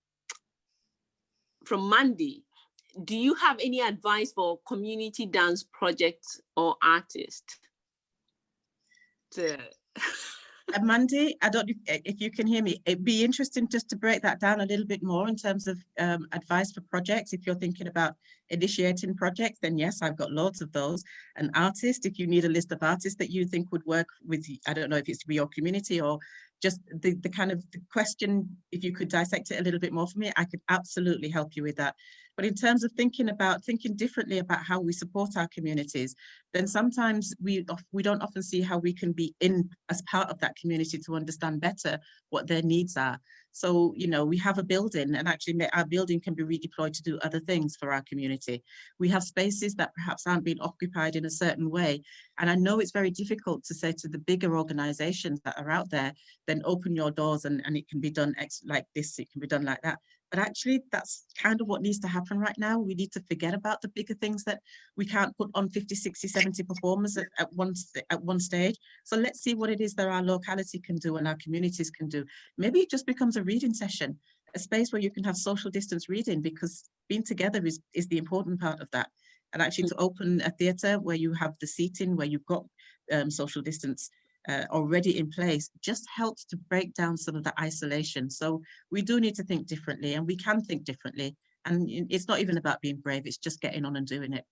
from 1.66 1.90
Mandy. 1.90 2.45
Do 3.04 3.18
you 3.18 3.36
have 3.36 3.60
any 3.62 3.82
advice 3.82 4.32
for 4.32 4.60
community 4.66 5.26
dance 5.26 5.64
projects 5.64 6.40
or 6.56 6.76
artists? 6.82 7.60
To... 9.32 9.58
Mandy, 10.82 11.38
I 11.42 11.50
don't 11.50 11.70
if, 11.88 12.22
you 12.22 12.32
can 12.32 12.48
hear 12.48 12.64
me. 12.64 12.82
It'd 12.86 13.04
be 13.04 13.24
interesting 13.24 13.68
just 13.68 13.90
to 13.90 13.96
break 13.96 14.22
that 14.22 14.40
down 14.40 14.62
a 14.62 14.66
little 14.66 14.86
bit 14.86 15.04
more 15.04 15.28
in 15.28 15.36
terms 15.36 15.68
of 15.68 15.78
um, 16.00 16.28
advice 16.32 16.72
for 16.72 16.82
projects. 16.82 17.34
If 17.34 17.46
you're 17.46 17.56
thinking 17.56 17.88
about 17.88 18.16
initiating 18.50 19.16
projects, 19.16 19.60
then 19.62 19.78
yes, 19.78 20.02
I've 20.02 20.18
got 20.18 20.32
loads 20.32 20.62
of 20.62 20.72
those. 20.72 21.04
An 21.36 21.52
artist, 21.56 22.06
if 22.06 22.20
you 22.20 22.28
need 22.28 22.46
a 22.46 22.50
list 22.50 22.72
of 22.72 22.80
artists 22.82 23.18
that 23.20 23.32
you 23.32 23.46
think 23.46 23.72
would 23.72 23.86
work 23.86 24.08
with, 24.26 24.46
I 24.68 24.74
don't 24.74 24.90
know 24.90 24.98
if 24.98 25.10
it's 25.10 25.24
your 25.28 25.48
community 25.48 26.02
or 26.02 26.20
just 26.62 26.80
the, 27.02 27.14
the 27.16 27.30
kind 27.30 27.52
of 27.52 27.64
the 27.72 27.82
question, 27.92 28.58
if 28.72 28.84
you 28.84 28.92
could 28.92 29.10
dissect 29.10 29.52
it 29.52 29.60
a 29.60 29.64
little 29.64 29.80
bit 29.80 29.94
more 29.94 30.08
for 30.08 30.20
me, 30.20 30.32
I 30.36 30.46
could 30.46 30.62
absolutely 30.70 31.30
help 31.30 31.56
you 31.56 31.64
with 31.64 31.76
that. 31.76 31.96
But 32.36 32.46
in 32.46 32.54
terms 32.54 32.84
of 32.84 32.92
thinking 32.92 33.30
about 33.30 33.64
thinking 33.64 33.96
differently 33.96 34.40
about 34.40 34.64
how 34.64 34.80
we 34.82 34.92
support 34.92 35.38
our 35.38 35.48
communities, 35.54 36.16
then 36.54 36.68
sometimes 36.68 37.34
we 37.42 37.66
we 37.92 38.04
don't 38.04 38.22
often 38.22 38.44
see 38.44 38.62
how 38.62 38.78
we 38.78 38.94
can 38.94 39.14
be 39.14 39.34
in 39.40 39.70
as 39.90 40.02
part 40.04 40.30
of 40.30 40.40
that 40.40 40.56
community 40.58 40.98
to 40.98 41.16
understand 41.16 41.62
better 41.62 42.00
what 42.30 42.48
their 42.48 42.62
needs 42.62 42.98
are. 42.98 43.20
So, 43.56 43.94
you 43.96 44.08
know, 44.08 44.26
we 44.26 44.38
have 44.40 44.58
a 44.58 44.64
building 44.64 45.16
and 45.16 45.30
actually 45.30 45.66
our 45.72 45.86
building 45.86 46.20
can 46.20 46.34
be 46.34 46.44
redeployed 46.44 46.92
to 46.92 47.02
do 47.04 47.18
other 47.20 47.40
things 47.40 47.78
for 47.78 47.94
our 47.94 48.02
community. 48.02 48.62
We 49.00 49.08
have 49.10 49.24
spaces 49.24 49.76
that 49.76 49.94
perhaps 49.96 50.28
aren't 50.28 50.44
being 50.44 50.60
occupied 50.60 51.16
in 51.16 51.24
a 51.24 51.30
certain 51.30 51.70
way. 51.70 52.02
And 52.38 52.50
I 52.50 52.56
know 52.56 52.80
it's 52.80 52.92
very 52.92 53.12
difficult 53.12 53.64
to 53.64 53.74
say 53.74 53.94
to 53.94 54.10
the 54.10 54.18
bigger 54.18 54.58
organizations 54.58 55.40
that 55.46 55.58
are 55.58 55.72
out 55.72 55.90
there, 55.90 56.12
then 56.48 56.64
open 56.66 56.98
your 56.98 57.12
doors 57.12 57.46
and, 57.46 57.62
and 57.66 57.78
it 57.78 57.88
can 57.88 58.02
be 58.02 58.10
done 58.10 58.36
like 58.66 58.88
this, 58.94 59.18
it 59.20 59.32
can 59.32 59.40
be 59.40 59.48
done 59.48 59.64
like 59.64 59.82
that. 59.84 60.00
But 60.36 60.48
actually, 60.48 60.84
that's 60.92 61.24
kind 61.42 61.62
of 61.62 61.68
what 61.68 61.82
needs 61.82 62.00
to 62.00 62.10
happen 62.10 62.38
right 62.38 62.58
now. 62.58 62.78
We 62.78 62.94
need 62.94 63.14
to 63.14 63.22
forget 63.22 63.54
about 63.54 63.82
the 63.82 63.88
bigger 63.88 64.16
things 64.16 64.44
that 64.44 64.60
we 64.98 65.06
can't 65.06 65.34
put 65.38 65.50
on 65.56 65.70
50, 65.70 65.96
60, 65.96 66.28
70 66.28 66.62
performers 66.64 67.16
at, 67.16 67.28
at, 67.40 67.54
one, 67.54 67.74
at 68.10 68.22
one 68.22 68.42
stage. 68.42 68.76
So 69.06 69.16
let's 69.16 69.40
see 69.40 69.56
what 69.56 69.70
it 69.70 69.80
is 69.80 69.94
that 69.94 70.10
our 70.10 70.22
locality 70.22 70.80
can 70.80 70.98
do 70.98 71.16
and 71.16 71.26
our 71.26 71.38
communities 71.42 71.90
can 71.90 72.10
do. 72.10 72.26
Maybe 72.58 72.82
it 72.82 72.90
just 72.90 73.06
becomes 73.06 73.38
a 73.38 73.44
reading 73.44 73.74
session, 73.74 74.20
a 74.54 74.60
space 74.60 74.92
where 74.92 75.02
you 75.02 75.10
can 75.10 75.24
have 75.24 75.38
social 75.38 75.72
distance 75.72 76.10
reading 76.10 76.42
because 76.42 76.84
being 77.08 77.24
together 77.24 77.66
is, 77.66 77.80
is 77.94 78.10
the 78.10 78.18
important 78.18 78.60
part 78.60 78.82
of 78.82 78.92
that. 78.92 79.08
And 79.54 79.62
actually 79.62 79.88
to 79.88 79.96
open 80.00 80.42
a 80.42 80.50
theatre 80.50 81.00
where 81.00 81.16
you 81.16 81.32
have 81.32 81.54
the 81.62 81.68
seating, 81.68 82.18
where 82.18 82.28
you've 82.28 82.46
got 82.46 82.66
um, 83.10 83.32
social 83.32 83.62
distance 83.62 84.10
uh, 84.48 84.66
already 84.72 85.18
in 85.18 85.30
place 85.30 85.70
just 85.82 86.06
helps 86.14 86.46
to 86.46 86.58
break 86.58 86.94
down 86.94 87.18
some 87.18 87.36
of 87.36 87.44
the 87.44 87.54
isolation. 87.60 88.30
So 88.30 88.62
we 88.92 89.02
do 89.02 89.20
need 89.20 89.36
to 89.36 89.44
think 89.44 89.68
differently 89.68 90.14
and 90.14 90.26
we 90.26 90.36
can 90.36 90.62
think 90.62 90.84
differently. 90.84 91.36
And 91.66 91.90
it's 92.10 92.28
not 92.28 92.40
even 92.40 92.58
about 92.58 92.82
being 92.82 92.98
brave, 92.98 93.24
it's 93.26 93.38
just 93.38 93.62
getting 93.62 93.86
on 93.86 93.96
and 93.96 94.06
doing 94.06 94.34
it. 94.34 94.46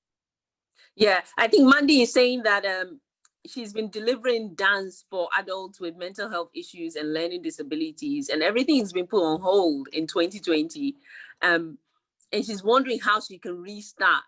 Yeah, 0.96 1.22
I 1.38 1.48
think 1.48 1.72
Mandy 1.74 2.02
is 2.02 2.14
saying 2.14 2.44
that 2.44 2.66
um, 2.66 3.00
she's 3.48 3.74
been 3.74 3.90
delivering 3.90 4.56
dance 4.56 5.06
for 5.10 5.28
adults 5.38 5.80
with 5.80 5.96
mental 5.96 6.30
health 6.30 6.50
issues 6.56 6.96
and 6.96 7.14
learning 7.14 7.42
disabilities, 7.42 8.30
and 8.30 8.42
everything 8.44 8.80
has 8.80 8.94
been 8.94 9.08
put 9.08 9.24
on 9.24 9.42
hold 9.42 9.88
in 9.94 10.08
2020. 10.08 10.96
Um, 11.42 11.78
and 12.32 12.46
she's 12.46 12.64
wondering 12.64 13.00
how 13.00 13.20
she 13.20 13.38
can 13.38 13.62
restart 13.62 14.24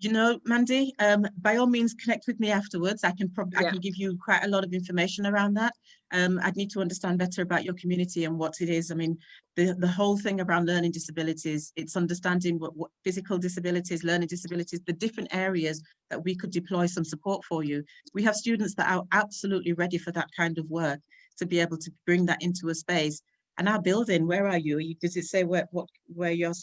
you 0.00 0.12
know, 0.12 0.38
Mandy, 0.44 0.94
um, 1.00 1.26
by 1.40 1.56
all 1.56 1.66
means, 1.66 1.94
connect 1.94 2.28
with 2.28 2.38
me 2.38 2.52
afterwards. 2.52 3.02
I 3.02 3.10
can 3.10 3.28
probably 3.30 3.58
yeah. 3.60 3.68
I 3.68 3.70
can 3.70 3.80
give 3.80 3.96
you 3.96 4.16
quite 4.24 4.44
a 4.44 4.48
lot 4.48 4.64
of 4.64 4.72
information 4.72 5.26
around 5.26 5.54
that. 5.54 5.74
Um, 6.12 6.38
I'd 6.42 6.56
need 6.56 6.70
to 6.70 6.80
understand 6.80 7.18
better 7.18 7.42
about 7.42 7.64
your 7.64 7.74
community 7.74 8.24
and 8.24 8.38
what 8.38 8.60
it 8.60 8.68
is. 8.68 8.90
I 8.92 8.94
mean, 8.94 9.18
the, 9.56 9.74
the 9.78 9.88
whole 9.88 10.16
thing 10.16 10.40
around 10.40 10.66
learning 10.66 10.92
disabilities, 10.92 11.72
it's 11.74 11.96
understanding 11.96 12.58
what, 12.58 12.76
what 12.76 12.90
physical 13.04 13.38
disabilities, 13.38 14.04
learning 14.04 14.28
disabilities, 14.28 14.80
the 14.86 14.92
different 14.92 15.34
areas 15.34 15.82
that 16.10 16.22
we 16.22 16.34
could 16.34 16.52
deploy 16.52 16.86
some 16.86 17.04
support 17.04 17.44
for 17.44 17.64
you. 17.64 17.82
We 18.14 18.22
have 18.22 18.36
students 18.36 18.74
that 18.76 18.90
are 18.90 19.04
absolutely 19.12 19.72
ready 19.72 19.98
for 19.98 20.12
that 20.12 20.28
kind 20.36 20.58
of 20.58 20.70
work 20.70 21.00
to 21.38 21.46
be 21.46 21.58
able 21.58 21.78
to 21.78 21.90
bring 22.06 22.24
that 22.26 22.40
into 22.40 22.68
a 22.68 22.74
space. 22.74 23.20
And 23.58 23.68
our 23.68 23.82
building, 23.82 24.28
where 24.28 24.46
are 24.46 24.58
you? 24.58 24.94
Does 25.00 25.16
it 25.16 25.24
say 25.24 25.42
where 25.42 25.66
what 25.72 25.88
where 26.06 26.30
you're 26.30 26.54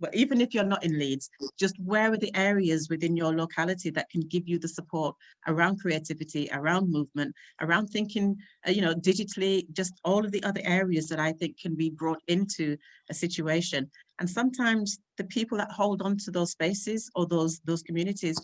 well, 0.00 0.10
even 0.14 0.40
if 0.40 0.54
you're 0.54 0.64
not 0.64 0.82
in 0.82 0.98
Leeds, 0.98 1.28
just 1.58 1.78
where 1.78 2.12
are 2.12 2.16
the 2.16 2.34
areas 2.34 2.88
within 2.88 3.16
your 3.16 3.34
locality 3.36 3.90
that 3.90 4.08
can 4.10 4.22
give 4.22 4.48
you 4.48 4.58
the 4.58 4.68
support 4.68 5.14
around 5.46 5.78
creativity, 5.80 6.48
around 6.52 6.90
movement, 6.90 7.34
around 7.60 7.88
thinking, 7.88 8.36
uh, 8.66 8.70
you 8.70 8.80
know, 8.80 8.94
digitally, 8.94 9.70
just 9.72 10.00
all 10.04 10.24
of 10.24 10.32
the 10.32 10.42
other 10.42 10.62
areas 10.64 11.06
that 11.08 11.20
I 11.20 11.32
think 11.32 11.60
can 11.60 11.74
be 11.74 11.90
brought 11.90 12.22
into 12.28 12.78
a 13.10 13.14
situation. 13.14 13.90
And 14.18 14.28
sometimes 14.28 14.98
the 15.18 15.24
people 15.24 15.58
that 15.58 15.70
hold 15.70 16.00
on 16.00 16.16
to 16.18 16.30
those 16.30 16.52
spaces 16.52 17.10
or 17.14 17.26
those 17.26 17.60
those 17.60 17.82
communities 17.82 18.38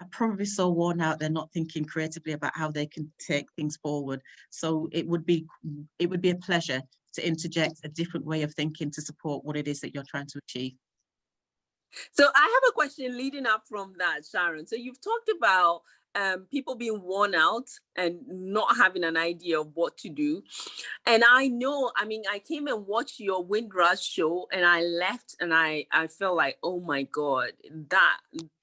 are 0.00 0.08
probably 0.10 0.44
so 0.44 0.68
worn 0.68 1.00
out 1.00 1.18
they're 1.18 1.30
not 1.30 1.50
thinking 1.52 1.84
creatively 1.84 2.32
about 2.32 2.52
how 2.54 2.70
they 2.70 2.86
can 2.86 3.10
take 3.18 3.46
things 3.56 3.78
forward 3.78 4.20
so 4.50 4.88
it 4.92 5.06
would 5.06 5.24
be 5.24 5.46
it 5.98 6.10
would 6.10 6.20
be 6.20 6.30
a 6.30 6.36
pleasure 6.36 6.82
to 7.14 7.26
interject 7.26 7.80
a 7.84 7.88
different 7.88 8.26
way 8.26 8.42
of 8.42 8.52
thinking 8.54 8.90
to 8.90 9.00
support 9.00 9.42
what 9.42 9.56
it 9.56 9.66
is 9.66 9.80
that 9.80 9.94
you're 9.94 10.04
trying 10.06 10.26
to 10.26 10.38
achieve 10.38 10.74
so 12.12 12.24
I 12.34 12.60
have 12.62 12.70
a 12.70 12.72
question 12.72 13.16
leading 13.16 13.46
up 13.46 13.64
from 13.68 13.94
that, 13.98 14.20
Sharon. 14.30 14.66
So 14.66 14.76
you've 14.76 15.00
talked 15.00 15.30
about 15.36 15.82
um, 16.16 16.46
people 16.50 16.74
being 16.74 17.02
worn 17.02 17.34
out 17.34 17.68
and 17.94 18.20
not 18.26 18.76
having 18.76 19.04
an 19.04 19.16
idea 19.16 19.60
of 19.60 19.68
what 19.74 19.96
to 19.98 20.08
do. 20.08 20.42
And 21.06 21.22
I 21.28 21.48
know, 21.48 21.92
I 21.96 22.06
mean, 22.06 22.22
I 22.30 22.38
came 22.38 22.66
and 22.66 22.86
watched 22.86 23.20
your 23.20 23.44
Windrush 23.44 24.02
show 24.02 24.48
and 24.50 24.64
I 24.64 24.80
left 24.82 25.36
and 25.40 25.52
I, 25.52 25.86
I 25.92 26.06
felt 26.06 26.36
like, 26.36 26.58
oh 26.62 26.80
my 26.80 27.02
God, 27.02 27.50
that 27.90 28.18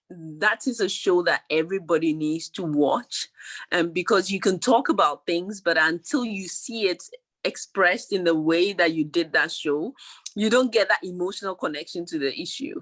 that 0.10 0.68
is 0.68 0.80
a 0.80 0.90
show 0.90 1.24
that 1.24 1.42
everybody 1.50 2.14
needs 2.14 2.50
to 2.50 2.62
watch 2.62 3.30
and 3.72 3.88
um, 3.88 3.94
because 3.94 4.30
you 4.30 4.40
can 4.40 4.60
talk 4.60 4.90
about 4.90 5.26
things 5.26 5.60
but 5.60 5.76
until 5.76 6.24
you 6.24 6.48
see 6.48 6.88
it 6.88 7.04
expressed 7.44 8.14
in 8.14 8.24
the 8.24 8.36
way 8.36 8.74
that 8.74 8.94
you 8.94 9.04
did 9.04 9.34
that 9.34 9.52
show 9.52 9.94
you 10.36 10.50
don't 10.50 10.72
get 10.72 10.90
that 10.90 11.04
emotional 11.04 11.56
connection 11.56 12.06
to 12.08 12.18
the 12.18 12.40
issue. 12.40 12.82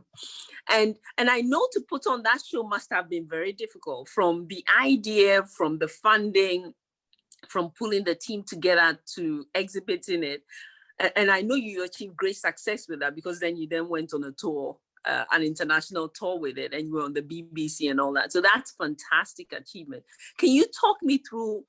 And 0.70 0.96
and 1.18 1.30
i 1.30 1.42
know 1.42 1.68
to 1.72 1.82
put 1.88 2.08
on 2.08 2.24
that 2.24 2.40
show 2.46 2.64
must 2.64 2.92
have 2.92 3.10
been 3.10 3.28
very 3.28 3.52
difficult 3.52 4.10
from 4.10 4.48
the 4.48 4.64
idea 4.82 5.44
from 5.44 5.80
the 5.80 5.88
funding 5.88 6.74
from 7.48 7.72
pulling 7.72 8.04
the 8.04 8.14
team 8.16 8.44
together 8.44 9.00
to 9.16 9.46
exhibiting 9.56 10.24
it. 10.24 10.44
And, 11.00 11.12
and 11.16 11.32
i 11.32 11.42
know 11.42 11.56
you 11.56 11.84
achieved 11.84 12.16
great 12.16 12.38
success 12.38 12.88
with 12.88 13.00
that 13.00 13.16
because 13.16 13.40
then 13.40 13.58
you 13.58 13.68
then 13.68 13.90
went 13.90 14.14
on 14.14 14.24
a 14.24 14.32
tour 14.32 14.78
uh, 15.06 15.26
an 15.32 15.42
international 15.42 16.10
tour 16.10 16.40
with 16.40 16.60
it 16.60 16.74
and 16.74 16.88
you 16.88 16.94
were 16.94 17.04
on 17.04 17.14
the 17.14 17.24
bbc 17.24 17.90
and 17.90 18.00
all 18.00 18.14
that. 18.14 18.32
So 18.32 18.40
that's 18.40 18.72
fantastic 18.72 19.52
achievement. 19.52 20.04
Can 20.38 20.50
you 20.50 20.66
talk 20.80 20.98
me 21.02 21.18
through 21.18 21.66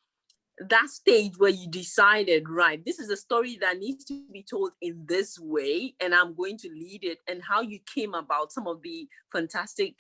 that 0.59 0.88
stage 0.88 1.38
where 1.38 1.50
you 1.50 1.68
decided, 1.68 2.48
right, 2.48 2.84
this 2.84 2.98
is 2.98 3.11
a 3.11 3.16
story 3.16 3.59
that 3.61 3.78
needs 3.78 4.05
to 4.05 4.22
be 4.32 4.42
told 4.42 4.72
in 4.80 5.05
this 5.07 5.38
way, 5.38 5.94
and 6.00 6.14
I'm 6.14 6.34
going 6.34 6.59
to 6.59 6.68
lead 6.68 7.05
it, 7.05 7.18
and 7.26 7.42
how 7.42 7.62
you 7.62 7.80
came 7.94 8.14
about 8.14 8.53
some 8.53 8.66
of 8.66 8.82
the 8.82 9.09
fantastic 9.32 9.94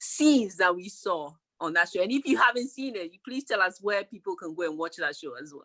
scenes 0.00 0.56
that 0.56 0.74
we 0.74 0.88
saw 0.88 1.32
on 1.60 1.74
that 1.74 1.90
show. 1.90 2.02
And 2.02 2.12
if 2.12 2.24
you 2.26 2.38
haven't 2.38 2.70
seen 2.70 2.96
it, 2.96 3.12
please 3.24 3.44
tell 3.44 3.60
us 3.60 3.78
where 3.80 4.04
people 4.04 4.36
can 4.36 4.54
go 4.54 4.62
and 4.62 4.78
watch 4.78 4.96
that 4.96 5.16
show 5.16 5.34
as 5.40 5.52
well. 5.52 5.64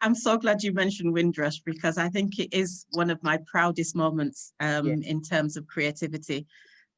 I'm 0.00 0.14
so 0.14 0.36
glad 0.36 0.62
you 0.62 0.72
mentioned 0.72 1.12
Windrush 1.12 1.60
because 1.60 1.96
I 1.96 2.08
think 2.08 2.38
it 2.38 2.52
is 2.52 2.86
one 2.90 3.08
of 3.08 3.22
my 3.22 3.38
proudest 3.46 3.96
moments 3.96 4.52
um, 4.60 4.86
in 4.86 5.22
terms 5.22 5.56
of 5.56 5.66
creativity. 5.66 6.46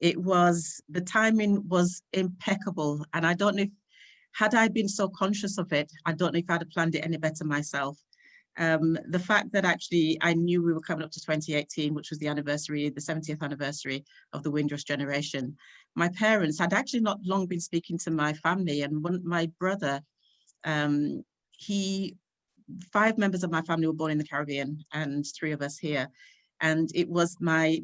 It 0.01 0.17
was, 0.19 0.83
the 0.89 1.01
timing 1.01 1.69
was 1.69 2.03
impeccable. 2.13 3.07
And 3.13 3.27
I 3.27 3.35
don't 3.35 3.57
know 3.57 3.63
if, 3.63 3.71
had 4.35 4.55
I 4.55 4.69
been 4.69 4.89
so 4.89 5.09
conscious 5.09 5.59
of 5.59 5.73
it, 5.73 5.91
I 6.05 6.13
don't 6.13 6.33
know 6.33 6.41
if 6.41 6.51
I'd 6.51 6.61
have 6.61 6.71
planned 6.71 6.95
it 6.97 7.05
any 7.05 7.17
better 7.17 7.45
myself. 7.45 7.99
Um, 8.57 8.99
the 9.09 9.19
fact 9.19 9.53
that 9.53 9.65
actually 9.65 10.19
I 10.21 10.35
knew 10.35 10.63
we 10.63 10.73
were 10.73 10.81
coming 10.81 11.05
up 11.05 11.11
to 11.13 11.21
2018, 11.21 11.95
which 11.95 12.11
was 12.11 12.19
the 12.19 12.29
anniversary, 12.29 12.89
the 12.89 13.01
70th 13.01 13.43
anniversary 13.43 14.05
of 14.33 14.43
the 14.43 14.51
Windrush 14.51 14.85
generation. 14.85 15.57
My 15.95 16.09
parents 16.09 16.59
had 16.59 16.73
actually 16.73 17.01
not 17.01 17.19
long 17.25 17.47
been 17.47 17.61
speaking 17.61 17.99
to 17.99 18.11
my 18.11 18.33
family 18.33 18.83
and 18.83 19.03
one, 19.03 19.21
my 19.25 19.51
brother, 19.59 20.01
um, 20.65 21.25
he, 21.53 22.17
five 22.93 23.19
members 23.19 23.45
of 23.45 23.51
my 23.51 23.63
family 23.63 23.87
were 23.87 23.93
born 23.93 24.11
in 24.11 24.19
the 24.19 24.25
Caribbean 24.25 24.85
and 24.93 25.25
three 25.37 25.53
of 25.53 25.63
us 25.63 25.79
here 25.79 26.09
and 26.61 26.91
it 26.95 27.09
was 27.09 27.37
my 27.41 27.81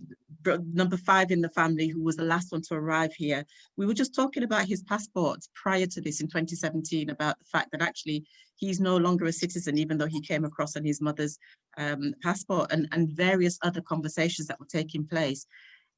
number 0.72 0.96
five 0.96 1.30
in 1.30 1.40
the 1.40 1.50
family 1.50 1.88
who 1.88 2.02
was 2.02 2.16
the 2.16 2.24
last 2.24 2.52
one 2.52 2.62
to 2.62 2.74
arrive 2.74 3.12
here. 3.14 3.44
We 3.76 3.86
were 3.86 3.94
just 3.94 4.14
talking 4.14 4.42
about 4.42 4.66
his 4.66 4.82
passport 4.82 5.40
prior 5.54 5.86
to 5.86 6.00
this 6.00 6.20
in 6.20 6.28
2017 6.28 7.10
about 7.10 7.38
the 7.38 7.44
fact 7.44 7.72
that 7.72 7.82
actually 7.82 8.24
he's 8.56 8.80
no 8.80 8.96
longer 8.96 9.26
a 9.26 9.32
citizen, 9.32 9.78
even 9.78 9.98
though 9.98 10.06
he 10.06 10.20
came 10.20 10.44
across 10.44 10.76
on 10.76 10.84
his 10.84 11.00
mother's 11.00 11.38
um, 11.76 12.14
passport 12.22 12.72
and, 12.72 12.88
and 12.92 13.10
various 13.10 13.58
other 13.62 13.80
conversations 13.80 14.46
that 14.48 14.60
were 14.60 14.66
taking 14.66 15.06
place. 15.06 15.46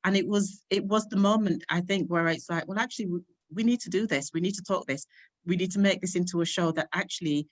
And 0.05 0.17
it 0.17 0.27
was 0.27 0.65
it 0.71 0.85
was 0.85 1.07
the 1.09 1.17
moment, 1.17 1.63
I 1.69 1.81
think, 1.81 2.11
where 2.11 2.27
it's 2.29 2.51
like, 2.51 2.67
well, 2.67 2.79
actually, 2.79 3.07
we, 3.07 3.21
we 3.55 3.63
need 3.63 3.81
to 3.81 3.91
do 3.91 4.07
this. 4.07 4.31
We 4.35 4.41
need 4.41 4.55
to 4.55 4.63
talk 4.63 4.87
this. 4.87 5.07
We 5.47 5.57
need 5.57 5.71
to 5.73 5.79
make 5.79 6.01
this 6.01 6.17
into 6.17 6.41
a 6.41 6.47
show 6.47 6.73
that 6.73 6.89
actually 6.93 7.47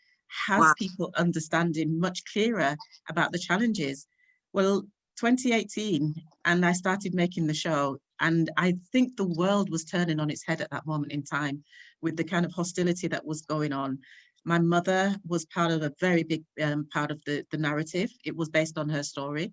has 0.47 0.61
wow. 0.61 0.75
people 0.77 1.13
understanding 1.17 1.99
much 2.01 2.23
clearer 2.33 2.77
about 3.09 3.33
the 3.33 3.39
challenges. 3.39 4.07
Well, 4.53 4.85
2018 5.21 6.15
and 6.47 6.65
I 6.65 6.73
started 6.73 7.15
making 7.15 7.47
the 7.47 7.53
show 7.53 7.99
and 8.21 8.51
I 8.57 8.77
think 8.91 9.17
the 9.17 9.29
world 9.29 9.69
was 9.69 9.85
turning 9.85 10.19
on 10.19 10.31
its 10.31 10.43
head 10.47 10.63
at 10.63 10.71
that 10.71 10.87
moment 10.87 11.13
in 11.13 11.23
time 11.23 11.63
with 12.01 12.17
the 12.17 12.25
kind 12.25 12.47
of 12.47 12.53
hostility 12.53 13.07
that 13.09 13.27
was 13.27 13.43
going 13.43 13.75
on. 13.75 13.99
My 14.47 14.59
mother 14.59 15.15
was 15.29 15.45
part 15.45 15.73
of 15.73 15.83
a 15.83 15.93
very 16.01 16.23
big 16.23 16.43
um, 16.63 16.89
part 16.91 17.11
of 17.11 17.23
the, 17.27 17.45
the 17.51 17.59
narrative. 17.59 18.11
It 18.25 18.35
was 18.35 18.49
based 18.49 18.79
on 18.79 18.89
her 18.89 19.03
story. 19.03 19.53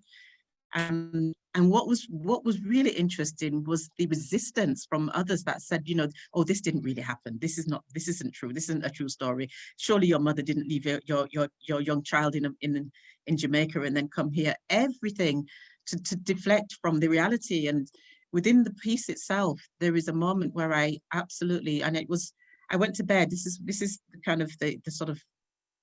And, 0.74 1.34
and 1.54 1.70
what 1.70 1.86
was 1.86 2.06
what 2.10 2.44
was 2.44 2.62
really 2.62 2.90
interesting 2.90 3.64
was 3.64 3.90
the 3.98 4.06
resistance 4.06 4.86
from 4.88 5.10
others 5.14 5.44
that 5.44 5.60
said, 5.60 5.82
you 5.84 5.94
know, 5.94 6.08
oh, 6.32 6.44
this 6.44 6.62
didn't 6.62 6.82
really 6.82 7.02
happen. 7.02 7.38
This 7.40 7.58
is 7.58 7.66
not, 7.66 7.84
this 7.94 8.08
isn't 8.08 8.32
true. 8.32 8.52
This 8.54 8.68
isn't 8.70 8.84
a 8.84 8.90
true 8.90 9.08
story. 9.08 9.48
Surely 9.76 10.06
your 10.06 10.18
mother 10.18 10.42
didn't 10.42 10.68
leave 10.68 10.86
your 10.86 11.00
your 11.06 11.28
your, 11.30 11.48
your 11.66 11.80
young 11.80 12.02
child 12.02 12.34
in, 12.36 12.46
a, 12.46 12.50
in 12.60 12.90
in 13.28 13.36
Jamaica 13.36 13.82
and 13.82 13.96
then 13.96 14.08
come 14.08 14.32
here. 14.32 14.56
Everything 14.70 15.46
to, 15.86 16.02
to 16.02 16.16
deflect 16.16 16.76
from 16.82 16.98
the 16.98 17.08
reality. 17.08 17.68
And 17.68 17.88
within 18.32 18.64
the 18.64 18.74
piece 18.74 19.08
itself, 19.08 19.60
there 19.80 19.94
is 19.94 20.08
a 20.08 20.12
moment 20.12 20.54
where 20.54 20.74
I 20.74 20.98
absolutely, 21.12 21.82
and 21.82 21.96
it 21.96 22.08
was, 22.08 22.32
I 22.70 22.76
went 22.76 22.96
to 22.96 23.04
bed. 23.04 23.30
This 23.30 23.46
is 23.46 23.60
this 23.64 23.80
is 23.80 24.00
the 24.12 24.20
kind 24.20 24.42
of 24.42 24.50
the, 24.60 24.78
the 24.84 24.90
sort 24.90 25.10
of 25.10 25.22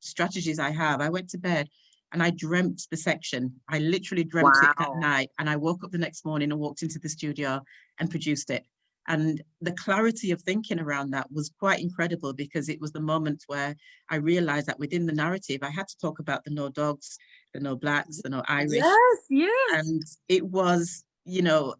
strategies 0.02 0.60
I 0.60 0.72
have. 0.72 1.02
I 1.02 1.10
went 1.10 1.30
to 1.32 1.38
bed 1.38 1.68
and 2.12 2.22
I 2.22 2.30
dreamt 2.30 2.84
the 2.92 2.98
section. 2.98 3.54
I 3.70 3.80
literally 3.80 4.24
dreamt 4.24 4.56
wow. 4.62 4.70
it 4.70 4.76
that 4.78 4.98
night. 4.98 5.30
And 5.40 5.50
I 5.50 5.56
woke 5.56 5.84
up 5.84 5.92
the 5.92 5.98
next 5.98 6.26
morning 6.26 6.52
and 6.52 6.60
walked 6.60 6.84
into 6.84 7.00
the 7.00 7.10
studio 7.10 7.62
and 8.00 8.10
produced 8.10 8.50
it. 8.50 8.66
And 9.08 9.42
the 9.62 9.74
clarity 9.74 10.32
of 10.32 10.42
thinking 10.42 10.80
around 10.80 11.12
that 11.12 11.32
was 11.32 11.52
quite 11.60 11.80
incredible 11.80 12.34
because 12.34 12.70
it 12.70 12.82
was 12.82 12.92
the 12.92 13.00
moment 13.00 13.44
where 13.48 13.76
I 14.10 14.16
realized 14.16 14.68
that 14.68 14.80
within 14.80 15.06
the 15.06 15.14
narrative, 15.14 15.60
I 15.62 15.70
had 15.70 15.88
to 15.88 15.98
talk 16.00 16.20
about 16.20 16.44
the 16.44 16.52
no 16.52 16.70
dogs, 16.70 17.18
the 17.54 17.60
no 17.60 17.76
blacks, 17.76 18.22
the 18.22 18.30
no 18.30 18.44
Irish. 18.48 18.74
Yes, 18.74 19.18
yes. 19.30 19.74
And 19.74 20.02
it 20.28 20.44
was, 20.44 21.04
you 21.26 21.44
know, 21.44 21.76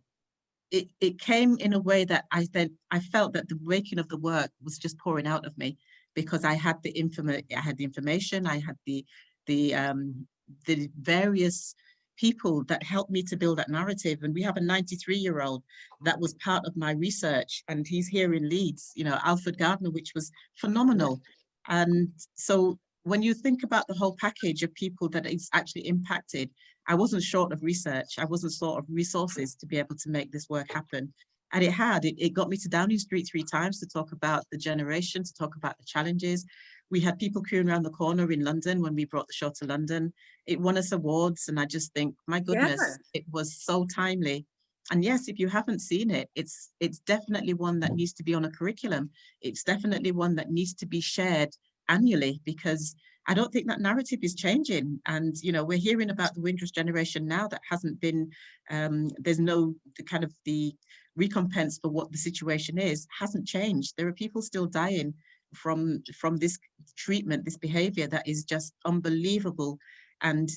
it, 0.72 0.90
it 1.00 1.20
came 1.20 1.58
in 1.58 1.74
a 1.74 1.80
way 1.80 2.06
that 2.06 2.26
I 2.32 2.48
then 2.52 2.78
I 2.92 3.00
felt 3.00 3.34
that 3.34 3.50
the 3.50 3.60
waking 3.62 4.00
of 4.00 4.10
the 4.10 4.18
work 4.18 4.52
was 4.64 4.78
just 4.78 4.98
pouring 5.00 5.28
out 5.28 5.46
of 5.46 5.58
me 5.58 5.78
because 6.16 6.44
I 6.44 6.54
had 6.54 6.82
the 6.84 6.94
informa- 6.94 7.44
I 7.56 7.60
had 7.60 7.78
the 7.78 7.84
information, 7.84 8.46
I 8.46 8.60
had 8.60 8.76
the 8.86 9.06
the 9.48 9.76
um 9.76 10.28
the 10.66 10.90
various 11.00 11.76
people 12.18 12.64
that 12.66 12.84
helped 12.84 13.12
me 13.12 13.24
to 13.24 13.38
build 13.38 13.58
that 13.58 13.70
narrative. 13.70 14.20
And 14.24 14.34
we 14.34 14.42
have 14.42 14.58
a 14.58 14.62
93 14.62 15.18
year 15.18 15.42
old 15.42 15.64
that 16.04 16.20
was 16.20 16.34
part 16.36 16.66
of 16.66 16.78
my 16.78 16.92
research 16.92 17.64
and 17.68 17.88
he's 17.88 18.08
here 18.08 18.34
in 18.34 18.50
Leeds, 18.50 18.92
you 18.96 19.04
know, 19.04 19.20
Alford 19.24 19.58
Gardner, 19.58 19.92
which 19.92 20.14
was 20.16 20.32
phenomenal. 20.56 21.22
And 21.68 22.10
so 22.36 22.80
when 23.04 23.22
you 23.22 23.34
think 23.34 23.64
about 23.64 23.88
the 23.88 23.94
whole 23.94 24.16
package 24.20 24.64
of 24.64 24.74
people 24.74 25.10
that 25.10 25.26
is 25.26 25.50
actually 25.54 25.88
impacted, 25.88 26.50
I 26.88 26.96
wasn't 26.96 27.24
short 27.24 27.52
of 27.52 27.64
research. 27.64 28.16
I 28.18 28.26
wasn't 28.26 28.54
short 28.54 28.80
of 28.80 28.86
resources 28.90 29.56
to 29.56 29.66
be 29.66 29.78
able 29.78 29.96
to 29.96 30.10
make 30.10 30.32
this 30.32 30.50
work 30.50 30.72
happen. 30.72 31.14
And 31.54 31.64
it 31.64 31.72
had, 31.72 32.06
it, 32.06 32.16
it 32.18 32.34
got 32.34 32.50
me 32.50 32.58
to 32.58 32.70
Downing 32.70 33.00
Street 33.00 33.28
three 33.30 33.44
times 33.44 33.80
to 33.80 33.86
talk 33.86 34.12
about 34.12 34.44
the 34.52 34.58
generation, 34.58 35.24
to 35.24 35.34
talk 35.34 35.56
about 35.56 35.78
the 35.78 35.86
challenges, 35.86 36.46
we 36.92 37.00
had 37.00 37.20
people 37.20 37.44
queuing 37.44 37.70
around 37.70 37.84
the 37.84 37.90
corner 37.90 38.32
in 38.32 38.44
London 38.44 38.82
when 38.82 38.96
we 38.96 39.06
brought 39.06 39.28
the 39.28 39.34
show 39.34 39.50
to 39.50 39.66
London. 39.66 40.14
It 40.46 40.60
won 40.60 40.78
us 40.78 40.92
awards, 40.92 41.48
and 41.48 41.60
I 41.60 41.66
just 41.66 41.94
think, 41.94 42.16
my 42.28 42.40
goodness, 42.40 42.80
yeah. 42.80 43.22
it 43.22 43.26
was 43.32 43.64
so 43.64 43.86
timely. 43.86 44.46
And 44.92 45.04
yes, 45.04 45.28
if 45.28 45.40
you 45.40 45.48
haven't 45.48 45.82
seen 45.82 46.12
it, 46.12 46.30
it's 46.36 46.72
it's 46.80 47.00
definitely 47.00 47.56
one 47.56 47.80
that 47.80 47.96
needs 47.96 48.14
to 48.14 48.24
be 48.24 48.36
on 48.36 48.46
a 48.46 48.52
curriculum. 48.52 49.10
It's 49.42 49.64
definitely 49.64 50.12
one 50.12 50.36
that 50.36 50.52
needs 50.52 50.76
to 50.76 50.86
be 50.86 51.02
shared 51.02 51.50
annually 51.90 52.40
because 52.46 52.96
I 53.28 53.34
don't 53.34 53.52
think 53.52 53.68
that 53.68 53.82
narrative 53.82 54.20
is 54.22 54.36
changing. 54.36 55.00
And 55.08 55.36
you 55.42 55.52
know, 55.52 55.64
we're 55.64 55.80
hearing 55.80 56.12
about 56.12 56.36
the 56.36 56.42
Windrush 56.42 56.70
generation 56.70 57.28
now 57.28 57.48
that 57.48 57.62
hasn't 57.68 58.00
been. 58.00 58.30
Um, 58.70 59.10
there's 59.18 59.40
no 59.40 59.74
the 59.98 60.04
kind 60.04 60.24
of 60.24 60.32
the 60.46 60.76
recompense 61.16 61.80
for 61.82 61.90
what 61.90 62.12
the 62.12 62.18
situation 62.18 62.78
is 62.78 63.08
hasn't 63.18 63.48
changed. 63.48 63.94
There 63.98 64.08
are 64.08 64.14
people 64.14 64.44
still 64.44 64.68
dying 64.68 65.16
from 65.54 66.04
from 66.14 66.38
this 66.38 66.58
treatment, 66.96 67.46
this 67.46 67.58
behavior 67.58 68.08
that 68.08 68.28
is 68.28 68.44
just 68.44 68.74
unbelievable. 68.86 69.78
And 70.22 70.50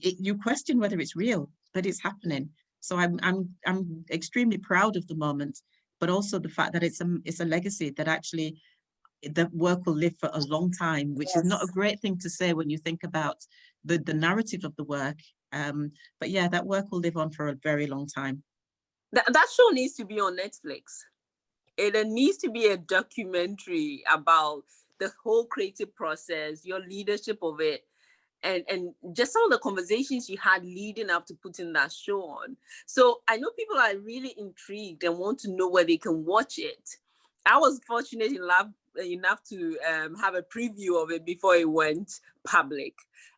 it, 0.00 0.16
you 0.18 0.36
question 0.36 0.78
whether 0.78 0.98
it's 0.98 1.16
real, 1.16 1.50
but 1.74 1.86
it's 1.86 2.02
happening. 2.02 2.50
So 2.80 2.96
I'm 2.96 3.18
I'm 3.22 3.48
I'm 3.66 4.04
extremely 4.10 4.58
proud 4.58 4.96
of 4.96 5.06
the 5.06 5.14
moment, 5.14 5.60
but 6.00 6.10
also 6.10 6.38
the 6.38 6.48
fact 6.48 6.72
that 6.72 6.82
it's 6.82 7.00
a 7.00 7.16
it's 7.24 7.40
a 7.40 7.44
legacy 7.44 7.90
that 7.90 8.08
actually 8.08 8.60
the 9.22 9.48
work 9.52 9.86
will 9.86 9.94
live 9.94 10.16
for 10.18 10.30
a 10.32 10.40
long 10.40 10.72
time, 10.72 11.14
which 11.14 11.28
yes. 11.34 11.44
is 11.44 11.44
not 11.44 11.62
a 11.62 11.72
great 11.72 12.00
thing 12.00 12.18
to 12.18 12.28
say 12.28 12.52
when 12.52 12.70
you 12.70 12.78
think 12.78 13.04
about 13.04 13.36
the 13.84 13.98
the 13.98 14.14
narrative 14.14 14.64
of 14.64 14.74
the 14.76 14.84
work. 14.84 15.18
Um, 15.52 15.92
but 16.18 16.30
yeah, 16.30 16.48
that 16.48 16.66
work 16.66 16.86
will 16.90 17.00
live 17.00 17.16
on 17.16 17.30
for 17.30 17.48
a 17.48 17.56
very 17.62 17.86
long 17.86 18.06
time. 18.06 18.42
That, 19.12 19.26
that 19.30 19.48
show 19.54 19.68
needs 19.68 19.92
to 19.96 20.06
be 20.06 20.18
on 20.18 20.38
Netflix 20.38 21.04
it, 21.76 21.92
there 21.92 22.04
needs 22.04 22.38
to 22.38 22.50
be 22.50 22.66
a 22.66 22.76
documentary 22.76 24.02
about 24.12 24.64
the 24.98 25.10
whole 25.22 25.46
creative 25.46 25.94
process, 25.94 26.64
your 26.64 26.80
leadership 26.80 27.38
of 27.42 27.60
it, 27.60 27.84
and 28.42 28.64
and 28.68 28.94
just 29.12 29.32
some 29.32 29.44
of 29.44 29.50
the 29.50 29.58
conversations 29.58 30.28
you 30.28 30.36
had 30.38 30.64
leading 30.64 31.10
up 31.10 31.26
to 31.26 31.34
putting 31.34 31.72
that 31.72 31.92
show 31.92 32.22
on. 32.22 32.56
So 32.86 33.20
I 33.28 33.36
know 33.36 33.50
people 33.56 33.78
are 33.78 33.96
really 33.96 34.34
intrigued 34.36 35.04
and 35.04 35.18
want 35.18 35.38
to 35.40 35.50
know 35.50 35.68
where 35.68 35.84
they 35.84 35.96
can 35.96 36.24
watch 36.24 36.58
it. 36.58 36.96
I 37.46 37.58
was 37.58 37.80
fortunate 37.86 38.32
enough 38.32 38.68
enough 38.96 39.42
to 39.44 39.78
um, 39.88 40.14
have 40.16 40.34
a 40.34 40.42
preview 40.42 41.02
of 41.02 41.10
it 41.10 41.24
before 41.24 41.54
it 41.54 41.68
went 41.68 42.20
public. 42.44 42.94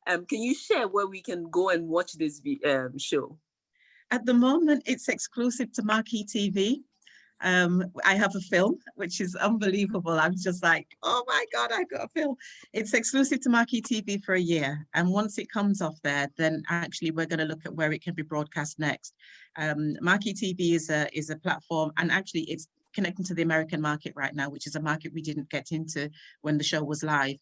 Um, 0.06 0.26
can 0.26 0.42
you 0.42 0.54
share 0.54 0.88
where 0.88 1.06
we 1.06 1.22
can 1.22 1.48
go 1.50 1.70
and 1.70 1.88
watch 1.88 2.14
this 2.14 2.42
um, 2.66 2.98
show? 2.98 3.38
At 4.10 4.26
the 4.26 4.34
moment, 4.34 4.82
it's 4.86 5.08
exclusive 5.08 5.72
to 5.72 5.82
Marquee 5.82 6.24
TV. 6.24 6.82
Um, 7.40 7.84
I 8.04 8.14
have 8.14 8.34
a 8.34 8.40
film, 8.40 8.78
which 8.94 9.20
is 9.20 9.34
unbelievable. 9.34 10.12
I'm 10.12 10.36
just 10.36 10.62
like, 10.62 10.86
oh 11.02 11.24
my 11.26 11.44
God, 11.52 11.70
I 11.72 11.84
got 11.84 12.04
a 12.04 12.08
film. 12.08 12.36
It's 12.72 12.94
exclusive 12.94 13.40
to 13.40 13.50
Marquee 13.50 13.82
TV 13.82 14.22
for 14.22 14.34
a 14.34 14.40
year. 14.40 14.86
And 14.94 15.10
once 15.10 15.38
it 15.38 15.50
comes 15.50 15.82
off 15.82 16.00
there, 16.02 16.28
then 16.36 16.62
actually 16.70 17.10
we're 17.10 17.26
going 17.26 17.40
to 17.40 17.44
look 17.44 17.66
at 17.66 17.74
where 17.74 17.92
it 17.92 18.02
can 18.02 18.14
be 18.14 18.22
broadcast 18.22 18.78
next. 18.78 19.14
Um, 19.56 19.96
Marquee 20.00 20.34
TV 20.34 20.74
is 20.74 20.90
a, 20.90 21.08
is 21.16 21.30
a 21.30 21.36
platform 21.36 21.92
and 21.98 22.10
actually 22.10 22.42
it's 22.42 22.68
connecting 22.94 23.24
to 23.26 23.34
the 23.34 23.42
American 23.42 23.80
market 23.80 24.12
right 24.16 24.34
now, 24.34 24.48
which 24.48 24.66
is 24.66 24.76
a 24.76 24.80
market 24.80 25.12
we 25.12 25.22
didn't 25.22 25.50
get 25.50 25.72
into 25.72 26.10
when 26.42 26.56
the 26.56 26.64
show 26.64 26.82
was 26.82 27.02
live. 27.02 27.36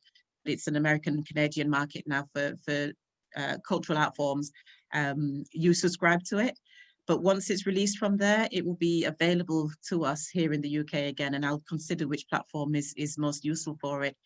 It's 0.44 0.66
an 0.66 0.76
American 0.76 1.22
Canadian 1.22 1.70
market 1.70 2.04
now 2.06 2.26
for, 2.32 2.54
for 2.64 2.92
uh, 3.36 3.58
cultural 3.66 3.98
art 3.98 4.16
forms. 4.16 4.50
Um, 4.92 5.44
you 5.52 5.74
subscribe 5.74 6.24
to 6.24 6.38
it 6.38 6.58
but 7.06 7.22
once 7.22 7.50
it's 7.50 7.66
released 7.66 7.98
from 7.98 8.16
there, 8.16 8.48
it 8.52 8.64
will 8.64 8.76
be 8.76 9.04
available 9.04 9.70
to 9.88 10.04
us 10.04 10.28
here 10.28 10.52
in 10.52 10.60
the 10.60 10.78
UK 10.78 10.94
again, 10.94 11.34
and 11.34 11.44
I'll 11.44 11.62
consider 11.68 12.06
which 12.06 12.28
platform 12.28 12.74
is, 12.74 12.94
is 12.96 13.18
most 13.18 13.44
useful 13.44 13.76
for 13.80 14.04
it. 14.04 14.16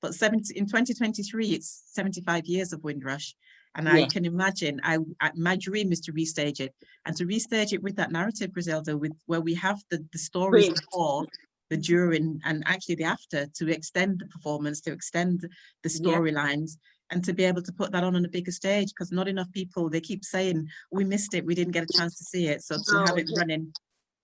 But 0.00 0.14
70, 0.14 0.58
in 0.58 0.66
2023, 0.66 1.48
it's 1.48 1.84
75 1.92 2.46
years 2.46 2.72
of 2.72 2.82
Windrush. 2.82 3.34
And 3.74 3.86
yeah. 3.86 3.94
I 3.94 4.04
can 4.04 4.24
imagine, 4.24 4.80
I, 4.82 4.98
my 5.34 5.56
dream 5.56 5.92
is 5.92 6.00
to 6.00 6.12
restage 6.12 6.60
it 6.60 6.74
and 7.06 7.16
to 7.16 7.24
restage 7.24 7.72
it 7.72 7.82
with 7.82 7.96
that 7.96 8.12
narrative, 8.12 8.52
Griselda, 8.52 8.98
with 8.98 9.12
where 9.26 9.40
we 9.40 9.54
have 9.54 9.80
the, 9.90 10.04
the 10.12 10.18
stories 10.18 10.68
Great. 10.68 10.80
before, 10.80 11.26
the 11.70 11.76
during, 11.78 12.40
and 12.44 12.62
actually 12.66 12.96
the 12.96 13.04
after 13.04 13.46
to 13.46 13.70
extend 13.70 14.18
the 14.18 14.26
performance, 14.26 14.80
to 14.82 14.92
extend 14.92 15.48
the 15.82 15.88
storylines. 15.88 16.72
And 17.12 17.24
to 17.24 17.32
be 17.32 17.44
able 17.44 17.62
to 17.62 17.72
put 17.72 17.92
that 17.92 18.02
on 18.02 18.16
on 18.16 18.24
a 18.24 18.28
bigger 18.28 18.50
stage 18.50 18.88
because 18.88 19.12
not 19.12 19.28
enough 19.28 19.52
people 19.52 19.88
they 19.88 20.00
keep 20.00 20.24
saying 20.24 20.66
we 20.90 21.04
missed 21.04 21.34
it 21.34 21.44
we 21.44 21.54
didn't 21.54 21.72
get 21.72 21.84
a 21.84 21.98
chance 21.98 22.16
to 22.16 22.24
see 22.24 22.48
it 22.48 22.62
so 22.62 22.76
to 22.76 22.82
oh, 22.94 23.04
have 23.06 23.18
it 23.18 23.28
running 23.36 23.70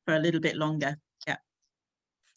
for 0.09 0.15
a 0.15 0.19
little 0.19 0.41
bit 0.41 0.57
longer. 0.57 0.97
Yeah. 1.27 1.37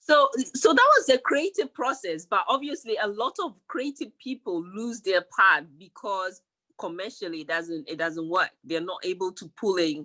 So, 0.02 0.28
so 0.54 0.74
that 0.74 0.90
was 0.98 1.06
the 1.06 1.20
creative 1.20 1.74
process, 1.74 2.26
but 2.26 2.44
obviously 2.50 2.98
a 3.02 3.08
lot 3.08 3.38
of 3.42 3.56
creative 3.70 4.12
people 4.20 4.62
lose 4.62 5.00
their 5.00 5.22
path 5.22 5.64
because 5.80 6.42
commercially 6.78 7.42
it 7.42 7.48
doesn't 7.48 7.88
it 7.88 8.00
doesn't 8.00 8.28
work 8.28 8.50
they're 8.64 8.82
not 8.82 8.98
able 9.06 9.32
to 9.32 9.48
pull 9.56 9.76
in 9.76 10.04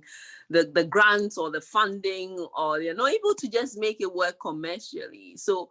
the 0.51 0.71
the 0.75 0.85
grants 0.85 1.39
or 1.39 1.51
the 1.51 1.61
funding 1.61 2.39
or 2.55 2.79
they're 2.79 2.95
not 2.95 3.11
able 3.11 3.35
to 3.35 3.49
just 3.49 3.79
make 3.79 3.97
it 3.99 4.15
work 4.15 4.37
commercially 4.43 5.35
so 5.39 5.71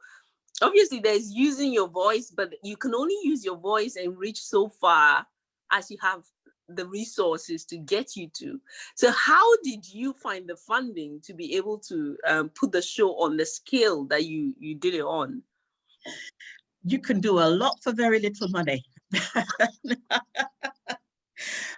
obviously 0.61 0.99
there's 0.99 1.31
using 1.31 1.73
your 1.73 1.87
voice 1.87 2.31
but 2.35 2.53
you 2.63 2.77
can 2.77 2.95
only 2.95 3.15
use 3.23 3.43
your 3.43 3.57
voice 3.57 3.95
and 3.95 4.17
reach 4.17 4.41
so 4.41 4.69
far 4.69 5.25
as 5.71 5.89
you 5.91 5.97
have 6.01 6.23
the 6.69 6.87
resources 6.87 7.65
to 7.65 7.77
get 7.77 8.15
you 8.15 8.27
to. 8.33 8.59
So 8.95 9.11
how 9.11 9.43
did 9.63 9.87
you 9.87 10.13
find 10.13 10.47
the 10.47 10.55
funding 10.55 11.21
to 11.21 11.33
be 11.33 11.55
able 11.55 11.77
to 11.79 12.17
um, 12.27 12.49
put 12.49 12.71
the 12.71 12.81
show 12.81 13.11
on 13.21 13.37
the 13.37 13.45
scale 13.45 14.05
that 14.05 14.25
you 14.25 14.55
you 14.59 14.75
did 14.75 14.95
it 14.95 15.03
on? 15.03 15.43
You 16.83 16.99
can 16.99 17.19
do 17.19 17.39
a 17.39 17.49
lot 17.49 17.77
for 17.83 17.91
very 17.91 18.19
little 18.19 18.47
money. 18.49 18.83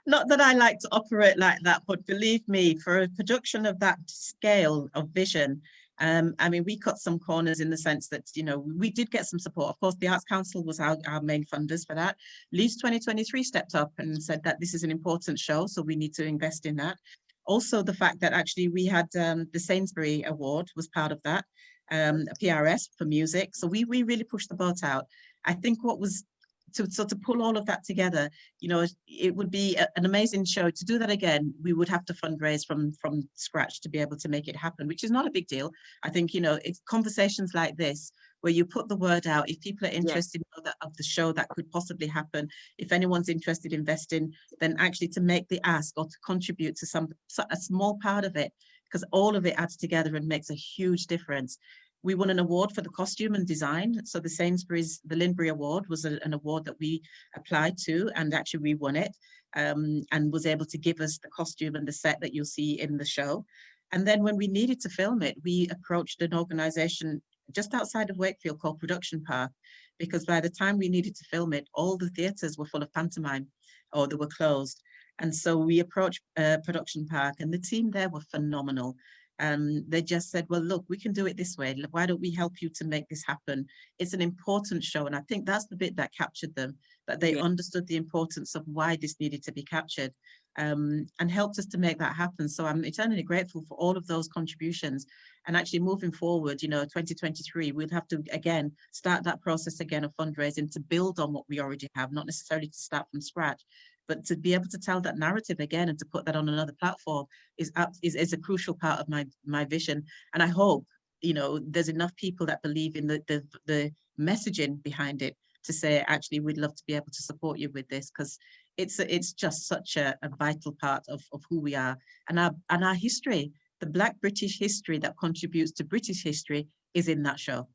Not 0.06 0.28
that 0.30 0.40
I 0.40 0.54
like 0.54 0.80
to 0.80 0.90
operate 0.92 1.38
like 1.38 1.60
that, 1.64 1.82
but 1.88 2.06
believe 2.06 2.48
me, 2.48 2.76
for 2.78 3.00
a 3.00 3.10
production 3.10 3.66
of 3.66 3.80
that 3.80 4.00
scale 4.06 4.90
of 4.94 5.10
vision, 5.10 5.62
um, 6.00 6.36
I 6.40 6.50
mean, 6.50 6.64
we 6.64 6.78
cut 6.78 7.00
some 7.00 7.20
corners 7.20 7.60
in 7.60 7.70
the 7.70 7.78
sense 7.78 8.08
that, 8.10 8.24
you 8.36 8.44
know, 8.44 8.60
we 8.60 8.92
did 8.92 9.10
get 9.10 9.26
some 9.26 9.40
support. 9.40 9.70
Of 9.70 9.80
course, 9.80 9.96
the 9.96 10.08
Arts 10.08 10.26
Council 10.26 10.64
was 10.64 10.80
our, 10.80 10.98
our 11.08 11.22
main 11.22 11.44
funders 11.46 11.86
for 11.86 11.96
that. 11.96 12.18
Leeds 12.52 12.76
2023 12.78 13.44
stepped 13.44 13.76
up 13.76 13.92
and 13.98 14.22
said 14.22 14.44
that 14.44 14.60
this 14.60 14.74
is 14.74 14.84
an 14.84 14.92
important 14.92 15.40
show, 15.40 15.66
so 15.66 15.82
we 15.82 15.96
need 15.96 16.14
to 16.16 16.26
invest 16.26 16.66
in 16.66 16.76
that. 16.78 16.98
Also, 17.46 17.82
the 17.82 17.94
fact 17.94 18.20
that 18.20 18.34
actually 18.34 18.68
we 18.68 18.86
had 18.86 19.08
um, 19.20 19.48
the 19.54 19.60
Sainsbury 19.60 20.24
Award 20.24 20.68
was 20.76 20.88
part 20.90 21.12
of 21.12 21.22
that, 21.24 21.46
um, 21.92 22.26
PRS 22.42 22.90
for 22.98 23.06
music. 23.06 23.56
So 23.56 23.68
we, 23.68 23.86
we 23.86 24.04
really 24.04 24.26
pushed 24.26 24.50
the 24.50 24.56
boat 24.56 24.84
out. 24.84 25.06
I 25.46 25.54
think 25.54 25.84
what 25.84 26.00
was 26.00 26.26
to 26.74 26.90
so 26.90 27.06
to 27.06 27.16
pull 27.16 27.42
all 27.42 27.58
of 27.58 27.66
that 27.66 27.84
together 27.84 28.30
you 28.60 28.70
know 28.70 28.86
it 29.08 29.36
would 29.36 29.52
be 29.52 29.76
a, 29.76 29.88
an 29.96 30.06
amazing 30.06 30.46
show. 30.46 30.70
To 30.70 30.86
do 30.86 31.00
that 31.00 31.10
again 31.10 31.54
we 31.62 31.74
would 31.74 31.90
have 31.90 32.06
to 32.06 32.14
fundraise 32.14 32.66
from 32.66 32.92
from 32.94 33.28
scratch 33.36 33.82
to 33.82 33.90
be 33.90 34.00
able 34.00 34.18
to 34.18 34.30
make 34.30 34.48
it 34.48 34.56
happen 34.56 34.88
which 34.88 35.04
is 35.04 35.12
not 35.12 35.28
a 35.28 35.32
big 35.32 35.48
deal. 35.48 35.72
I 36.04 36.10
think 36.10 36.34
you 36.34 36.42
know 36.42 36.60
it's 36.64 36.82
conversations 36.88 37.52
like 37.54 37.78
this 37.78 38.12
where 38.42 38.54
you 38.54 38.66
put 38.66 38.88
the 38.88 38.96
word 38.96 39.26
out. 39.26 39.50
If 39.50 39.60
people 39.62 39.88
are 39.88 39.92
interested 39.92 40.42
yeah. 40.56 40.64
in 40.64 40.74
of 40.82 40.96
the 40.96 41.04
show 41.04 41.32
that 41.32 41.50
could 41.50 41.70
possibly 41.72 42.08
happen 42.08 42.50
if 42.78 42.92
anyone's 42.92 43.30
interested 43.30 43.74
in 43.74 43.80
investing 43.80 44.34
then 44.60 44.76
actually 44.80 45.08
to 45.08 45.22
make 45.22 45.48
the 45.48 45.62
ask 45.64 45.94
or 45.98 46.06
to 46.06 46.18
contribute 46.26 46.76
to 46.76 46.86
some 46.86 47.08
a 47.52 47.56
small 47.56 47.98
part 48.02 48.26
of 48.26 48.36
it 48.36 48.52
because 48.86 49.04
all 49.12 49.36
of 49.36 49.46
it 49.46 49.56
adds 49.58 49.78
together 49.78 50.16
and 50.16 50.28
makes 50.28 50.50
a 50.50 50.56
huge 50.56 51.08
difference 51.08 51.58
we 52.04 52.16
won 52.16 52.30
an 52.30 52.40
award 52.40 52.72
for 52.72 52.82
the 52.82 52.90
costume 52.90 53.36
and 53.36 53.46
design. 53.48 54.06
So 54.06 54.20
the 54.20 54.30
Sainsbury's, 54.30 55.02
the 55.06 55.16
Linbury 55.16 55.50
Award 55.50 55.90
was 55.90 56.06
a, 56.06 56.20
an 56.24 56.34
award 56.34 56.66
that 56.66 56.80
we 56.80 57.02
applied 57.36 57.78
to 57.86 58.10
and 58.16 58.34
actually 58.34 58.62
we 58.62 58.76
won 58.76 58.96
it 58.96 59.16
um, 59.56 60.04
and 60.12 60.32
was 60.32 60.46
able 60.46 60.66
to 60.66 60.78
give 60.78 61.02
us 61.02 61.18
the 61.18 61.30
costume 61.30 61.76
and 61.76 61.88
the 61.88 61.92
set 61.92 62.22
that 62.22 62.34
you'll 62.34 62.46
see 62.46 62.80
in 62.80 62.98
the 62.98 63.06
show. 63.06 63.46
And 63.92 64.08
then 64.08 64.22
when 64.22 64.36
we 64.36 64.48
needed 64.48 64.80
to 64.82 64.90
film 64.90 65.22
it, 65.22 65.38
we 65.44 65.68
approached 65.72 66.22
an 66.22 66.34
organization 66.34 67.22
just 67.52 67.74
outside 67.74 68.10
of 68.10 68.18
Wakefield 68.18 68.60
called 68.60 68.80
Production 68.80 69.24
Park, 69.24 69.52
because 69.98 70.26
by 70.26 70.42
the 70.42 70.50
time 70.50 70.78
we 70.78 70.90
needed 70.90 71.16
to 71.16 71.24
film 71.26 71.54
it, 71.54 71.68
all 71.74 71.98
the 71.98 72.10
theatres 72.10 72.58
were 72.58 72.66
full 72.66 72.84
of 72.84 72.94
pantomime 72.94 73.48
or 73.94 74.08
they 74.08 74.16
were 74.16 74.28
closed. 74.28 74.82
And 75.20 75.34
so 75.34 75.58
we 75.58 75.80
approached 75.80 76.22
uh, 76.38 76.58
Production 76.64 77.08
Park 77.08 77.36
and 77.40 77.52
the 77.52 77.58
team 77.58 77.90
there 77.90 78.10
were 78.10 78.22
phenomenal 78.22 78.96
um, 79.40 79.84
they 79.88 80.02
just 80.02 80.32
said, 80.32 80.46
well, 80.50 80.62
look, 80.62 80.86
we 80.88 80.98
can 80.98 81.14
do 81.14 81.28
it 81.28 81.38
this 81.38 81.58
way. 81.58 81.76
Why 81.92 82.06
don't 82.06 82.22
we 82.22 82.32
help 82.32 82.62
you 82.62 82.70
to 82.70 82.86
make 82.86 83.08
this 83.08 83.24
happen? 83.26 83.66
It's 84.00 84.14
an 84.14 84.22
important 84.22 84.84
show. 84.84 85.06
And 85.06 85.16
I 85.16 85.22
think 85.22 85.46
that's 85.46 85.66
the 85.66 85.76
bit 85.76 85.96
that 85.98 86.16
captured 86.16 86.56
them, 86.56 86.76
that 87.08 87.20
they 87.20 87.36
yeah. 87.36 87.42
understood 87.42 87.88
the 87.88 87.98
importance 87.98 88.56
of 88.56 88.64
why 88.66 88.96
this 88.96 89.20
needed 89.20 89.44
to 89.44 89.52
be 89.52 89.64
captured 89.64 90.12
um, 90.58 91.06
and 91.20 91.30
helped 91.30 91.60
us 91.60 91.68
to 91.68 91.78
make 91.78 92.00
that 92.00 92.16
happen. 92.16 92.50
So 92.50 92.66
I'm 92.66 92.84
eternally 92.84 93.24
grateful 93.24 93.64
for 93.68 93.78
all 93.78 93.96
of 93.96 94.08
those 94.08 94.28
contributions. 94.28 95.06
And 95.46 95.56
actually 95.56 95.80
moving 95.80 96.12
forward, 96.12 96.62
you 96.62 96.68
know, 96.68 96.84
2023, 96.84 97.72
we'll 97.72 97.88
have 97.92 98.08
to, 98.10 98.22
again, 98.32 98.72
start 98.92 99.24
that 99.24 99.42
process 99.42 99.80
again 99.80 100.04
of 100.04 100.14
fundraising 100.16 100.70
to 100.72 100.80
build 100.80 101.20
on 101.20 101.32
what 101.32 101.46
we 101.48 101.62
already 101.62 101.88
have, 101.96 102.12
not 102.12 102.26
necessarily 102.26 102.68
to 102.68 102.78
start 102.78 103.06
from 103.12 103.22
scratch, 103.22 103.62
but 104.08 104.26
to 104.26 104.36
be 104.36 104.54
able 104.54 104.68
to 104.70 104.78
tell 104.78 105.02
that 105.02 105.18
narrative 105.18 105.60
again 105.60 105.90
and 105.90 106.00
to 106.00 106.06
put 106.06 106.26
that 106.26 106.36
on 106.36 106.50
another 106.50 106.74
platform 106.80 107.26
is 107.58 107.72
is, 108.02 108.16
is 108.16 108.34
a 108.34 108.38
crucial 108.38 108.74
part 108.74 109.00
of 109.00 109.10
my 109.10 109.26
my 109.46 109.66
vision. 109.66 110.04
And 110.34 110.44
i 110.44 110.48
hope 110.48 110.86
you 111.22 111.34
know 111.34 111.60
there's 111.60 111.90
enough 111.90 112.16
people 112.16 112.46
that 112.46 112.62
believe 112.62 112.96
in 112.96 113.08
the 113.08 113.22
the, 113.28 113.44
the 113.66 113.92
messaging 114.20 114.82
behind 114.84 115.22
it 115.22 115.36
to 115.64 115.74
say 115.74 116.04
actually 116.08 116.40
we'd 116.40 116.58
love 116.58 116.76
to 116.76 116.84
be 116.88 116.96
able 116.96 117.12
to 117.12 117.22
support 117.22 117.60
you 117.60 117.70
with 117.74 117.88
this 117.90 118.10
because 118.10 118.38
it's 118.78 119.00
it's 119.00 119.34
just 119.34 119.68
such 119.68 119.98
a, 119.98 120.16
a 120.24 120.30
vital 120.30 120.76
part 120.80 121.04
of, 121.10 121.22
of 121.34 121.44
who 121.50 121.60
we 121.60 121.76
are. 121.76 121.98
And 122.30 122.40
our 122.40 122.52
and 122.70 122.84
our 122.84 122.96
history 122.96 123.52
the 123.80 123.88
black 123.88 124.20
british 124.22 124.58
history 124.58 124.98
that 125.00 125.16
contributes 125.20 125.72
to 125.72 125.84
british 125.84 126.24
history 126.24 126.68
is 126.94 127.08
in 127.08 127.24
that 127.24 127.40
show. 127.40 127.68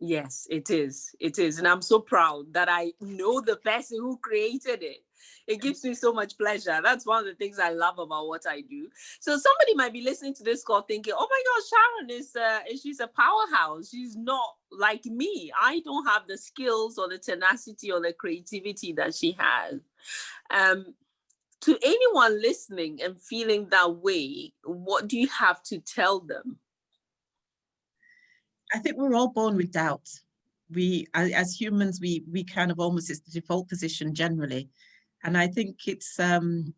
Yes 0.00 0.46
it 0.50 0.70
is. 0.70 1.10
It 1.20 1.38
is. 1.38 1.58
And 1.58 1.68
i'm 1.68 1.82
so 1.82 2.00
proud 2.00 2.52
that 2.52 2.68
i 2.68 2.92
know 3.00 3.40
the 3.40 3.56
person 3.56 3.98
who 4.00 4.16
created 4.18 4.82
it 4.82 5.02
it 5.46 5.60
gives 5.60 5.84
me 5.84 5.94
so 5.94 6.12
much 6.12 6.36
pleasure. 6.38 6.80
That's 6.82 7.06
one 7.06 7.20
of 7.20 7.26
the 7.26 7.34
things 7.34 7.58
I 7.58 7.70
love 7.70 7.98
about 7.98 8.28
what 8.28 8.42
I 8.48 8.60
do. 8.62 8.88
So 9.20 9.32
somebody 9.32 9.74
might 9.74 9.92
be 9.92 10.02
listening 10.02 10.34
to 10.34 10.44
this 10.44 10.64
call 10.64 10.82
thinking, 10.82 11.14
"Oh 11.16 11.28
my 11.30 11.42
gosh, 11.46 11.68
Sharon 11.70 12.10
is 12.10 12.36
uh, 12.36 12.76
she's 12.80 13.00
a 13.00 13.08
powerhouse. 13.08 13.90
She's 13.90 14.16
not 14.16 14.56
like 14.70 15.04
me. 15.04 15.52
I 15.60 15.80
don't 15.84 16.06
have 16.06 16.26
the 16.26 16.38
skills 16.38 16.98
or 16.98 17.08
the 17.08 17.18
tenacity 17.18 17.92
or 17.92 18.00
the 18.00 18.12
creativity 18.12 18.92
that 18.94 19.14
she 19.14 19.36
has." 19.38 19.80
Um, 20.50 20.94
to 21.62 21.78
anyone 21.82 22.42
listening 22.42 23.00
and 23.02 23.18
feeling 23.20 23.68
that 23.70 23.96
way, 23.96 24.52
what 24.64 25.08
do 25.08 25.18
you 25.18 25.28
have 25.28 25.62
to 25.64 25.78
tell 25.78 26.20
them? 26.20 26.58
I 28.74 28.78
think 28.78 28.96
we're 28.96 29.14
all 29.14 29.28
born 29.28 29.56
with 29.56 29.72
doubt. 29.72 30.08
We, 30.70 31.06
as 31.14 31.58
humans, 31.58 32.00
we 32.00 32.24
we 32.30 32.44
kind 32.44 32.70
of 32.70 32.80
almost 32.80 33.10
it's 33.10 33.20
the 33.20 33.30
default 33.30 33.68
position 33.68 34.14
generally 34.14 34.68
and 35.24 35.36
I 35.36 35.46
think 35.46 35.76
it's 35.86 36.20
um, 36.20 36.74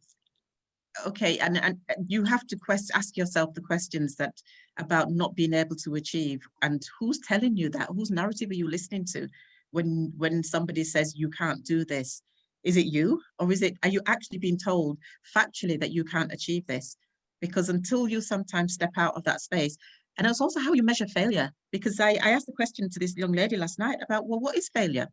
okay. 1.06 1.38
And, 1.38 1.58
and 1.58 1.78
you 2.06 2.24
have 2.24 2.46
to 2.46 2.56
quest, 2.56 2.90
ask 2.94 3.16
yourself 3.16 3.54
the 3.54 3.60
questions 3.60 4.16
that 4.16 4.34
about 4.78 5.10
not 5.10 5.34
being 5.34 5.54
able 5.54 5.76
to 5.76 5.94
achieve 5.96 6.46
and 6.62 6.86
who's 6.98 7.18
telling 7.20 7.56
you 7.56 7.68
that? 7.70 7.88
Whose 7.94 8.10
narrative 8.10 8.50
are 8.50 8.54
you 8.54 8.68
listening 8.70 9.04
to 9.12 9.28
when 9.72 10.12
when 10.16 10.42
somebody 10.42 10.84
says 10.84 11.16
you 11.16 11.28
can't 11.30 11.64
do 11.64 11.84
this? 11.84 12.22
Is 12.62 12.76
it 12.76 12.86
you 12.86 13.20
or 13.38 13.52
is 13.52 13.62
it, 13.62 13.76
are 13.82 13.88
you 13.88 14.00
actually 14.06 14.38
being 14.38 14.58
told 14.58 14.98
factually 15.36 15.78
that 15.80 15.92
you 15.92 16.04
can't 16.04 16.32
achieve 16.32 16.66
this? 16.66 16.96
Because 17.40 17.68
until 17.68 18.08
you 18.08 18.20
sometimes 18.20 18.74
step 18.74 18.92
out 18.96 19.14
of 19.16 19.24
that 19.24 19.40
space, 19.40 19.76
and 20.18 20.26
it's 20.26 20.40
also 20.40 20.60
how 20.60 20.72
you 20.72 20.82
measure 20.82 21.06
failure. 21.06 21.52
Because 21.70 22.00
I, 22.00 22.12
I 22.22 22.30
asked 22.30 22.46
the 22.46 22.52
question 22.52 22.88
to 22.90 22.98
this 22.98 23.16
young 23.16 23.32
lady 23.32 23.56
last 23.56 23.78
night 23.78 23.98
about, 24.02 24.26
well, 24.26 24.40
what 24.40 24.56
is 24.56 24.68
failure? 24.68 25.08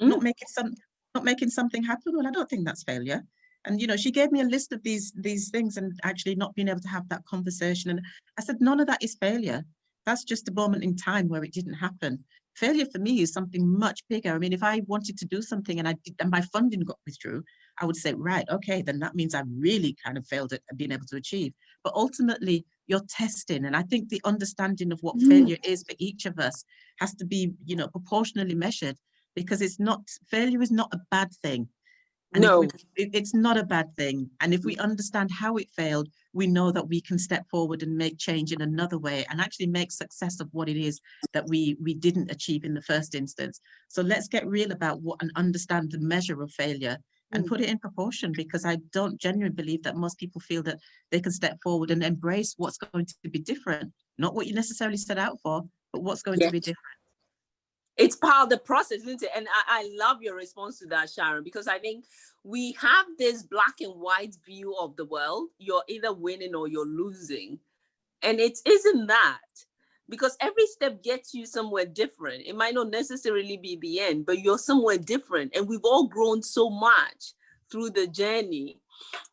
Mm. 0.00 0.08
Not 0.08 0.22
making 0.22 0.48
some 0.48 0.74
not 1.14 1.24
making 1.24 1.50
something 1.50 1.82
happen 1.82 2.14
well 2.16 2.26
i 2.26 2.30
don't 2.30 2.48
think 2.48 2.64
that's 2.64 2.84
failure. 2.84 3.22
And 3.64 3.80
you 3.80 3.86
know 3.86 3.96
she 3.96 4.10
gave 4.10 4.32
me 4.32 4.40
a 4.40 4.44
list 4.44 4.72
of 4.72 4.82
these 4.82 5.12
these 5.16 5.48
things 5.50 5.76
and 5.76 5.98
actually 6.02 6.34
not 6.34 6.54
being 6.54 6.68
able 6.68 6.80
to 6.80 6.88
have 6.88 7.08
that 7.08 7.24
conversation. 7.24 7.90
And 7.90 8.00
i 8.38 8.42
said 8.42 8.60
none 8.60 8.80
of 8.80 8.86
that 8.88 9.02
is 9.02 9.16
failure. 9.20 9.62
That's 10.04 10.24
just 10.24 10.48
a 10.48 10.52
moment 10.52 10.82
in 10.82 10.96
time 10.96 11.28
where 11.28 11.44
it 11.44 11.52
didn't 11.52 11.74
happen. 11.74 12.24
Failure 12.56 12.86
for 12.92 12.98
me 12.98 13.20
is 13.20 13.32
something 13.32 13.66
much 13.66 14.02
bigger. 14.08 14.32
I 14.34 14.38
mean 14.38 14.52
if 14.52 14.64
i 14.64 14.82
wanted 14.86 15.16
to 15.18 15.26
do 15.26 15.42
something 15.42 15.78
and 15.78 15.86
i 15.88 15.94
did 16.04 16.16
and 16.20 16.30
my 16.30 16.40
funding 16.52 16.80
got 16.80 16.98
withdrew 17.06 17.42
i 17.80 17.86
would 17.86 17.96
say 17.96 18.12
right 18.14 18.46
okay 18.50 18.82
then 18.82 18.98
that 18.98 19.14
means 19.14 19.34
i 19.34 19.42
really 19.66 19.96
kind 20.04 20.18
of 20.18 20.26
failed 20.26 20.52
at 20.52 20.60
being 20.76 20.92
able 20.92 21.06
to 21.06 21.16
achieve. 21.16 21.52
But 21.84 21.94
ultimately 21.94 22.64
you're 22.88 23.06
testing. 23.08 23.64
And 23.64 23.76
i 23.76 23.82
think 23.82 24.08
the 24.08 24.22
understanding 24.24 24.90
of 24.90 24.98
what 25.02 25.16
mm. 25.18 25.28
failure 25.28 25.60
is 25.62 25.84
for 25.88 25.94
each 25.98 26.26
of 26.26 26.40
us 26.40 26.64
has 26.98 27.14
to 27.14 27.24
be 27.24 27.52
you 27.64 27.76
know 27.76 27.86
proportionally 27.86 28.56
measured 28.56 28.98
because 29.34 29.62
it's 29.62 29.80
not 29.80 30.00
failure 30.30 30.62
is 30.62 30.70
not 30.70 30.92
a 30.92 31.00
bad 31.10 31.32
thing. 31.42 31.68
And 32.34 32.42
no, 32.42 32.60
we, 32.60 32.68
it's 32.96 33.34
not 33.34 33.58
a 33.58 33.64
bad 33.64 33.94
thing. 33.94 34.30
And 34.40 34.54
if 34.54 34.64
we 34.64 34.76
understand 34.78 35.30
how 35.30 35.56
it 35.56 35.68
failed, 35.76 36.08
we 36.32 36.46
know 36.46 36.72
that 36.72 36.88
we 36.88 37.00
can 37.00 37.18
step 37.18 37.44
forward 37.50 37.82
and 37.82 37.94
make 37.94 38.18
change 38.18 38.52
in 38.52 38.62
another 38.62 38.98
way 38.98 39.26
and 39.28 39.38
actually 39.38 39.66
make 39.66 39.92
success 39.92 40.40
of 40.40 40.48
what 40.52 40.68
it 40.68 40.78
is 40.78 40.98
that 41.34 41.46
we 41.46 41.76
we 41.82 41.92
didn't 41.92 42.30
achieve 42.30 42.64
in 42.64 42.72
the 42.72 42.82
first 42.82 43.14
instance. 43.14 43.60
So 43.88 44.00
let's 44.02 44.28
get 44.28 44.46
real 44.46 44.72
about 44.72 45.02
what 45.02 45.20
and 45.20 45.30
understand 45.36 45.90
the 45.90 46.00
measure 46.00 46.42
of 46.42 46.50
failure 46.52 46.96
and 47.32 47.44
mm. 47.44 47.48
put 47.48 47.60
it 47.60 47.68
in 47.68 47.78
proportion 47.78 48.32
because 48.34 48.64
I 48.64 48.78
don't 48.92 49.20
genuinely 49.20 49.54
believe 49.54 49.82
that 49.82 49.96
most 49.96 50.18
people 50.18 50.40
feel 50.40 50.62
that 50.62 50.78
they 51.10 51.20
can 51.20 51.32
step 51.32 51.58
forward 51.62 51.90
and 51.90 52.02
embrace 52.02 52.54
what's 52.56 52.78
going 52.78 53.06
to 53.06 53.28
be 53.28 53.40
different, 53.40 53.92
not 54.16 54.34
what 54.34 54.46
you 54.46 54.54
necessarily 54.54 54.96
set 54.96 55.18
out 55.18 55.38
for, 55.42 55.62
but 55.92 56.02
what's 56.02 56.22
going 56.22 56.38
to 56.40 56.50
be 56.50 56.60
different 56.60 56.91
it's 57.96 58.16
part 58.16 58.44
of 58.44 58.50
the 58.50 58.58
process, 58.58 59.00
isn't 59.00 59.22
it? 59.22 59.30
And 59.36 59.46
I, 59.48 59.80
I, 59.80 59.90
love 59.98 60.22
your 60.22 60.34
response 60.34 60.78
to 60.78 60.86
that, 60.86 61.10
Sharon, 61.10 61.44
because 61.44 61.68
I 61.68 61.78
think 61.78 62.06
we 62.42 62.72
have 62.80 63.06
this 63.18 63.42
black 63.42 63.74
and 63.80 63.92
white 64.00 64.34
view 64.46 64.74
of 64.80 64.96
the 64.96 65.04
world. 65.04 65.48
You're 65.58 65.84
either 65.88 66.12
winning 66.12 66.54
or 66.54 66.68
you're 66.68 66.86
losing. 66.86 67.58
And 68.22 68.40
it 68.40 68.58
isn't 68.64 69.06
that 69.08 69.40
because 70.08 70.36
every 70.40 70.66
step 70.66 71.02
gets 71.02 71.34
you 71.34 71.46
somewhere 71.46 71.86
different. 71.86 72.44
It 72.46 72.56
might 72.56 72.74
not 72.74 72.90
necessarily 72.90 73.56
be 73.56 73.78
the 73.80 74.00
end, 74.00 74.26
but 74.26 74.40
you're 74.40 74.58
somewhere 74.58 74.98
different. 74.98 75.54
And 75.54 75.68
we've 75.68 75.84
all 75.84 76.06
grown 76.06 76.42
so 76.42 76.70
much 76.70 77.34
through 77.70 77.90
the 77.90 78.06
journey. 78.06 78.78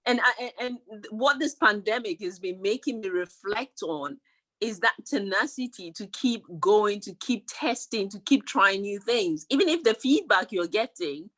And, 0.06 0.20
I, 0.24 0.52
and 0.60 0.78
what 1.12 1.40
this 1.40 1.56
pandemic 1.56 2.22
has 2.22 2.40
been 2.40 2.62
making 2.62 3.02
me 3.02 3.10
reflect 3.10 3.84
on 3.84 4.18
is 4.62 4.80
that 4.80 4.96
tenacity 5.06 5.92
to 5.92 6.08
keep 6.08 6.44
going, 6.60 7.00
to 7.02 7.14
keep 7.16 7.46
testing, 7.48 8.10
to 8.10 8.20
keep 8.20 8.46
trying 8.46 8.82
new 8.82 9.00
things, 9.00 9.46
even 9.50 9.70
if 9.70 9.84
the 9.84 9.94
feedback 9.94 10.52
you're 10.52 10.68
getting 10.68 11.30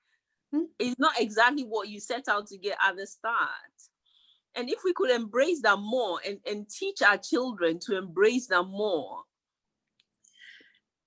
hmm. 0.51 0.63
is 0.79 0.95
not 0.97 1.19
exactly 1.19 1.63
what 1.63 1.87
you 1.87 1.99
set 1.99 2.27
out 2.27 2.47
to 2.47 2.57
get 2.57 2.77
at 2.83 2.97
the 2.97 3.05
start. 3.05 3.37
And 4.55 4.69
if 4.69 4.79
we 4.83 4.93
could 4.93 5.11
embrace 5.11 5.61
that 5.61 5.79
more 5.79 6.19
and, 6.27 6.39
and 6.49 6.69
teach 6.69 7.01
our 7.01 7.17
children 7.17 7.79
to 7.85 7.97
embrace 7.97 8.47
that 8.47 8.63
more. 8.63 9.23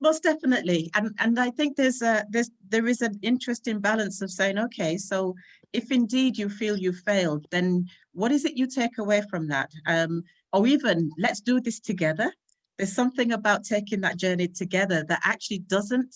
Most 0.00 0.22
definitely. 0.22 0.90
And 0.94 1.14
and 1.18 1.38
I 1.38 1.50
think 1.50 1.76
there's 1.76 2.02
a 2.02 2.24
there's 2.30 2.50
there 2.68 2.86
is 2.86 3.00
an 3.00 3.18
interesting 3.22 3.80
balance 3.80 4.22
of 4.22 4.30
saying, 4.30 4.58
okay, 4.58 4.96
so 4.96 5.34
if 5.72 5.90
indeed 5.90 6.36
you 6.38 6.48
feel 6.48 6.76
you 6.76 6.92
failed, 6.92 7.46
then 7.50 7.86
what 8.12 8.30
is 8.30 8.44
it 8.44 8.56
you 8.56 8.66
take 8.66 8.98
away 8.98 9.22
from 9.30 9.48
that? 9.48 9.70
Um, 9.86 10.22
or 10.54 10.68
even 10.68 11.10
let's 11.18 11.40
do 11.40 11.60
this 11.60 11.80
together. 11.80 12.32
There's 12.78 12.92
something 12.92 13.32
about 13.32 13.64
taking 13.64 14.00
that 14.02 14.16
journey 14.16 14.46
together 14.46 15.04
that 15.08 15.20
actually 15.24 15.58
doesn't, 15.58 16.14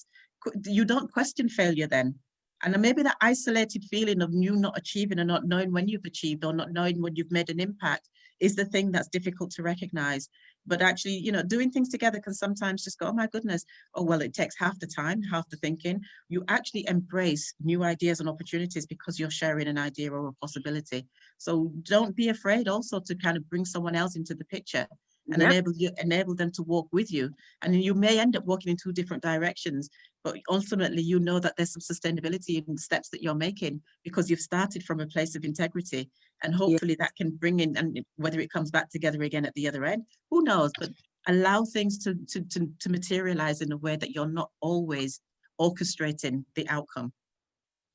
you 0.65 0.85
don't 0.85 1.13
question 1.13 1.49
failure 1.49 1.89
then. 1.89 2.15
And 2.63 2.81
maybe 2.81 3.03
that 3.03 3.17
isolated 3.21 3.85
feeling 3.91 4.23
of 4.23 4.31
you 4.33 4.55
not 4.55 4.79
achieving 4.79 5.19
and 5.19 5.27
not 5.27 5.47
knowing 5.47 5.73
when 5.73 5.89
you've 5.89 6.05
achieved 6.07 6.45
or 6.45 6.53
not 6.53 6.73
knowing 6.73 7.03
when 7.03 7.17
you've 7.17 7.33
made 7.33 7.51
an 7.51 7.59
impact 7.59 8.09
is 8.39 8.55
the 8.55 8.65
thing 8.65 8.93
that's 8.93 9.09
difficult 9.09 9.51
to 9.53 9.63
recognize. 9.65 10.29
But 10.69 10.83
actually, 10.83 11.17
you 11.17 11.33
know, 11.33 11.43
doing 11.43 11.71
things 11.71 11.89
together 11.89 12.21
can 12.21 12.35
sometimes 12.35 12.85
just 12.85 12.99
go, 12.99 13.07
oh 13.07 13.13
my 13.13 13.27
goodness, 13.27 13.65
oh, 13.95 14.05
well, 14.05 14.21
it 14.21 14.35
takes 14.35 14.57
half 14.59 14.79
the 14.79 14.87
time, 14.87 15.23
half 15.23 15.49
the 15.49 15.57
thinking. 15.57 16.01
You 16.29 16.45
actually 16.49 16.87
embrace 16.89 17.55
new 17.63 17.83
ideas 17.83 18.21
and 18.21 18.29
opportunities 18.29 18.87
because 18.87 19.19
you're 19.19 19.31
sharing 19.31 19.67
an 19.67 19.79
idea 19.79 20.13
or 20.13 20.29
a 20.29 20.33
possibility. 20.35 21.07
So 21.39 21.73
don't 21.83 22.15
be 22.15 22.29
afraid 22.29 22.69
also 22.69 23.01
to 23.01 23.15
kind 23.15 23.37
of 23.37 23.49
bring 23.49 23.65
someone 23.65 23.97
else 23.97 24.15
into 24.17 24.35
the 24.35 24.45
picture 24.45 24.87
and 25.31 25.43
yep. 25.43 25.51
enable 25.51 25.73
you 25.73 25.91
enable 26.01 26.35
them 26.35 26.51
to 26.51 26.63
walk 26.63 26.89
with 26.91 27.13
you 27.13 27.31
and 27.63 27.83
you 27.83 27.95
may 27.95 28.19
end 28.19 28.37
up 28.37 28.45
walking 28.47 28.71
in 28.71 28.77
two 28.83 28.93
different 28.93 29.23
directions 29.23 29.91
but 30.33 30.41
ultimately 30.51 31.03
you 31.03 31.19
know 31.19 31.39
that 31.39 31.55
there's 31.57 31.73
some 31.73 31.81
sustainability 31.81 32.67
in 32.67 32.75
the 32.75 32.81
steps 32.81 33.09
that 33.11 33.23
you're 33.23 33.35
making 33.35 33.81
because 34.05 34.29
you've 34.29 34.41
started 34.41 34.83
from 34.83 35.01
a 35.01 35.07
place 35.07 35.35
of 35.35 35.45
integrity. 35.45 36.11
And 36.43 36.55
hopefully 36.55 36.97
that 37.01 37.17
can 37.17 37.31
bring 37.31 37.61
in 37.61 37.77
and 37.77 38.01
whether 38.17 38.41
it 38.41 38.53
comes 38.53 38.71
back 38.71 38.91
together 38.91 39.23
again 39.23 39.45
at 39.45 39.55
the 39.55 39.67
other 39.67 39.85
end 39.85 40.05
who 40.31 40.43
knows? 40.43 40.71
But 40.79 40.91
allow 41.27 41.65
things 41.65 41.99
to 42.05 42.15
to 42.29 42.41
to, 42.43 42.69
to 42.81 42.89
materialize 42.91 43.61
in 43.61 43.73
a 43.73 43.77
way 43.77 43.97
that 43.97 44.11
you're 44.11 44.29
not 44.29 44.51
always 44.61 45.21
orchestrating 45.61 46.45
the 46.55 46.69
outcome 46.69 47.13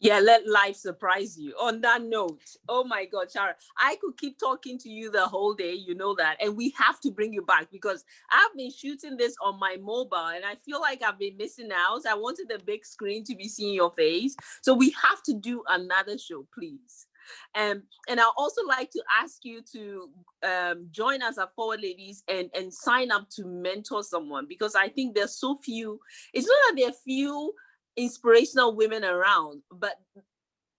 yeah, 0.03 0.19
let 0.19 0.47
life 0.47 0.77
surprise 0.77 1.39
you. 1.39 1.55
On 1.61 1.81
that 1.81 2.03
note, 2.03 2.41
oh 2.69 2.85
my 2.85 3.05
God, 3.05 3.31
Sharon, 3.31 3.55
I 3.79 3.97
could 4.01 4.17
keep 4.17 4.39
talking 4.39 4.79
to 4.79 4.89
you 4.89 5.11
the 5.11 5.27
whole 5.27 5.55
day, 5.55 5.73
you 5.73 5.95
know 5.95 6.15
that. 6.17 6.37
And 6.41 6.57
we 6.57 6.71
have 6.77 7.01
to 7.01 7.11
bring 7.11 7.33
you 7.33 7.43
back 7.43 7.69
because 7.71 8.05
I've 8.31 8.55
been 8.57 8.71
shooting 8.71 9.17
this 9.17 9.35
on 9.43 9.59
my 9.59 9.77
mobile 9.81 10.27
and 10.35 10.45
I 10.45 10.55
feel 10.65 10.81
like 10.81 11.03
I've 11.03 11.19
been 11.19 11.37
missing 11.37 11.71
out. 11.73 12.01
I 12.09 12.15
wanted 12.15 12.49
the 12.49 12.59
big 12.65 12.85
screen 12.85 13.25
to 13.25 13.35
be 13.35 13.49
seeing 13.49 13.75
your 13.75 13.91
face. 13.93 14.37
So 14.63 14.75
we 14.75 14.95
have 15.03 15.23
to 15.25 15.35
do 15.35 15.63
another 15.69 16.19
show, 16.19 16.47
please. 16.53 17.07
Um, 17.55 17.83
and 18.09 18.21
I 18.21 18.25
also 18.37 18.63
like 18.67 18.91
to 18.91 19.03
ask 19.21 19.45
you 19.45 19.61
to 19.73 20.09
um, 20.43 20.87
join 20.91 21.23
us 21.23 21.39
at 21.39 21.55
Forward 21.55 21.81
Ladies 21.81 22.23
and, 22.29 22.49
and 22.55 22.73
sign 22.73 23.11
up 23.11 23.29
to 23.31 23.45
mentor 23.45 24.03
someone 24.03 24.47
because 24.49 24.75
I 24.75 24.89
think 24.89 25.15
there's 25.15 25.35
so 25.37 25.57
few, 25.57 25.99
it's 26.33 26.47
not 26.47 26.57
that 26.69 26.75
there 26.77 26.89
are 26.89 26.93
few 27.05 27.53
inspirational 27.95 28.75
women 28.75 29.03
around, 29.03 29.61
but 29.71 29.95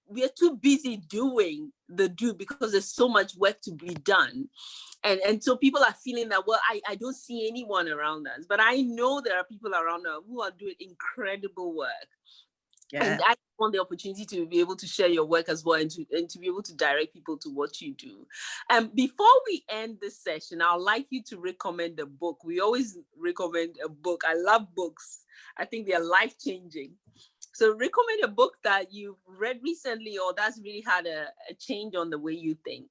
we 0.06 0.24
are 0.24 0.30
too 0.38 0.56
busy 0.56 0.96
doing 0.96 1.72
the 1.88 2.08
do 2.08 2.34
because 2.34 2.72
there's 2.72 2.92
so 2.92 3.08
much 3.08 3.36
work 3.36 3.60
to 3.62 3.72
be 3.72 3.94
done. 3.94 4.48
And, 5.02 5.20
and 5.20 5.42
so 5.42 5.56
people 5.56 5.82
are 5.82 5.94
feeling 6.02 6.28
that, 6.30 6.46
well, 6.46 6.60
I, 6.68 6.80
I 6.88 6.94
don't 6.94 7.16
see 7.16 7.48
anyone 7.48 7.88
around 7.88 8.26
us, 8.26 8.46
but 8.48 8.58
I 8.60 8.80
know 8.82 9.20
there 9.20 9.36
are 9.36 9.44
people 9.44 9.74
around 9.74 10.06
us 10.06 10.22
who 10.26 10.42
are 10.42 10.50
doing 10.50 10.74
incredible 10.80 11.76
work. 11.76 11.90
Yeah. 12.90 13.04
And 13.04 13.22
I 13.24 13.34
want 13.58 13.72
the 13.72 13.80
opportunity 13.80 14.24
to 14.24 14.46
be 14.46 14.60
able 14.60 14.76
to 14.76 14.86
share 14.86 15.08
your 15.08 15.24
work 15.24 15.48
as 15.48 15.64
well 15.64 15.80
and 15.80 15.90
to, 15.90 16.04
and 16.12 16.28
to 16.28 16.38
be 16.38 16.46
able 16.46 16.62
to 16.62 16.74
direct 16.74 17.12
people 17.12 17.36
to 17.38 17.48
what 17.50 17.80
you 17.80 17.94
do. 17.94 18.26
And 18.70 18.86
um, 18.86 18.92
before 18.94 19.26
we 19.46 19.64
end 19.68 19.98
this 20.00 20.18
session, 20.18 20.62
I'd 20.62 20.76
like 20.76 21.06
you 21.10 21.22
to 21.24 21.38
recommend 21.38 22.00
a 22.00 22.06
book. 22.06 22.44
We 22.44 22.60
always 22.60 22.98
recommend 23.16 23.76
a 23.84 23.88
book. 23.88 24.22
I 24.26 24.34
love 24.34 24.66
books. 24.74 25.20
I 25.58 25.64
think 25.64 25.86
they 25.86 25.94
are 25.94 26.04
life 26.04 26.34
changing. 26.38 26.92
So 27.52 27.70
recommend 27.70 28.24
a 28.24 28.28
book 28.28 28.54
that 28.64 28.92
you've 28.92 29.16
read 29.26 29.60
recently 29.62 30.18
or 30.18 30.34
that's 30.36 30.60
really 30.62 30.82
had 30.84 31.06
a, 31.06 31.26
a 31.48 31.54
change 31.54 31.94
on 31.94 32.10
the 32.10 32.18
way 32.18 32.32
you 32.32 32.56
think. 32.64 32.86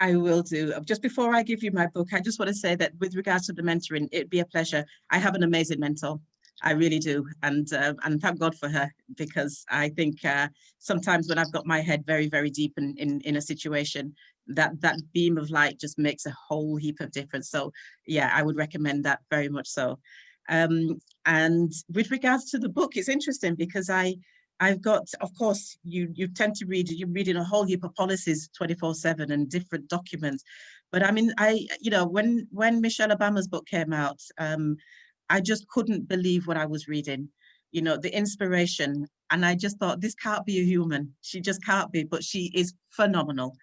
I 0.00 0.16
will 0.16 0.42
do. 0.42 0.72
Just 0.84 1.02
before 1.02 1.34
I 1.34 1.42
give 1.42 1.62
you 1.62 1.70
my 1.70 1.86
book, 1.86 2.08
I 2.12 2.20
just 2.20 2.38
want 2.38 2.48
to 2.48 2.54
say 2.54 2.74
that 2.76 2.92
with 2.98 3.14
regards 3.14 3.46
to 3.46 3.52
the 3.52 3.62
mentoring, 3.62 4.08
it'd 4.10 4.30
be 4.30 4.40
a 4.40 4.44
pleasure. 4.44 4.84
I 5.10 5.18
have 5.18 5.34
an 5.34 5.44
amazing 5.44 5.78
mentor. 5.78 6.18
I 6.62 6.72
really 6.72 6.98
do, 6.98 7.26
and 7.42 7.72
uh, 7.72 7.94
and 8.04 8.20
thank 8.20 8.38
God 8.38 8.56
for 8.56 8.68
her 8.68 8.90
because 9.16 9.64
I 9.70 9.88
think 9.88 10.24
uh, 10.24 10.48
sometimes 10.78 11.28
when 11.28 11.38
I've 11.38 11.52
got 11.52 11.66
my 11.66 11.80
head 11.80 12.04
very 12.06 12.28
very 12.28 12.50
deep 12.50 12.74
in, 12.76 12.94
in 12.98 13.20
in 13.22 13.36
a 13.36 13.42
situation, 13.42 14.14
that 14.48 14.80
that 14.80 14.98
beam 15.12 15.38
of 15.38 15.50
light 15.50 15.80
just 15.80 15.98
makes 15.98 16.26
a 16.26 16.36
whole 16.48 16.76
heap 16.76 17.00
of 17.00 17.10
difference. 17.10 17.50
So 17.50 17.72
yeah, 18.06 18.30
I 18.34 18.42
would 18.42 18.56
recommend 18.56 19.04
that 19.04 19.20
very 19.30 19.48
much 19.48 19.68
so. 19.68 19.98
Um, 20.48 21.00
and 21.24 21.72
with 21.92 22.10
regards 22.10 22.50
to 22.50 22.58
the 22.58 22.68
book, 22.68 22.96
it's 22.96 23.08
interesting 23.08 23.54
because 23.54 23.88
I, 23.88 24.16
I've 24.60 24.82
got, 24.82 25.08
of 25.20 25.30
course, 25.38 25.76
you 25.84 26.08
you 26.14 26.28
tend 26.28 26.56
to 26.56 26.66
read, 26.66 26.90
you're 26.90 27.08
reading 27.08 27.36
a 27.36 27.44
whole 27.44 27.64
heap 27.64 27.84
of 27.84 27.94
policies 27.94 28.48
24 28.56 28.94
seven 28.94 29.32
and 29.32 29.48
different 29.48 29.88
documents. 29.88 30.42
But 30.90 31.04
I 31.04 31.10
mean, 31.10 31.32
I, 31.38 31.66
you 31.80 31.90
know, 31.90 32.06
when 32.06 32.46
when 32.50 32.80
Michelle 32.80 33.16
Obama's 33.16 33.48
book 33.48 33.66
came 33.66 33.92
out, 33.92 34.20
um, 34.38 34.76
I 35.30 35.40
just 35.40 35.66
couldn't 35.68 36.08
believe 36.08 36.46
what 36.46 36.56
I 36.56 36.66
was 36.66 36.88
reading, 36.88 37.28
you 37.70 37.82
know, 37.82 37.96
the 37.96 38.14
inspiration. 38.14 39.06
And 39.30 39.44
I 39.44 39.54
just 39.54 39.78
thought, 39.78 40.00
this 40.00 40.14
can't 40.14 40.44
be 40.44 40.58
a 40.60 40.64
human. 40.64 41.14
She 41.22 41.40
just 41.40 41.64
can't 41.64 41.90
be, 41.90 42.04
but 42.04 42.22
she 42.22 42.50
is 42.54 42.74
phenomenal. 42.90 43.56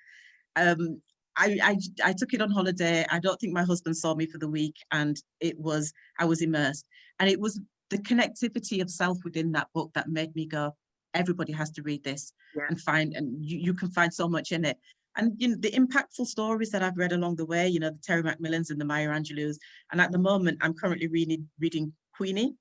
Um, 0.56 1.02
I, 1.38 1.58
I, 1.64 1.78
I 2.04 2.14
took 2.14 2.34
it 2.34 2.42
on 2.42 2.52
holiday. 2.52 3.06
I 3.10 3.20
don't 3.20 3.40
think 3.40 3.54
my 3.54 3.64
husband 3.64 3.96
saw 3.96 4.14
me 4.14 4.26
for 4.26 4.38
the 4.38 4.48
week, 4.48 4.76
and 4.92 5.16
it 5.40 5.58
was 5.58 5.94
I 6.20 6.26
was 6.26 6.42
immersed, 6.42 6.86
and 7.20 7.30
it 7.30 7.40
was 7.40 7.62
the 7.90 7.98
connectivity 7.98 8.82
of 8.82 8.90
self 8.90 9.18
within 9.24 9.52
that 9.54 9.68
book 9.74 9.92
that 9.94 10.10
made 10.10 10.36
me 10.36 10.46
go. 10.46 10.76
Everybody 11.14 11.54
has 11.54 11.72
to 11.72 11.82
read 11.82 12.04
this 12.04 12.34
yeah. 12.56 12.64
and 12.70 12.80
find, 12.82 13.14
and 13.16 13.44
you, 13.44 13.58
you 13.58 13.74
can 13.74 13.90
find 13.90 14.14
so 14.14 14.28
much 14.28 14.52
in 14.52 14.66
it. 14.66 14.78
And 15.20 15.34
you 15.38 15.50
know 15.50 15.58
the 15.60 15.72
impactful 15.72 16.28
stories 16.28 16.72
that 16.72 16.82
I've 16.82 16.98
read 16.98 17.12
along 17.12 17.36
the 17.36 17.46
way. 17.46 17.68
You 17.68 17.82
know 17.82 17.90
the 17.90 18.00
Terry 18.02 18.24
McMillans 18.24 18.70
and 18.70 18.80
the 18.80 18.86
Maya 18.86 19.10
Angelou's, 19.10 19.60
and 19.92 20.00
at 20.00 20.14
the 20.14 20.18
moment 20.18 20.60
I'm 20.62 20.74
currently 20.74 21.08
reading 21.08 21.46
reading 21.60 21.92
Queenie 22.16 22.56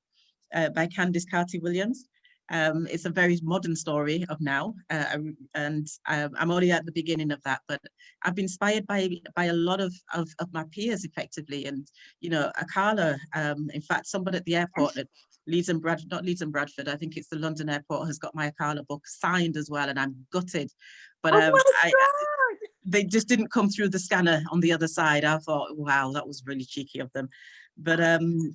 uh, 0.52 0.70
by 0.70 0.88
Candice 0.88 1.30
Carty 1.30 1.61
Williams. 1.61 2.09
Um, 2.50 2.88
it's 2.90 3.04
a 3.04 3.11
very 3.11 3.38
modern 3.42 3.76
story 3.76 4.24
of 4.28 4.40
now, 4.40 4.74
uh, 4.90 5.18
and 5.54 5.86
uh, 6.09 6.30
I'm 6.36 6.50
only 6.50 6.72
at 6.72 6.84
the 6.84 6.92
beginning 6.92 7.30
of 7.30 7.40
that. 7.42 7.61
But 7.68 7.80
I've 8.24 8.34
been 8.34 8.46
inspired 8.46 8.86
by 8.88 9.09
by 9.36 9.44
a 9.44 9.52
lot 9.52 9.80
of 9.80 9.94
of, 10.14 10.28
of 10.40 10.52
my 10.52 10.64
peers, 10.72 11.04
effectively, 11.04 11.66
and 11.66 11.86
you 12.20 12.30
know, 12.30 12.50
Akala. 12.61 13.18
Um, 13.34 13.70
in 13.72 13.82
fact, 13.82 14.09
someone 14.09 14.34
at 14.34 14.44
the 14.46 14.56
airport 14.56 14.96
at 14.96 15.06
Leeds 15.46 15.68
and 15.68 15.80
Bradford, 15.80 16.11
not 16.11 16.24
Leeds 16.24 16.42
and 16.42 16.52
Bradford, 16.52 16.88
I 16.88 16.96
think 16.96 17.16
it's 17.16 17.28
the 17.28 17.38
London 17.38 17.68
airport, 17.68 18.09
has 18.09 18.18
got 18.18 18.34
my 18.34 18.50
Akala 18.50 18.84
book 18.86 19.06
signed 19.06 19.56
as 19.56 19.68
well, 19.70 19.88
and 19.88 20.00
I'm 20.00 20.26
gutted. 20.32 20.70
But 21.22 21.34
oh 21.34 21.40
um, 21.40 21.52
oh 21.54 21.72
I, 21.82 21.92
they 22.91 23.05
just 23.05 23.28
didn't 23.28 23.53
come 23.53 23.68
through 23.68 23.91
the 23.91 23.99
scanner 23.99 24.43
on 24.51 24.61
the 24.61 24.72
other 24.72 24.89
side. 24.89 25.24
I 25.24 25.39
thought, 25.39 25.76
wow, 25.76 26.12
that 26.12 26.26
was 26.26 26.43
really 26.47 26.64
cheeky 26.64 27.01
of 27.01 27.12
them 27.12 27.28
but 27.78 28.01
um 28.01 28.53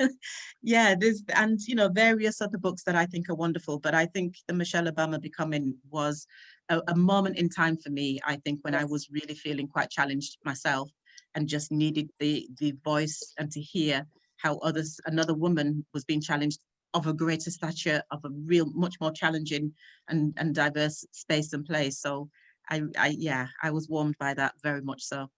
yeah 0.62 0.94
there's 0.98 1.22
and 1.34 1.60
you 1.62 1.74
know 1.74 1.88
various 1.88 2.40
other 2.40 2.58
books 2.58 2.82
that 2.82 2.96
i 2.96 3.06
think 3.06 3.28
are 3.28 3.34
wonderful 3.34 3.78
but 3.78 3.94
i 3.94 4.04
think 4.04 4.36
the 4.48 4.54
michelle 4.54 4.86
obama 4.86 5.20
becoming 5.20 5.74
was 5.90 6.26
a, 6.68 6.80
a 6.88 6.96
moment 6.96 7.38
in 7.38 7.48
time 7.48 7.76
for 7.76 7.90
me 7.90 8.18
i 8.26 8.36
think 8.36 8.58
when 8.62 8.74
yes. 8.74 8.82
i 8.82 8.84
was 8.84 9.08
really 9.10 9.34
feeling 9.34 9.68
quite 9.68 9.90
challenged 9.90 10.38
myself 10.44 10.90
and 11.34 11.48
just 11.48 11.70
needed 11.70 12.10
the 12.18 12.48
the 12.58 12.74
voice 12.84 13.32
and 13.38 13.50
to 13.50 13.60
hear 13.60 14.06
how 14.38 14.58
others 14.58 14.98
another 15.06 15.34
woman 15.34 15.84
was 15.94 16.04
being 16.04 16.20
challenged 16.20 16.58
of 16.94 17.06
a 17.06 17.14
greater 17.14 17.50
stature 17.50 18.02
of 18.10 18.20
a 18.24 18.30
real 18.44 18.66
much 18.72 18.96
more 19.00 19.12
challenging 19.12 19.72
and 20.08 20.34
and 20.36 20.54
diverse 20.54 21.04
space 21.12 21.52
and 21.52 21.64
place 21.64 22.00
so 22.00 22.28
i 22.70 22.82
i 22.98 23.08
yeah 23.18 23.46
i 23.62 23.70
was 23.70 23.88
warmed 23.88 24.16
by 24.18 24.34
that 24.34 24.54
very 24.62 24.80
much 24.80 25.02
so 25.02 25.28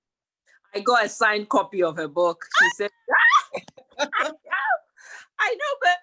I 0.74 0.80
got 0.80 1.06
a 1.06 1.08
signed 1.08 1.48
copy 1.48 1.82
of 1.82 1.96
her 1.96 2.06
book. 2.06 2.44
She 2.60 2.68
said, 2.76 2.90
I 3.98 5.54
know, 5.54 5.72
but 5.80 5.96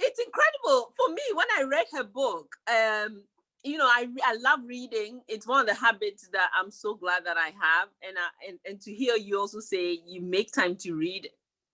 it's 0.00 0.18
incredible 0.18 0.92
for 0.96 1.08
me 1.10 1.22
when 1.34 1.46
I 1.56 1.62
read 1.62 1.86
her 1.92 2.02
book. 2.02 2.56
Um, 2.68 3.22
you 3.62 3.78
know, 3.78 3.86
I 3.86 4.08
I 4.24 4.36
love 4.40 4.60
reading. 4.66 5.20
It's 5.28 5.46
one 5.46 5.60
of 5.60 5.66
the 5.66 5.74
habits 5.74 6.28
that 6.32 6.50
I'm 6.58 6.70
so 6.70 6.94
glad 6.94 7.24
that 7.26 7.36
I 7.36 7.46
have, 7.46 7.88
and 8.06 8.16
I, 8.18 8.48
and 8.48 8.58
and 8.66 8.80
to 8.82 8.92
hear 8.92 9.16
you 9.16 9.38
also 9.38 9.60
say 9.60 10.00
you 10.04 10.20
make 10.20 10.52
time 10.52 10.74
to 10.76 10.94
read, 10.94 11.28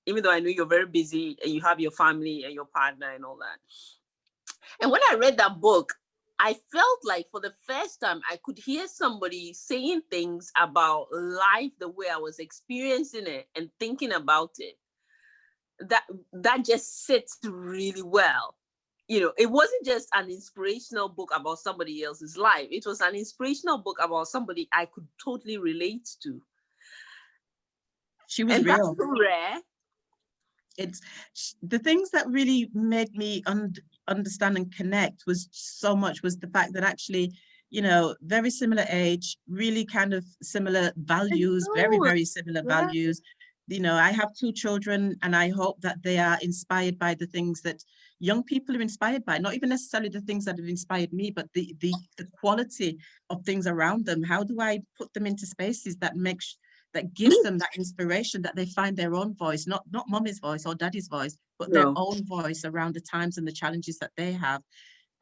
even 0.06 0.22
though 0.22 0.32
I 0.32 0.40
know 0.40 0.48
you're 0.48 0.66
very 0.66 0.86
busy 0.86 1.38
and 1.42 1.52
you 1.52 1.60
have 1.62 1.80
your 1.80 1.92
family 1.92 2.44
and 2.44 2.52
your 2.52 2.66
partner 2.66 3.10
and 3.12 3.24
all 3.24 3.36
that. 3.36 3.58
And 4.80 4.90
when 4.90 5.00
I 5.10 5.14
read 5.14 5.38
that 5.38 5.60
book, 5.60 5.94
I 6.38 6.54
felt 6.72 6.98
like 7.04 7.26
for 7.30 7.40
the 7.40 7.54
first 7.66 8.00
time 8.00 8.20
I 8.30 8.38
could 8.42 8.58
hear 8.58 8.86
somebody 8.88 9.52
saying 9.52 10.02
things 10.10 10.50
about 10.56 11.06
life 11.12 11.72
the 11.78 11.88
way 11.88 12.06
I 12.12 12.18
was 12.18 12.38
experiencing 12.38 13.26
it 13.26 13.48
and 13.56 13.70
thinking 13.78 14.12
about 14.12 14.52
it. 14.58 14.76
That 15.80 16.04
that 16.32 16.64
just 16.64 17.06
sits 17.06 17.38
really 17.44 18.02
well 18.02 18.56
you 19.06 19.20
know, 19.20 19.32
it 19.36 19.50
wasn't 19.50 19.84
just 19.84 20.08
an 20.14 20.30
inspirational 20.30 21.08
book 21.08 21.30
about 21.34 21.58
somebody 21.58 22.02
else's 22.02 22.36
life. 22.36 22.68
It 22.70 22.86
was 22.86 23.00
an 23.00 23.14
inspirational 23.14 23.78
book 23.78 23.98
about 24.02 24.28
somebody 24.28 24.68
I 24.72 24.86
could 24.86 25.06
totally 25.22 25.58
relate 25.58 26.08
to. 26.22 26.40
She 28.26 28.44
was 28.44 28.56
and 28.56 28.64
real. 28.64 28.96
Rare. 28.98 29.58
It's 30.78 31.00
the 31.62 31.78
things 31.78 32.10
that 32.10 32.26
really 32.28 32.70
made 32.72 33.14
me 33.14 33.42
un- 33.46 33.74
understand 34.08 34.56
and 34.56 34.74
connect 34.74 35.24
was 35.26 35.48
so 35.50 35.94
much 35.96 36.22
was 36.22 36.36
the 36.36 36.48
fact 36.48 36.72
that 36.74 36.84
actually, 36.84 37.32
you 37.70 37.82
know, 37.82 38.14
very 38.22 38.50
similar 38.50 38.84
age, 38.88 39.36
really 39.48 39.84
kind 39.84 40.14
of 40.14 40.24
similar 40.42 40.92
values, 40.96 41.66
very, 41.74 41.98
very 41.98 42.24
similar 42.24 42.62
yeah. 42.66 42.80
values. 42.80 43.20
You 43.66 43.80
know, 43.80 43.94
I 43.94 44.12
have 44.12 44.34
two 44.34 44.52
children 44.52 45.16
and 45.22 45.34
I 45.34 45.48
hope 45.48 45.80
that 45.80 46.02
they 46.02 46.18
are 46.18 46.38
inspired 46.42 46.98
by 46.98 47.14
the 47.14 47.26
things 47.26 47.62
that 47.62 47.82
young 48.20 48.42
people 48.42 48.76
are 48.76 48.80
inspired 48.80 49.24
by, 49.24 49.38
not 49.38 49.54
even 49.54 49.70
necessarily 49.70 50.10
the 50.10 50.20
things 50.20 50.44
that 50.44 50.58
have 50.58 50.68
inspired 50.68 51.12
me, 51.12 51.30
but 51.30 51.48
the, 51.54 51.74
the, 51.80 51.94
the 52.18 52.26
quality 52.40 52.98
of 53.30 53.42
things 53.42 53.66
around 53.66 54.04
them. 54.04 54.22
How 54.22 54.44
do 54.44 54.60
I 54.60 54.80
put 54.98 55.12
them 55.14 55.26
into 55.26 55.46
spaces 55.46 55.96
that 55.96 56.16
makes 56.16 56.58
that 56.94 57.14
gives 57.14 57.40
them 57.42 57.58
that 57.58 57.76
inspiration 57.76 58.42
that 58.42 58.56
they 58.56 58.66
find 58.66 58.96
their 58.96 59.14
own 59.14 59.34
voice, 59.34 59.66
not 59.66 59.82
not 59.90 60.08
mommy's 60.08 60.38
voice 60.38 60.64
or 60.66 60.74
daddy's 60.74 61.08
voice, 61.08 61.36
but 61.58 61.70
no. 61.70 61.74
their 61.74 61.92
own 61.96 62.24
voice 62.24 62.64
around 62.64 62.94
the 62.94 63.00
times 63.00 63.38
and 63.38 63.46
the 63.46 63.52
challenges 63.52 63.98
that 63.98 64.12
they 64.16 64.32
have. 64.32 64.62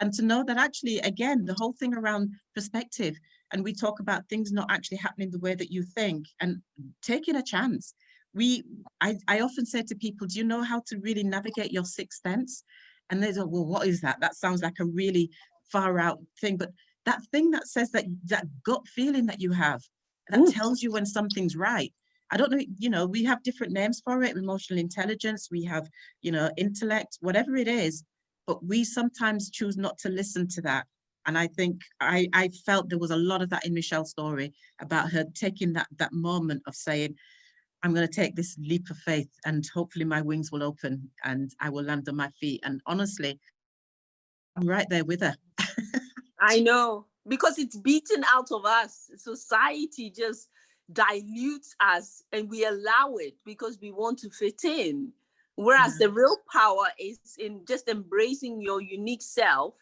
And 0.01 0.13
to 0.15 0.23
know 0.23 0.45
that 0.45 0.59
actually, 0.59 0.99
again, 0.99 1.45
the 1.45 1.55
whole 1.55 1.75
thing 1.79 1.95
around 1.95 2.31
perspective, 2.55 3.17
and 3.53 3.63
we 3.63 3.73
talk 3.73 4.01
about 4.01 4.29
things 4.29 4.53
not 4.53 4.71
actually 4.71 4.99
happening 4.99 5.31
the 5.31 5.39
way 5.39 5.55
that 5.55 5.71
you 5.71 5.83
think 5.83 6.27
and 6.41 6.61
taking 7.03 7.37
a 7.37 7.43
chance. 7.43 7.95
We, 8.35 8.65
I, 9.01 9.17
I 9.29 9.41
often 9.41 9.67
say 9.67 9.83
to 9.83 9.95
people, 9.95 10.27
do 10.27 10.39
you 10.39 10.45
know 10.45 10.63
how 10.63 10.83
to 10.87 10.99
really 10.99 11.23
navigate 11.23 11.71
your 11.71 11.85
sixth 11.85 12.23
sense? 12.23 12.65
and 13.13 13.23
they 13.23 13.33
go, 13.33 13.45
well, 13.45 13.67
what 13.67 13.87
is 13.87 14.01
that? 14.01 14.21
That 14.21 14.35
sounds 14.35 14.63
like 14.63 14.81
a 14.81 14.87
really 14.87 15.31
far 15.71 15.99
out 15.99 16.19
thing. 16.41 16.57
But 16.57 16.71
that 17.05 17.21
thing 17.31 17.51
that 17.51 17.69
says 17.69 17.91
that 17.91 18.07
that 18.27 18.47
gut 18.65 18.89
feeling 18.89 19.27
that 19.27 19.41
you 19.41 19.53
have, 19.53 19.83
that 20.29 20.41
Ooh. 20.41 20.51
tells 20.51 20.83
you 20.83 20.93
when 20.93 21.07
something's 21.07 21.57
right. 21.57 21.93
I 22.31 22.37
don't 22.39 22.51
know, 22.51 22.61
you 22.79 22.89
know, 22.89 23.07
we 23.07 23.25
have 23.25 23.43
different 23.43 23.73
names 23.73 24.01
for 24.03 24.23
it, 24.23 24.37
emotional 24.37 24.79
intelligence, 24.79 25.49
we 25.51 25.65
have, 25.65 25.89
you 26.23 26.33
know, 26.33 26.51
intellect, 26.57 27.19
whatever 27.21 27.57
it 27.57 27.69
is, 27.69 28.05
but 28.47 28.65
we 28.65 28.85
sometimes 28.85 29.51
choose 29.51 29.77
not 29.77 29.99
to 29.99 30.09
listen 30.09 30.49
to 30.49 30.63
that. 30.63 30.87
And 31.27 31.37
I 31.37 31.47
think 31.47 31.83
I, 32.01 32.29
I 32.33 32.49
felt 32.65 32.89
there 32.89 32.99
was 32.99 33.11
a 33.11 33.17
lot 33.17 33.43
of 33.43 33.51
that 33.51 33.67
in 33.67 33.75
Michelle's 33.75 34.11
story 34.11 34.53
about 34.81 35.11
her 35.11 35.25
taking 35.35 35.73
that 35.75 35.87
that 35.99 36.13
moment 36.13 36.63
of 36.67 36.75
saying, 36.75 37.15
I'm 37.83 37.95
going 37.95 38.07
to 38.07 38.13
take 38.13 38.35
this 38.35 38.57
leap 38.59 38.91
of 38.91 38.97
faith 38.99 39.31
and 39.45 39.65
hopefully 39.75 40.05
my 40.05 40.23
wings 40.23 40.51
will 40.51 40.63
open 40.63 41.11
and 41.25 41.51
I 41.61 41.69
will 41.69 41.85
land 41.85 42.09
on 42.09 42.17
my 42.17 42.31
feet. 42.41 42.61
And 42.65 42.81
honestly, 42.87 43.39
I'm 44.57 44.67
right 44.67 44.89
there 44.89 45.05
with 45.05 45.21
her. 45.21 45.35
I 46.41 46.61
know 46.61 47.07
because 47.27 47.59
it's 47.59 47.77
beaten 47.77 48.25
out 48.33 48.51
of 48.51 48.65
us. 48.65 49.11
Society 49.17 50.11
just 50.11 50.49
dilutes 50.93 51.75
us 51.81 52.23
and 52.33 52.49
we 52.51 52.65
allow 52.65 53.15
it 53.17 53.35
because 53.45 53.79
we 53.81 53.91
want 53.91 54.19
to 54.21 54.31
fit 54.31 54.65
in. 54.65 55.13
Whereas 55.57 55.99
the 55.99 56.11
real 56.11 56.39
power 56.51 56.87
is 56.99 57.19
in 57.39 57.65
just 57.67 57.89
embracing 57.89 58.61
your 58.61 58.81
unique 58.81 59.23
self 59.23 59.75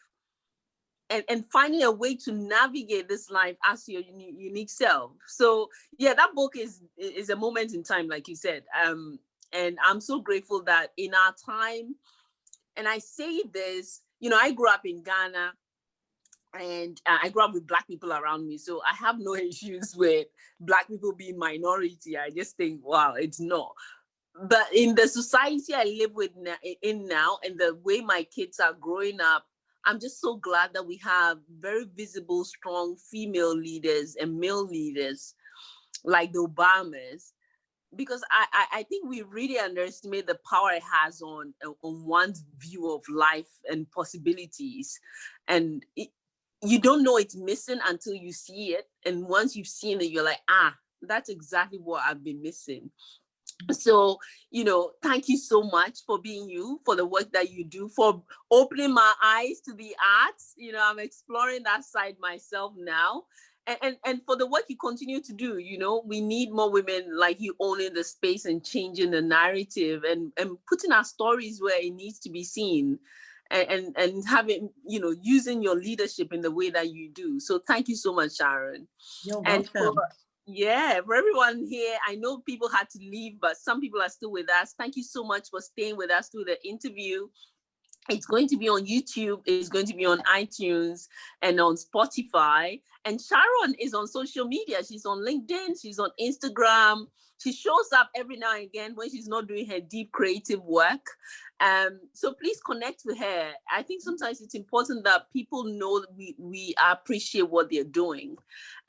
and, 1.09 1.23
and 1.29 1.45
finding 1.51 1.83
a 1.83 1.91
way 1.91 2.15
to 2.15 2.31
navigate 2.31 3.07
this 3.09 3.29
life 3.29 3.57
as 3.65 3.87
your 3.87 4.01
uni- 4.01 4.35
unique 4.37 4.69
self. 4.69 5.11
So 5.27 5.69
yeah, 5.97 6.13
that 6.13 6.31
book 6.35 6.55
is 6.57 6.81
is 6.97 7.29
a 7.29 7.35
moment 7.35 7.73
in 7.73 7.83
time, 7.83 8.07
like 8.07 8.27
you 8.27 8.35
said. 8.35 8.63
Um, 8.85 9.19
and 9.53 9.77
I'm 9.85 9.99
so 9.99 10.19
grateful 10.19 10.63
that 10.63 10.93
in 10.97 11.13
our 11.13 11.33
time, 11.45 11.95
and 12.77 12.87
I 12.87 12.99
say 12.99 13.43
this, 13.53 14.01
you 14.19 14.29
know, 14.29 14.37
I 14.39 14.51
grew 14.51 14.69
up 14.69 14.85
in 14.85 15.03
Ghana 15.03 15.53
and 16.59 17.01
uh, 17.05 17.17
I 17.23 17.29
grew 17.29 17.43
up 17.43 17.53
with 17.53 17.67
black 17.67 17.87
people 17.87 18.11
around 18.11 18.47
me. 18.47 18.57
So 18.57 18.81
I 18.89 18.95
have 18.95 19.17
no 19.19 19.35
issues 19.49 19.95
with 19.95 20.27
black 20.59 20.87
people 20.87 21.13
being 21.13 21.37
minority. 21.37 22.17
I 22.17 22.29
just 22.29 22.57
think, 22.57 22.81
wow, 22.83 23.13
it's 23.13 23.39
not. 23.39 23.73
But 24.43 24.67
in 24.73 24.95
the 24.95 25.07
society 25.07 25.73
I 25.73 25.83
live 25.83 26.13
with 26.13 26.31
in 26.81 27.07
now 27.07 27.37
and 27.43 27.59
the 27.59 27.77
way 27.83 28.01
my 28.01 28.25
kids 28.33 28.59
are 28.59 28.73
growing 28.73 29.19
up, 29.19 29.45
I'm 29.85 29.99
just 29.99 30.21
so 30.21 30.37
glad 30.37 30.73
that 30.73 30.85
we 30.85 30.97
have 30.97 31.39
very 31.59 31.85
visible, 31.95 32.45
strong 32.45 32.95
female 32.95 33.55
leaders 33.55 34.15
and 34.15 34.39
male 34.39 34.65
leaders 34.65 35.33
like 36.03 36.31
the 36.33 36.47
Obamas, 36.47 37.31
because 37.95 38.23
I, 38.31 38.45
I, 38.53 38.79
I 38.79 38.83
think 38.83 39.09
we 39.09 39.23
really 39.23 39.59
underestimate 39.59 40.27
the 40.27 40.39
power 40.49 40.71
it 40.71 40.83
has 40.83 41.21
on 41.21 41.53
on 41.63 42.05
one's 42.05 42.43
view 42.57 42.91
of 42.91 43.01
life 43.09 43.49
and 43.69 43.89
possibilities, 43.91 44.99
and 45.47 45.85
it, 45.95 46.09
you 46.63 46.79
don't 46.79 47.03
know 47.03 47.17
it's 47.17 47.35
missing 47.35 47.79
until 47.85 48.13
you 48.13 48.31
see 48.31 48.73
it, 48.73 48.87
and 49.05 49.27
once 49.27 49.55
you've 49.55 49.67
seen 49.67 50.01
it, 50.01 50.11
you're 50.11 50.23
like, 50.23 50.41
ah, 50.49 50.75
that's 51.01 51.29
exactly 51.29 51.79
what 51.79 52.03
I've 52.03 52.23
been 52.23 52.41
missing. 52.41 52.91
So 53.71 54.17
you 54.49 54.63
know 54.63 54.91
thank 55.03 55.29
you 55.29 55.37
so 55.37 55.63
much 55.63 55.99
for 56.05 56.19
being 56.19 56.49
you 56.49 56.81
for 56.85 56.95
the 56.95 57.05
work 57.05 57.31
that 57.33 57.51
you 57.51 57.63
do 57.63 57.89
for 57.89 58.23
opening 58.49 58.93
my 58.93 59.13
eyes 59.23 59.61
to 59.65 59.73
the 59.73 59.95
arts. 60.23 60.53
You 60.57 60.71
know 60.71 60.81
i'm 60.83 60.97
exploring 60.99 61.63
that 61.63 61.83
side 61.83 62.15
myself 62.19 62.73
now. 62.77 63.23
And, 63.67 63.77
and 63.83 63.97
and 64.03 64.21
for 64.25 64.35
the 64.35 64.47
work 64.47 64.63
you 64.69 64.77
continue 64.77 65.21
to 65.21 65.33
do 65.33 65.59
you 65.59 65.77
know 65.77 66.01
we 66.07 66.19
need 66.19 66.51
more 66.51 66.71
women 66.71 67.15
like 67.15 67.39
you 67.39 67.55
owning 67.59 67.93
the 67.93 68.03
space 68.03 68.45
and 68.45 68.65
changing 68.65 69.11
the 69.11 69.21
narrative 69.21 70.03
and 70.03 70.31
and 70.37 70.57
putting 70.67 70.91
our 70.91 71.03
stories 71.03 71.61
where 71.61 71.79
it 71.79 71.93
needs 71.93 72.17
to 72.21 72.31
be 72.31 72.43
seen 72.43 72.97
and, 73.51 73.69
and 73.69 73.97
and 73.97 74.27
having 74.27 74.69
you 74.87 74.99
know 74.99 75.13
using 75.21 75.61
your 75.61 75.75
leadership 75.75 76.33
in 76.33 76.41
the 76.41 76.51
way 76.51 76.69
that 76.69 76.91
you 76.91 77.09
do 77.11 77.39
so 77.39 77.59
thank 77.67 77.87
you 77.87 77.95
so 77.95 78.13
much 78.13 78.37
sharon 78.37 78.87
You're 79.23 79.41
welcome. 79.41 79.67
for, 79.73 79.93
yeah, 80.47 80.99
for 81.05 81.15
everyone 81.15 81.65
here, 81.65 81.97
I 82.07 82.15
know 82.15 82.39
people 82.39 82.67
had 82.67 82.89
to 82.89 82.99
leave, 82.99 83.39
but 83.39 83.57
some 83.57 83.79
people 83.79 84.01
are 84.01 84.09
still 84.09 84.31
with 84.31 84.49
us. 84.49 84.73
Thank 84.77 84.95
you 84.95 85.03
so 85.03 85.23
much 85.23 85.49
for 85.49 85.61
staying 85.61 85.97
with 85.97 86.11
us 86.11 86.29
through 86.29 86.45
the 86.45 86.57
interview. 86.67 87.27
It's 88.09 88.25
going 88.25 88.47
to 88.47 88.57
be 88.57 88.67
on 88.67 88.85
YouTube, 88.85 89.41
it's 89.45 89.69
going 89.69 89.85
to 89.85 89.95
be 89.95 90.05
on 90.05 90.19
iTunes 90.23 91.07
and 91.41 91.61
on 91.61 91.75
Spotify. 91.75 92.81
And 93.05 93.21
Sharon 93.21 93.75
is 93.79 93.93
on 93.93 94.07
social 94.07 94.45
media. 94.45 94.79
She's 94.83 95.05
on 95.05 95.19
LinkedIn, 95.19 95.79
she's 95.81 95.99
on 95.99 96.09
Instagram. 96.19 97.05
She 97.37 97.53
shows 97.53 97.89
up 97.95 98.09
every 98.15 98.37
now 98.37 98.53
and 98.53 98.63
again 98.63 98.91
when 98.93 99.09
she's 99.09 99.27
not 99.27 99.47
doing 99.47 99.67
her 99.67 99.79
deep 99.79 100.11
creative 100.11 100.61
work. 100.63 101.05
Um, 101.61 101.99
so 102.13 102.33
please 102.33 102.59
connect 102.65 103.03
with 103.05 103.19
her. 103.19 103.51
I 103.71 103.83
think 103.83 104.01
sometimes 104.01 104.41
it's 104.41 104.55
important 104.55 105.03
that 105.05 105.31
people 105.31 105.63
know 105.63 106.03
we, 106.17 106.35
we 106.39 106.73
appreciate 106.83 107.49
what 107.49 107.69
they're 107.69 107.83
doing. 107.83 108.35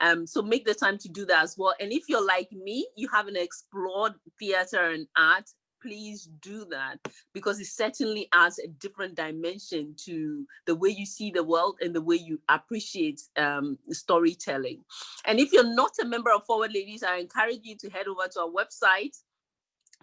Um, 0.01 0.25
so 0.25 0.41
make 0.41 0.65
the 0.65 0.73
time 0.73 0.97
to 0.97 1.09
do 1.09 1.25
that 1.27 1.43
as 1.43 1.55
well. 1.57 1.75
And 1.79 1.91
if 1.91 2.09
you're 2.09 2.25
like 2.25 2.51
me, 2.51 2.87
you 2.95 3.07
haven't 3.13 3.37
explored 3.37 4.13
theater 4.39 4.91
and 4.91 5.07
art, 5.15 5.49
please 5.83 6.29
do 6.41 6.65
that 6.71 6.97
because 7.33 7.59
it 7.59 7.67
certainly 7.67 8.27
adds 8.33 8.57
a 8.57 8.67
different 8.67 9.15
dimension 9.15 9.93
to 10.05 10.45
the 10.65 10.73
way 10.73 10.89
you 10.89 11.05
see 11.05 11.29
the 11.29 11.43
world 11.43 11.77
and 11.81 11.93
the 11.93 12.01
way 12.01 12.15
you 12.15 12.39
appreciate 12.49 13.21
um, 13.37 13.77
storytelling. 13.91 14.79
And 15.25 15.39
if 15.39 15.51
you're 15.51 15.75
not 15.75 15.91
a 16.01 16.05
member 16.05 16.31
of 16.31 16.45
Forward 16.45 16.73
Ladies, 16.73 17.03
I 17.03 17.17
encourage 17.17 17.59
you 17.63 17.75
to 17.79 17.89
head 17.89 18.07
over 18.07 18.27
to 18.31 18.39
our 18.39 18.47
website, 18.47 19.15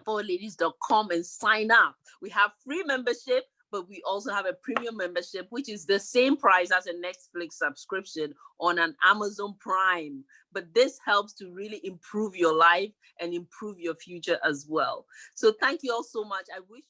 forwardladies.com 0.05 1.11
and 1.11 1.25
sign 1.25 1.71
up. 1.71 1.95
We 2.21 2.29
have 2.29 2.51
free 2.63 2.83
membership 2.83 3.45
but 3.71 3.87
we 3.87 4.01
also 4.05 4.33
have 4.33 4.45
a 4.45 4.53
premium 4.53 4.97
membership, 4.97 5.47
which 5.49 5.69
is 5.69 5.85
the 5.85 5.99
same 5.99 6.35
price 6.35 6.71
as 6.71 6.87
a 6.87 6.93
Netflix 6.93 7.53
subscription 7.53 8.33
on 8.59 8.77
an 8.77 8.95
Amazon 9.05 9.55
Prime. 9.59 10.23
But 10.51 10.73
this 10.73 10.99
helps 11.05 11.33
to 11.35 11.51
really 11.51 11.79
improve 11.83 12.35
your 12.35 12.53
life 12.53 12.91
and 13.19 13.33
improve 13.33 13.79
your 13.79 13.95
future 13.95 14.37
as 14.45 14.67
well. 14.69 15.05
So 15.33 15.53
thank 15.61 15.81
you 15.83 15.93
all 15.93 16.03
so 16.03 16.25
much. 16.25 16.45
I 16.53 16.59
wish 16.69 16.83